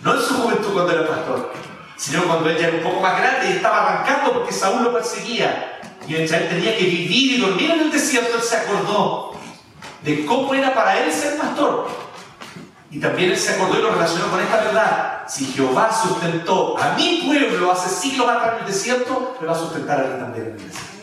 No 0.03 0.14
en 0.14 0.21
su 0.21 0.35
juventud 0.35 0.73
cuando 0.73 0.93
era 0.93 1.09
pastor, 1.09 1.53
sino 1.97 2.25
cuando 2.25 2.49
él 2.49 2.57
ya 2.57 2.69
era 2.69 2.77
un 2.79 2.83
poco 2.83 3.01
más 3.01 3.21
grande 3.21 3.51
y 3.51 3.53
estaba 3.55 3.83
arrancando 3.83 4.33
porque 4.33 4.53
Saúl 4.53 4.85
lo 4.85 4.93
perseguía. 4.93 5.81
Y 6.07 6.12
mientras 6.12 6.41
él 6.41 6.49
tenía 6.49 6.77
que 6.77 6.85
vivir 6.85 7.33
y 7.33 7.41
dormir 7.41 7.71
en 7.73 7.81
el 7.81 7.93
desierto, 7.93 8.37
él 8.37 8.43
se 8.43 8.57
acordó 8.57 9.33
de 10.03 10.25
cómo 10.25 10.55
era 10.55 10.75
para 10.75 10.99
él 10.99 11.12
ser 11.12 11.37
pastor. 11.37 11.89
Y 12.91 13.01
también 13.01 13.32
él 13.32 13.39
se 13.39 13.55
acordó 13.55 13.78
y 13.78 13.82
lo 13.82 13.91
relacionó 13.91 14.30
con 14.30 14.41
esta 14.41 14.57
verdad. 14.57 15.22
Si 15.28 15.45
Jehová 15.47 15.91
sustentó 15.93 16.78
a 16.78 16.95
mi 16.97 17.22
pueblo 17.26 17.70
hace 17.70 17.91
siglos 17.91 18.28
atrás 18.28 18.55
en 18.55 18.61
el 18.61 18.72
desierto, 18.72 19.36
me 19.41 19.47
va 19.47 19.53
a 19.53 19.59
sustentar 19.59 20.01
a 20.01 20.05
mí 20.05 20.18
también 20.18 20.47
en 20.47 20.53
el 20.53 20.59
desierto 20.59 20.99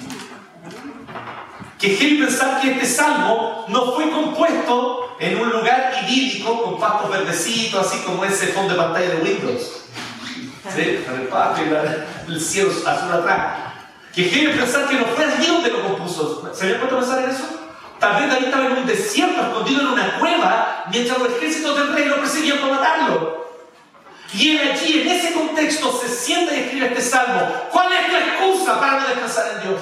que 1.85 1.97
quiere 1.97 2.25
pensar 2.25 2.61
que 2.61 2.71
este 2.71 2.85
salmo 2.85 3.65
no 3.67 3.91
fue 3.93 4.09
compuesto 4.09 5.15
en 5.19 5.39
un 5.39 5.49
lugar 5.49 5.93
idílico 6.03 6.63
con 6.63 6.79
pastos 6.79 7.11
verdecitos, 7.11 7.85
así 7.85 7.99
como 7.99 8.23
ese 8.25 8.47
fondo 8.47 8.73
de 8.73 8.79
pantalla 8.79 9.09
de 9.09 9.21
Windows. 9.21 9.83
¿Sí? 10.75 11.05
El 12.27 12.41
cielo 12.41 12.71
azul 12.71 13.11
atrás. 13.11 13.57
Que 14.13 14.29
quiere 14.29 14.55
pensar 14.55 14.87
que 14.87 14.95
no 14.95 15.05
fue 15.05 15.25
allí 15.25 15.47
donde 15.47 15.69
lo 15.69 15.83
compuso. 15.83 16.49
¿Se 16.53 16.63
había 16.63 16.79
puesto 16.79 16.97
a 16.97 16.99
pensar 17.01 17.23
en 17.23 17.29
eso? 17.29 17.54
Tal 17.99 18.21
vez 18.21 18.29
David 18.29 18.45
estaba 18.45 18.65
en 18.65 18.71
un 18.73 18.85
desierto, 18.85 19.41
escondido 19.41 19.81
en 19.81 19.87
una 19.87 20.19
cueva, 20.19 20.85
mientras 20.91 21.17
los 21.17 21.29
ejércitos 21.29 21.77
del 21.77 21.93
rey 21.93 22.05
lo 22.05 22.17
perseguían 22.17 22.59
para 22.59 22.73
matarlo. 22.73 23.45
Y 24.33 24.57
él 24.57 24.71
allí, 24.71 25.01
en 25.01 25.07
ese 25.07 25.33
contexto, 25.33 25.97
se 26.01 26.09
sienta 26.09 26.53
y 26.53 26.61
escribe 26.61 26.87
este 26.87 27.01
salmo. 27.01 27.41
¿Cuál 27.71 27.93
es 27.93 28.09
tu 28.09 28.15
excusa 28.15 28.79
para 28.79 28.99
no 28.99 29.07
descansar 29.07 29.51
en 29.53 29.69
Dios? 29.69 29.81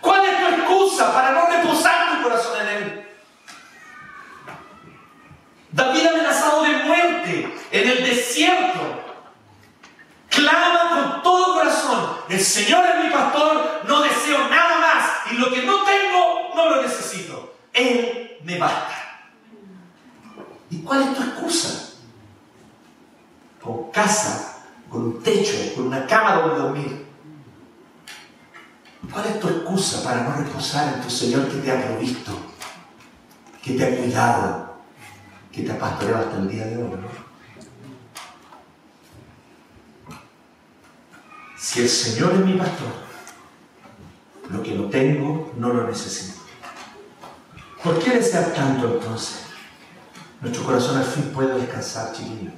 ¿Cuál 0.00 0.24
es 0.24 0.40
tu 0.40 0.46
excusa 0.48 1.14
para 1.14 1.30
no 1.30 1.46
reposar 1.46 2.16
tu 2.16 2.22
corazón 2.24 2.60
en 2.60 2.68
Él? 2.68 3.08
David 5.70 6.06
amenazado 6.06 6.62
de 6.64 6.76
muerte 6.84 7.54
en 7.70 7.88
el 7.88 8.04
desierto. 8.04 8.80
Clama 10.28 10.90
con 10.90 11.22
todo 11.22 11.54
corazón. 11.54 12.16
El 12.28 12.40
Señor 12.40 12.84
es 12.86 13.04
mi 13.04 13.10
pastor, 13.10 13.82
no 13.84 14.02
deseo 14.02 14.48
nada 14.48 14.78
más. 14.78 15.32
Y 15.32 15.36
lo 15.36 15.50
que 15.50 15.62
no 15.62 15.82
tengo, 15.82 16.31
no 16.64 16.76
lo 16.76 16.82
necesito. 16.82 17.54
Él 17.72 18.38
me 18.44 18.58
basta. 18.58 19.20
¿Y 20.70 20.78
cuál 20.78 21.02
es 21.02 21.14
tu 21.14 21.22
excusa? 21.22 21.94
Con 23.62 23.90
casa, 23.90 24.64
con 24.88 25.04
un 25.04 25.22
techo, 25.22 25.54
con 25.74 25.86
una 25.86 26.06
cama 26.06 26.36
donde 26.36 26.56
dormir. 26.56 27.06
¿Cuál 29.12 29.26
es 29.26 29.40
tu 29.40 29.48
excusa 29.48 30.02
para 30.04 30.22
no 30.22 30.36
reposar 30.36 30.94
en 30.94 31.02
tu 31.02 31.10
Señor 31.10 31.48
que 31.48 31.58
te 31.58 31.70
ha 31.70 31.86
provisto, 31.86 32.32
que 33.62 33.72
te 33.72 33.84
ha 33.84 33.96
cuidado, 33.96 34.74
que 35.50 35.62
te 35.62 35.72
ha 35.72 35.78
pastoreado 35.78 36.24
hasta 36.24 36.38
el 36.38 36.48
día 36.48 36.66
de 36.66 36.76
hoy? 36.82 36.90
Si 41.58 41.80
el 41.80 41.88
Señor 41.88 42.32
es 42.34 42.40
mi 42.40 42.54
pastor, 42.54 42.92
lo 44.50 44.62
que 44.62 44.74
no 44.74 44.84
tengo 44.88 45.52
no 45.56 45.68
lo 45.72 45.86
necesito. 45.86 46.31
¿Por 47.82 47.98
qué 47.98 48.10
desear 48.10 48.52
tanto 48.52 48.86
entonces? 48.94 49.42
Nuestro 50.40 50.64
corazón 50.64 50.98
al 50.98 51.04
fin 51.04 51.32
puede 51.34 51.54
descansar, 51.60 52.12
chiquillo, 52.12 52.50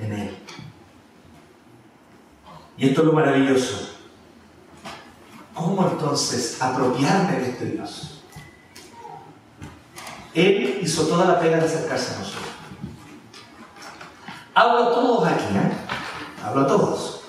en 0.00 0.12
Él. 0.12 0.38
Y 2.78 2.88
esto 2.88 3.00
es 3.00 3.06
lo 3.06 3.12
maravilloso. 3.12 3.90
¿Cómo 5.54 5.88
entonces 5.88 6.60
apropiarme 6.60 7.40
de 7.40 7.50
este 7.50 7.64
Dios? 7.66 8.22
Él 10.32 10.78
hizo 10.82 11.06
toda 11.06 11.26
la 11.26 11.40
pena 11.40 11.56
de 11.58 11.64
acercarse 11.64 12.14
a 12.14 12.18
nosotros. 12.18 12.44
Hablo 14.54 14.84
a 14.84 14.94
todos 14.94 15.28
aquí, 15.28 15.54
¿eh? 15.54 15.72
Hablo 16.44 16.62
a 16.62 16.66
todos. 16.66 17.22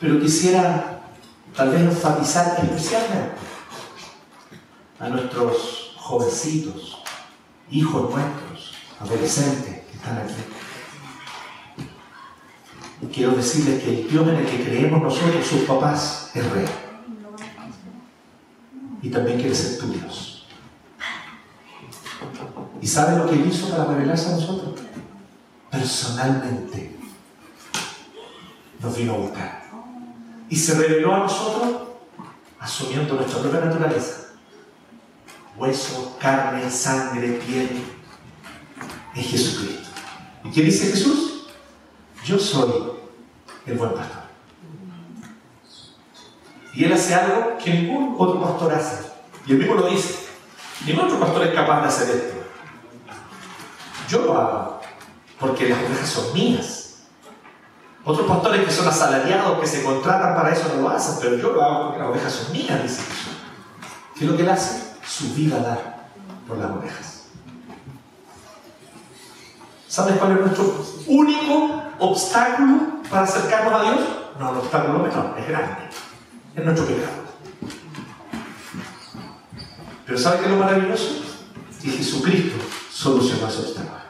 Pero 0.00 0.20
quisiera 0.20 1.00
tal 1.56 1.70
vez 1.70 1.80
enfatizar 1.80 2.58
especialmente 2.62 3.32
a 5.00 5.08
nuestros 5.08 5.81
jovencitos, 6.02 6.98
hijos 7.70 8.10
nuestros, 8.10 8.74
adolescentes 9.00 9.84
que 9.86 9.96
están 9.96 10.18
aquí. 10.18 10.34
Y 13.02 13.06
quiero 13.06 13.32
decirles 13.32 13.82
que 13.82 14.00
el 14.00 14.08
Dios 14.08 14.28
en 14.28 14.34
el 14.34 14.46
que 14.46 14.64
creemos 14.64 15.02
nosotros, 15.02 15.46
sus 15.46 15.60
papás, 15.62 16.30
es 16.34 16.50
real. 16.50 16.70
Y 19.00 19.10
también 19.10 19.38
quiere 19.38 19.54
ser 19.54 19.78
tu 19.78 19.92
Dios. 19.92 20.46
¿Y 22.80 22.86
sabe 22.86 23.18
lo 23.18 23.28
que 23.28 23.36
Él 23.36 23.46
hizo 23.46 23.70
para 23.70 23.84
revelarse 23.86 24.28
a 24.28 24.32
nosotros? 24.32 24.80
Personalmente 25.70 26.96
nos 28.80 28.96
vino 28.96 29.14
a 29.14 29.18
buscar. 29.18 29.62
Y 30.48 30.56
se 30.56 30.74
reveló 30.74 31.14
a 31.14 31.18
nosotros 31.20 31.82
asumiendo 32.58 33.14
nuestra 33.14 33.40
propia 33.40 33.60
naturaleza. 33.60 34.21
Hueso, 35.56 36.16
carne, 36.20 36.70
sangre, 36.70 37.40
piel. 37.46 37.84
Es 39.14 39.26
Jesucristo. 39.26 39.88
¿Y 40.44 40.50
qué 40.50 40.62
dice 40.62 40.90
Jesús? 40.90 41.46
Yo 42.24 42.38
soy 42.38 42.92
el 43.66 43.76
buen 43.76 43.92
pastor. 43.92 44.22
Y 46.74 46.84
él 46.84 46.92
hace 46.92 47.14
algo 47.14 47.58
que 47.62 47.70
ningún 47.70 48.14
otro 48.18 48.40
pastor 48.42 48.72
hace. 48.74 49.12
Y 49.46 49.52
el 49.52 49.58
mismo 49.58 49.74
lo 49.74 49.88
dice. 49.88 50.26
Ningún 50.86 51.04
otro 51.04 51.20
pastor 51.20 51.46
es 51.46 51.54
capaz 51.54 51.82
de 51.82 51.88
hacer 51.88 52.16
esto. 52.16 52.34
Yo 54.08 54.22
lo 54.22 54.38
hago 54.38 54.80
porque 55.38 55.68
las 55.68 55.78
ovejas 55.78 56.08
son 56.08 56.32
mías. 56.32 56.78
Otros 58.04 58.26
pastores 58.26 58.64
que 58.64 58.70
son 58.72 58.88
asalariados, 58.88 59.60
que 59.60 59.66
se 59.66 59.84
contratan 59.84 60.34
para 60.34 60.52
eso, 60.52 60.72
no 60.74 60.82
lo 60.82 60.88
hacen, 60.88 61.16
pero 61.20 61.36
yo 61.36 61.52
lo 61.52 61.62
hago 61.62 61.84
porque 61.86 62.00
las 62.00 62.08
ovejas 62.08 62.32
son 62.32 62.52
mías, 62.52 62.82
dice 62.82 63.02
Jesús. 63.02 63.36
¿Qué 64.14 64.24
es 64.24 64.30
lo 64.30 64.36
que 64.36 64.42
él 64.42 64.48
hace? 64.48 64.91
Su 65.04 65.34
vida 65.34 65.58
dar 65.58 66.08
por 66.46 66.58
las 66.58 66.70
ovejas. 66.70 67.22
¿Sabes 69.88 70.16
cuál 70.16 70.32
es 70.32 70.40
nuestro 70.40 70.84
único 71.06 71.82
obstáculo 71.98 73.02
para 73.10 73.24
acercarnos 73.24 73.74
a 73.74 73.82
Dios? 73.82 74.00
No, 74.40 74.50
el 74.50 74.56
obstáculo 74.56 75.00
menor, 75.00 75.34
es 75.38 75.48
grande. 75.48 75.76
Es 76.56 76.64
nuestro 76.64 76.86
pecado. 76.86 77.22
Pero 80.06 80.18
¿sabes 80.18 80.40
qué 80.40 80.46
es 80.46 80.52
lo 80.52 80.58
maravilloso? 80.58 81.22
Que 81.82 81.90
Jesucristo 81.90 82.56
solucionó 82.90 83.48
ese 83.48 83.58
obstáculo. 83.60 84.02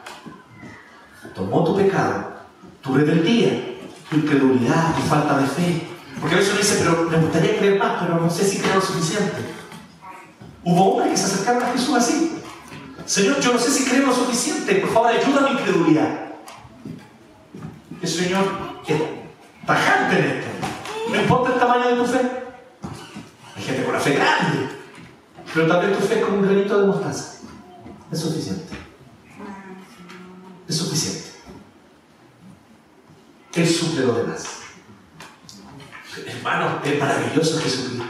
Tomó 1.35 1.63
tu 1.63 1.75
pecado, 1.75 2.33
tu 2.81 2.93
rebeldía, 2.93 3.77
tu 4.09 4.17
incredulidad, 4.17 4.95
tu 4.95 5.01
falta 5.01 5.37
de 5.37 5.47
fe. 5.47 5.87
Porque 6.19 6.35
a 6.35 6.37
veces 6.39 6.53
uno 6.53 6.61
dice, 6.61 6.75
pero 6.79 7.09
me 7.09 7.17
gustaría 7.17 7.57
creer 7.57 7.79
más, 7.79 8.01
pero 8.01 8.19
no 8.19 8.29
sé 8.29 8.45
si 8.45 8.59
creo 8.59 8.75
lo 8.75 8.81
suficiente. 8.81 9.62
Hubo 10.63 10.91
hombres 10.91 11.11
que 11.11 11.17
se 11.17 11.25
acercaron 11.25 11.63
a 11.63 11.71
Jesús 11.71 11.95
así. 11.95 12.37
Señor, 13.05 13.39
yo 13.41 13.53
no 13.53 13.59
sé 13.59 13.69
si 13.69 13.85
creo 13.89 14.07
lo 14.07 14.15
suficiente, 14.15 14.75
por 14.75 14.93
favor 14.93 15.11
ayuda 15.11 15.39
a 15.41 15.49
mi 15.49 15.59
incredulidad. 15.59 16.19
El 18.01 18.07
Señor 18.07 18.45
es 18.87 19.01
tajante 19.65 20.19
en 20.19 20.25
esto. 20.25 20.47
No 21.09 21.21
importa 21.21 21.53
el 21.53 21.59
tamaño 21.59 21.89
de 21.89 21.95
tu 21.95 22.05
fe. 22.05 22.19
Hay 23.55 23.63
gente 23.63 23.83
con 23.83 23.93
la 23.93 23.99
fe 23.99 24.13
grande, 24.13 24.69
pero 25.53 25.67
también 25.67 25.93
tu 25.93 26.05
fe 26.05 26.19
es 26.19 26.25
como 26.25 26.37
un 26.37 26.43
granito 26.43 26.79
de 26.79 26.87
mostaza. 26.87 27.39
Es 28.11 28.19
suficiente. 28.19 28.73
Es 30.67 30.77
suficiente. 30.77 31.23
Él 33.53 33.67
suple 33.67 34.05
lo 34.05 34.13
demás. 34.15 34.45
Hermano, 36.25 36.79
es 36.83 36.99
maravilloso 36.99 37.59
Jesucristo. 37.59 38.03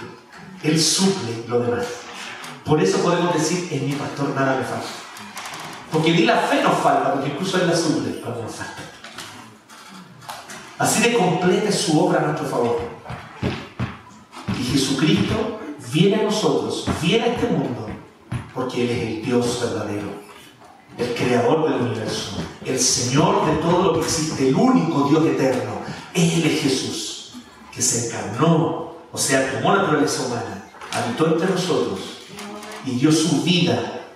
Él 0.64 0.80
suple 0.80 1.44
lo 1.48 1.60
demás. 1.60 2.03
Por 2.66 2.82
eso 2.82 3.00
podemos 3.00 3.34
decir, 3.34 3.68
en 3.72 3.88
mi 3.88 3.94
pastor 3.94 4.30
nada 4.30 4.58
me 4.58 4.64
falta. 4.64 4.88
Porque 5.92 6.12
ni 6.12 6.24
la 6.24 6.38
fe 6.38 6.64
nos 6.64 6.78
falta, 6.80 7.14
porque 7.14 7.30
incluso 7.30 7.62
Él 7.62 7.68
la 7.68 7.76
suple 7.76 8.20
cuando 8.22 8.44
nos 8.44 8.56
falta. 8.56 8.82
Así 10.80 11.04
de 11.04 11.18
completa 11.18 11.70
es 11.70 11.82
su 11.82 12.00
obra 12.00 12.20
a 12.20 12.24
nuestro 12.28 12.48
favor. 12.48 12.80
Y 14.58 14.64
Jesucristo 14.64 15.60
viene 15.92 16.16
a 16.16 16.24
nosotros, 16.24 16.88
viene 17.02 17.26
a 17.26 17.28
este 17.28 17.48
mundo, 17.48 17.88
porque 18.54 18.84
Él 18.84 18.90
es 18.90 19.08
el 19.08 19.26
Dios 19.26 19.60
verdadero 19.62 20.24
el 20.98 21.14
creador 21.16 21.70
del 21.70 21.82
universo, 21.82 22.38
el 22.66 22.80
Señor 22.80 23.46
de 23.48 23.56
todo 23.58 23.84
lo 23.84 23.94
que 23.94 24.06
existe, 24.06 24.50
el 24.50 24.56
único 24.56 25.10
Dios 25.10 25.26
eterno. 25.26 25.82
Él 26.14 26.46
es 26.46 26.62
Jesús, 26.62 27.34
que 27.74 27.82
se 27.82 28.08
encarnó, 28.08 28.94
o 29.12 29.18
sea, 29.18 29.52
tomó 29.52 29.76
la 29.76 29.84
naturaleza 29.84 30.26
humana, 30.28 30.70
habitó 30.92 31.28
entre 31.28 31.50
nosotros 31.50 32.00
y 32.86 32.92
dio 32.92 33.12
su 33.12 33.44
vida, 33.44 34.08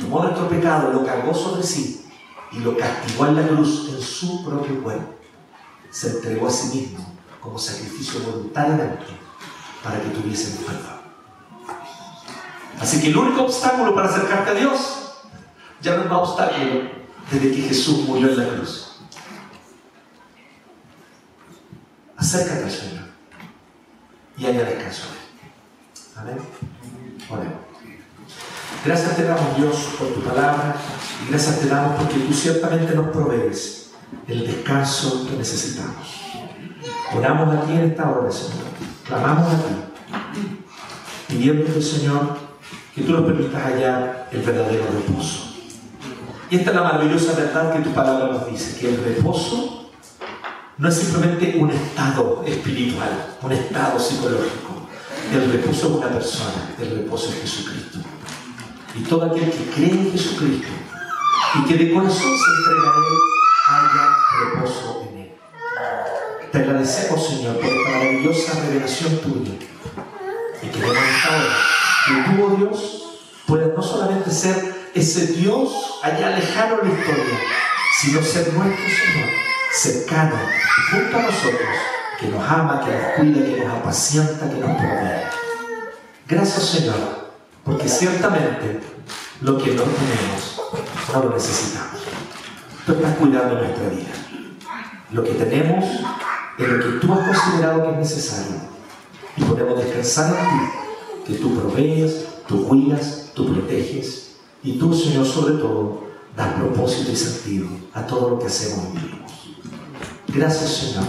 tomó 0.00 0.22
nuestro 0.22 0.48
pecado, 0.48 0.92
lo 0.92 1.04
cargó 1.04 1.34
sobre 1.34 1.62
sí 1.62 2.06
y 2.52 2.58
lo 2.58 2.76
castigó 2.76 3.26
en 3.26 3.36
la 3.36 3.48
cruz 3.48 3.88
en 3.94 4.00
su 4.00 4.44
propio 4.44 4.82
cuerpo. 4.82 5.14
Se 5.90 6.10
entregó 6.10 6.48
a 6.48 6.50
sí 6.50 6.76
mismo 6.76 7.14
como 7.40 7.58
sacrificio 7.58 8.20
voluntariamente 8.20 9.06
para 9.82 10.00
que 10.00 10.08
tuviésemos 10.08 10.64
perdón. 10.64 10.96
Así 12.80 13.00
que 13.00 13.08
el 13.08 13.16
único 13.16 13.44
obstáculo 13.44 13.94
para 13.94 14.08
acercarte 14.08 14.50
a 14.50 14.54
Dios 14.54 15.06
ya 15.80 15.96
no 15.96 16.02
es 16.02 16.10
más 16.10 16.28
obstáculo 16.28 16.82
desde 17.30 17.50
que 17.50 17.62
Jesús 17.62 18.06
murió 18.06 18.28
en 18.28 18.36
la 18.36 18.54
cruz. 18.54 19.00
Acércate 22.16 22.64
al 22.64 22.70
Señor 22.70 23.04
y 24.38 24.46
haya 24.46 24.64
descanso. 24.64 25.04
Amén. 26.16 26.38
Oremos. 27.30 27.65
Gracias 28.84 29.16
te 29.16 29.24
damos 29.24 29.56
Dios 29.56 29.76
por 29.98 30.08
tu 30.08 30.20
palabra 30.20 30.76
y 31.24 31.30
gracias 31.30 31.60
te 31.60 31.66
damos 31.66 32.00
porque 32.00 32.18
tú 32.18 32.32
ciertamente 32.32 32.94
nos 32.94 33.08
provees 33.08 33.90
el 34.28 34.46
descanso 34.46 35.26
que 35.28 35.36
necesitamos. 35.36 36.22
Oramos 37.14 37.54
a 37.54 37.62
ti 37.62 37.72
en 37.72 37.90
esta 37.90 38.10
hora, 38.10 38.30
Señor. 38.30 38.66
Clamamos 39.06 39.52
a 39.52 39.56
ti, 39.56 40.62
pidiéndote, 41.28 41.80
Señor, 41.80 42.36
que 42.94 43.02
tú 43.02 43.12
nos 43.12 43.24
permitas 43.24 43.62
hallar 43.62 44.28
el 44.32 44.42
verdadero 44.42 44.84
reposo. 44.92 45.54
Y 46.50 46.56
esta 46.56 46.70
es 46.70 46.76
la 46.76 46.82
maravillosa 46.82 47.32
verdad 47.32 47.72
que 47.72 47.80
tu 47.80 47.90
palabra 47.90 48.28
nos 48.28 48.50
dice, 48.50 48.78
que 48.78 48.94
el 48.94 49.02
reposo 49.02 49.90
no 50.78 50.88
es 50.88 50.94
simplemente 50.94 51.56
un 51.58 51.70
estado 51.70 52.44
espiritual, 52.46 53.36
un 53.42 53.52
estado 53.52 53.98
psicológico. 53.98 54.86
El 55.32 55.50
reposo 55.50 55.88
es 55.88 55.92
una 55.94 56.08
persona, 56.08 56.74
el 56.80 56.90
reposo 56.98 57.30
es 57.30 57.40
Jesucristo. 57.40 57.98
Y 58.98 59.02
todo 59.02 59.26
aquel 59.26 59.50
que 59.50 59.70
cree 59.74 59.90
en 59.90 60.12
Jesucristo 60.12 60.68
y 61.54 61.64
que 61.64 61.74
de 61.76 61.92
corazón 61.92 62.32
se 62.38 62.50
entrega 62.50 62.90
a 62.90 62.96
Él, 62.98 63.18
haya 63.68 64.16
reposo 64.40 65.08
en 65.10 65.18
Él. 65.18 65.32
Te 66.50 66.58
agradecemos, 66.58 67.26
Señor, 67.26 67.56
por 67.56 67.66
esta 67.66 67.90
maravillosa 67.90 68.60
revelación 68.60 69.18
tuya. 69.18 69.52
Y 70.62 70.66
queremos 70.68 70.96
ahora 71.28 71.56
que 72.06 72.12
tú, 72.36 72.44
oh 72.44 72.56
Dios, 72.56 73.02
puedas 73.46 73.76
no 73.76 73.82
solamente 73.82 74.30
ser 74.30 74.90
ese 74.94 75.26
Dios 75.26 76.00
allá 76.02 76.30
lejano 76.30 76.80
en 76.82 76.88
la 76.88 76.98
historia, 76.98 77.38
sino 78.00 78.22
ser 78.22 78.52
nuestro 78.54 78.84
Señor, 78.84 79.28
cercano, 79.72 80.36
junto 80.90 81.16
a 81.18 81.22
nosotros, 81.22 81.68
que 82.18 82.28
nos 82.28 82.50
ama, 82.50 82.82
que 82.84 82.92
nos 82.92 83.12
cuida, 83.16 83.46
que 83.46 83.64
nos 83.64 83.78
apacienta, 83.78 84.48
que 84.48 84.56
nos 84.56 84.76
provee. 84.76 85.22
Gracias 86.28 86.64
Señor, 86.64 87.15
porque 87.66 87.88
ciertamente 87.88 88.80
lo 89.40 89.58
que 89.58 89.74
no 89.74 89.82
tenemos 89.82 90.60
no 91.12 91.24
lo 91.24 91.34
necesitamos. 91.34 92.00
Tú 92.86 92.92
estás 92.92 93.16
cuidando 93.16 93.56
nuestra 93.56 93.88
vida. 93.88 94.12
Lo 95.10 95.24
que 95.24 95.32
tenemos 95.32 95.84
es 96.58 96.68
lo 96.68 96.78
que 96.78 97.00
tú 97.00 97.12
has 97.12 97.26
considerado 97.28 97.82
que 97.82 97.90
es 97.90 97.96
necesario. 97.96 98.56
Y 99.36 99.42
podemos 99.42 99.78
descansar 99.78 100.36
en 100.38 100.58
ti, 100.58 100.72
que 101.26 101.34
tú 101.40 101.58
provees, 101.58 102.26
tú 102.46 102.68
cuidas, 102.68 103.32
tú 103.34 103.52
proteges 103.52 104.36
y 104.62 104.78
tú, 104.78 104.94
Señor, 104.94 105.26
sobre 105.26 105.54
todo, 105.54 106.04
das 106.36 106.54
propósito 106.54 107.10
y 107.10 107.16
sentido 107.16 107.66
a 107.92 108.06
todo 108.06 108.30
lo 108.30 108.38
que 108.38 108.46
hacemos 108.46 108.86
y 108.94 108.98
vivimos. 108.98 109.32
Gracias, 110.28 110.70
Señor, 110.70 111.04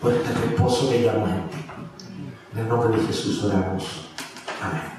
por 0.00 0.12
este 0.12 0.32
reposo 0.32 0.90
que 0.90 1.00
llevamos 1.00 1.30
en 1.30 1.48
ti. 1.48 1.56
En 2.52 2.58
el 2.58 2.68
nombre 2.68 3.00
de 3.00 3.06
Jesús 3.06 3.42
oramos. 3.44 4.10
Amén. 4.60 4.92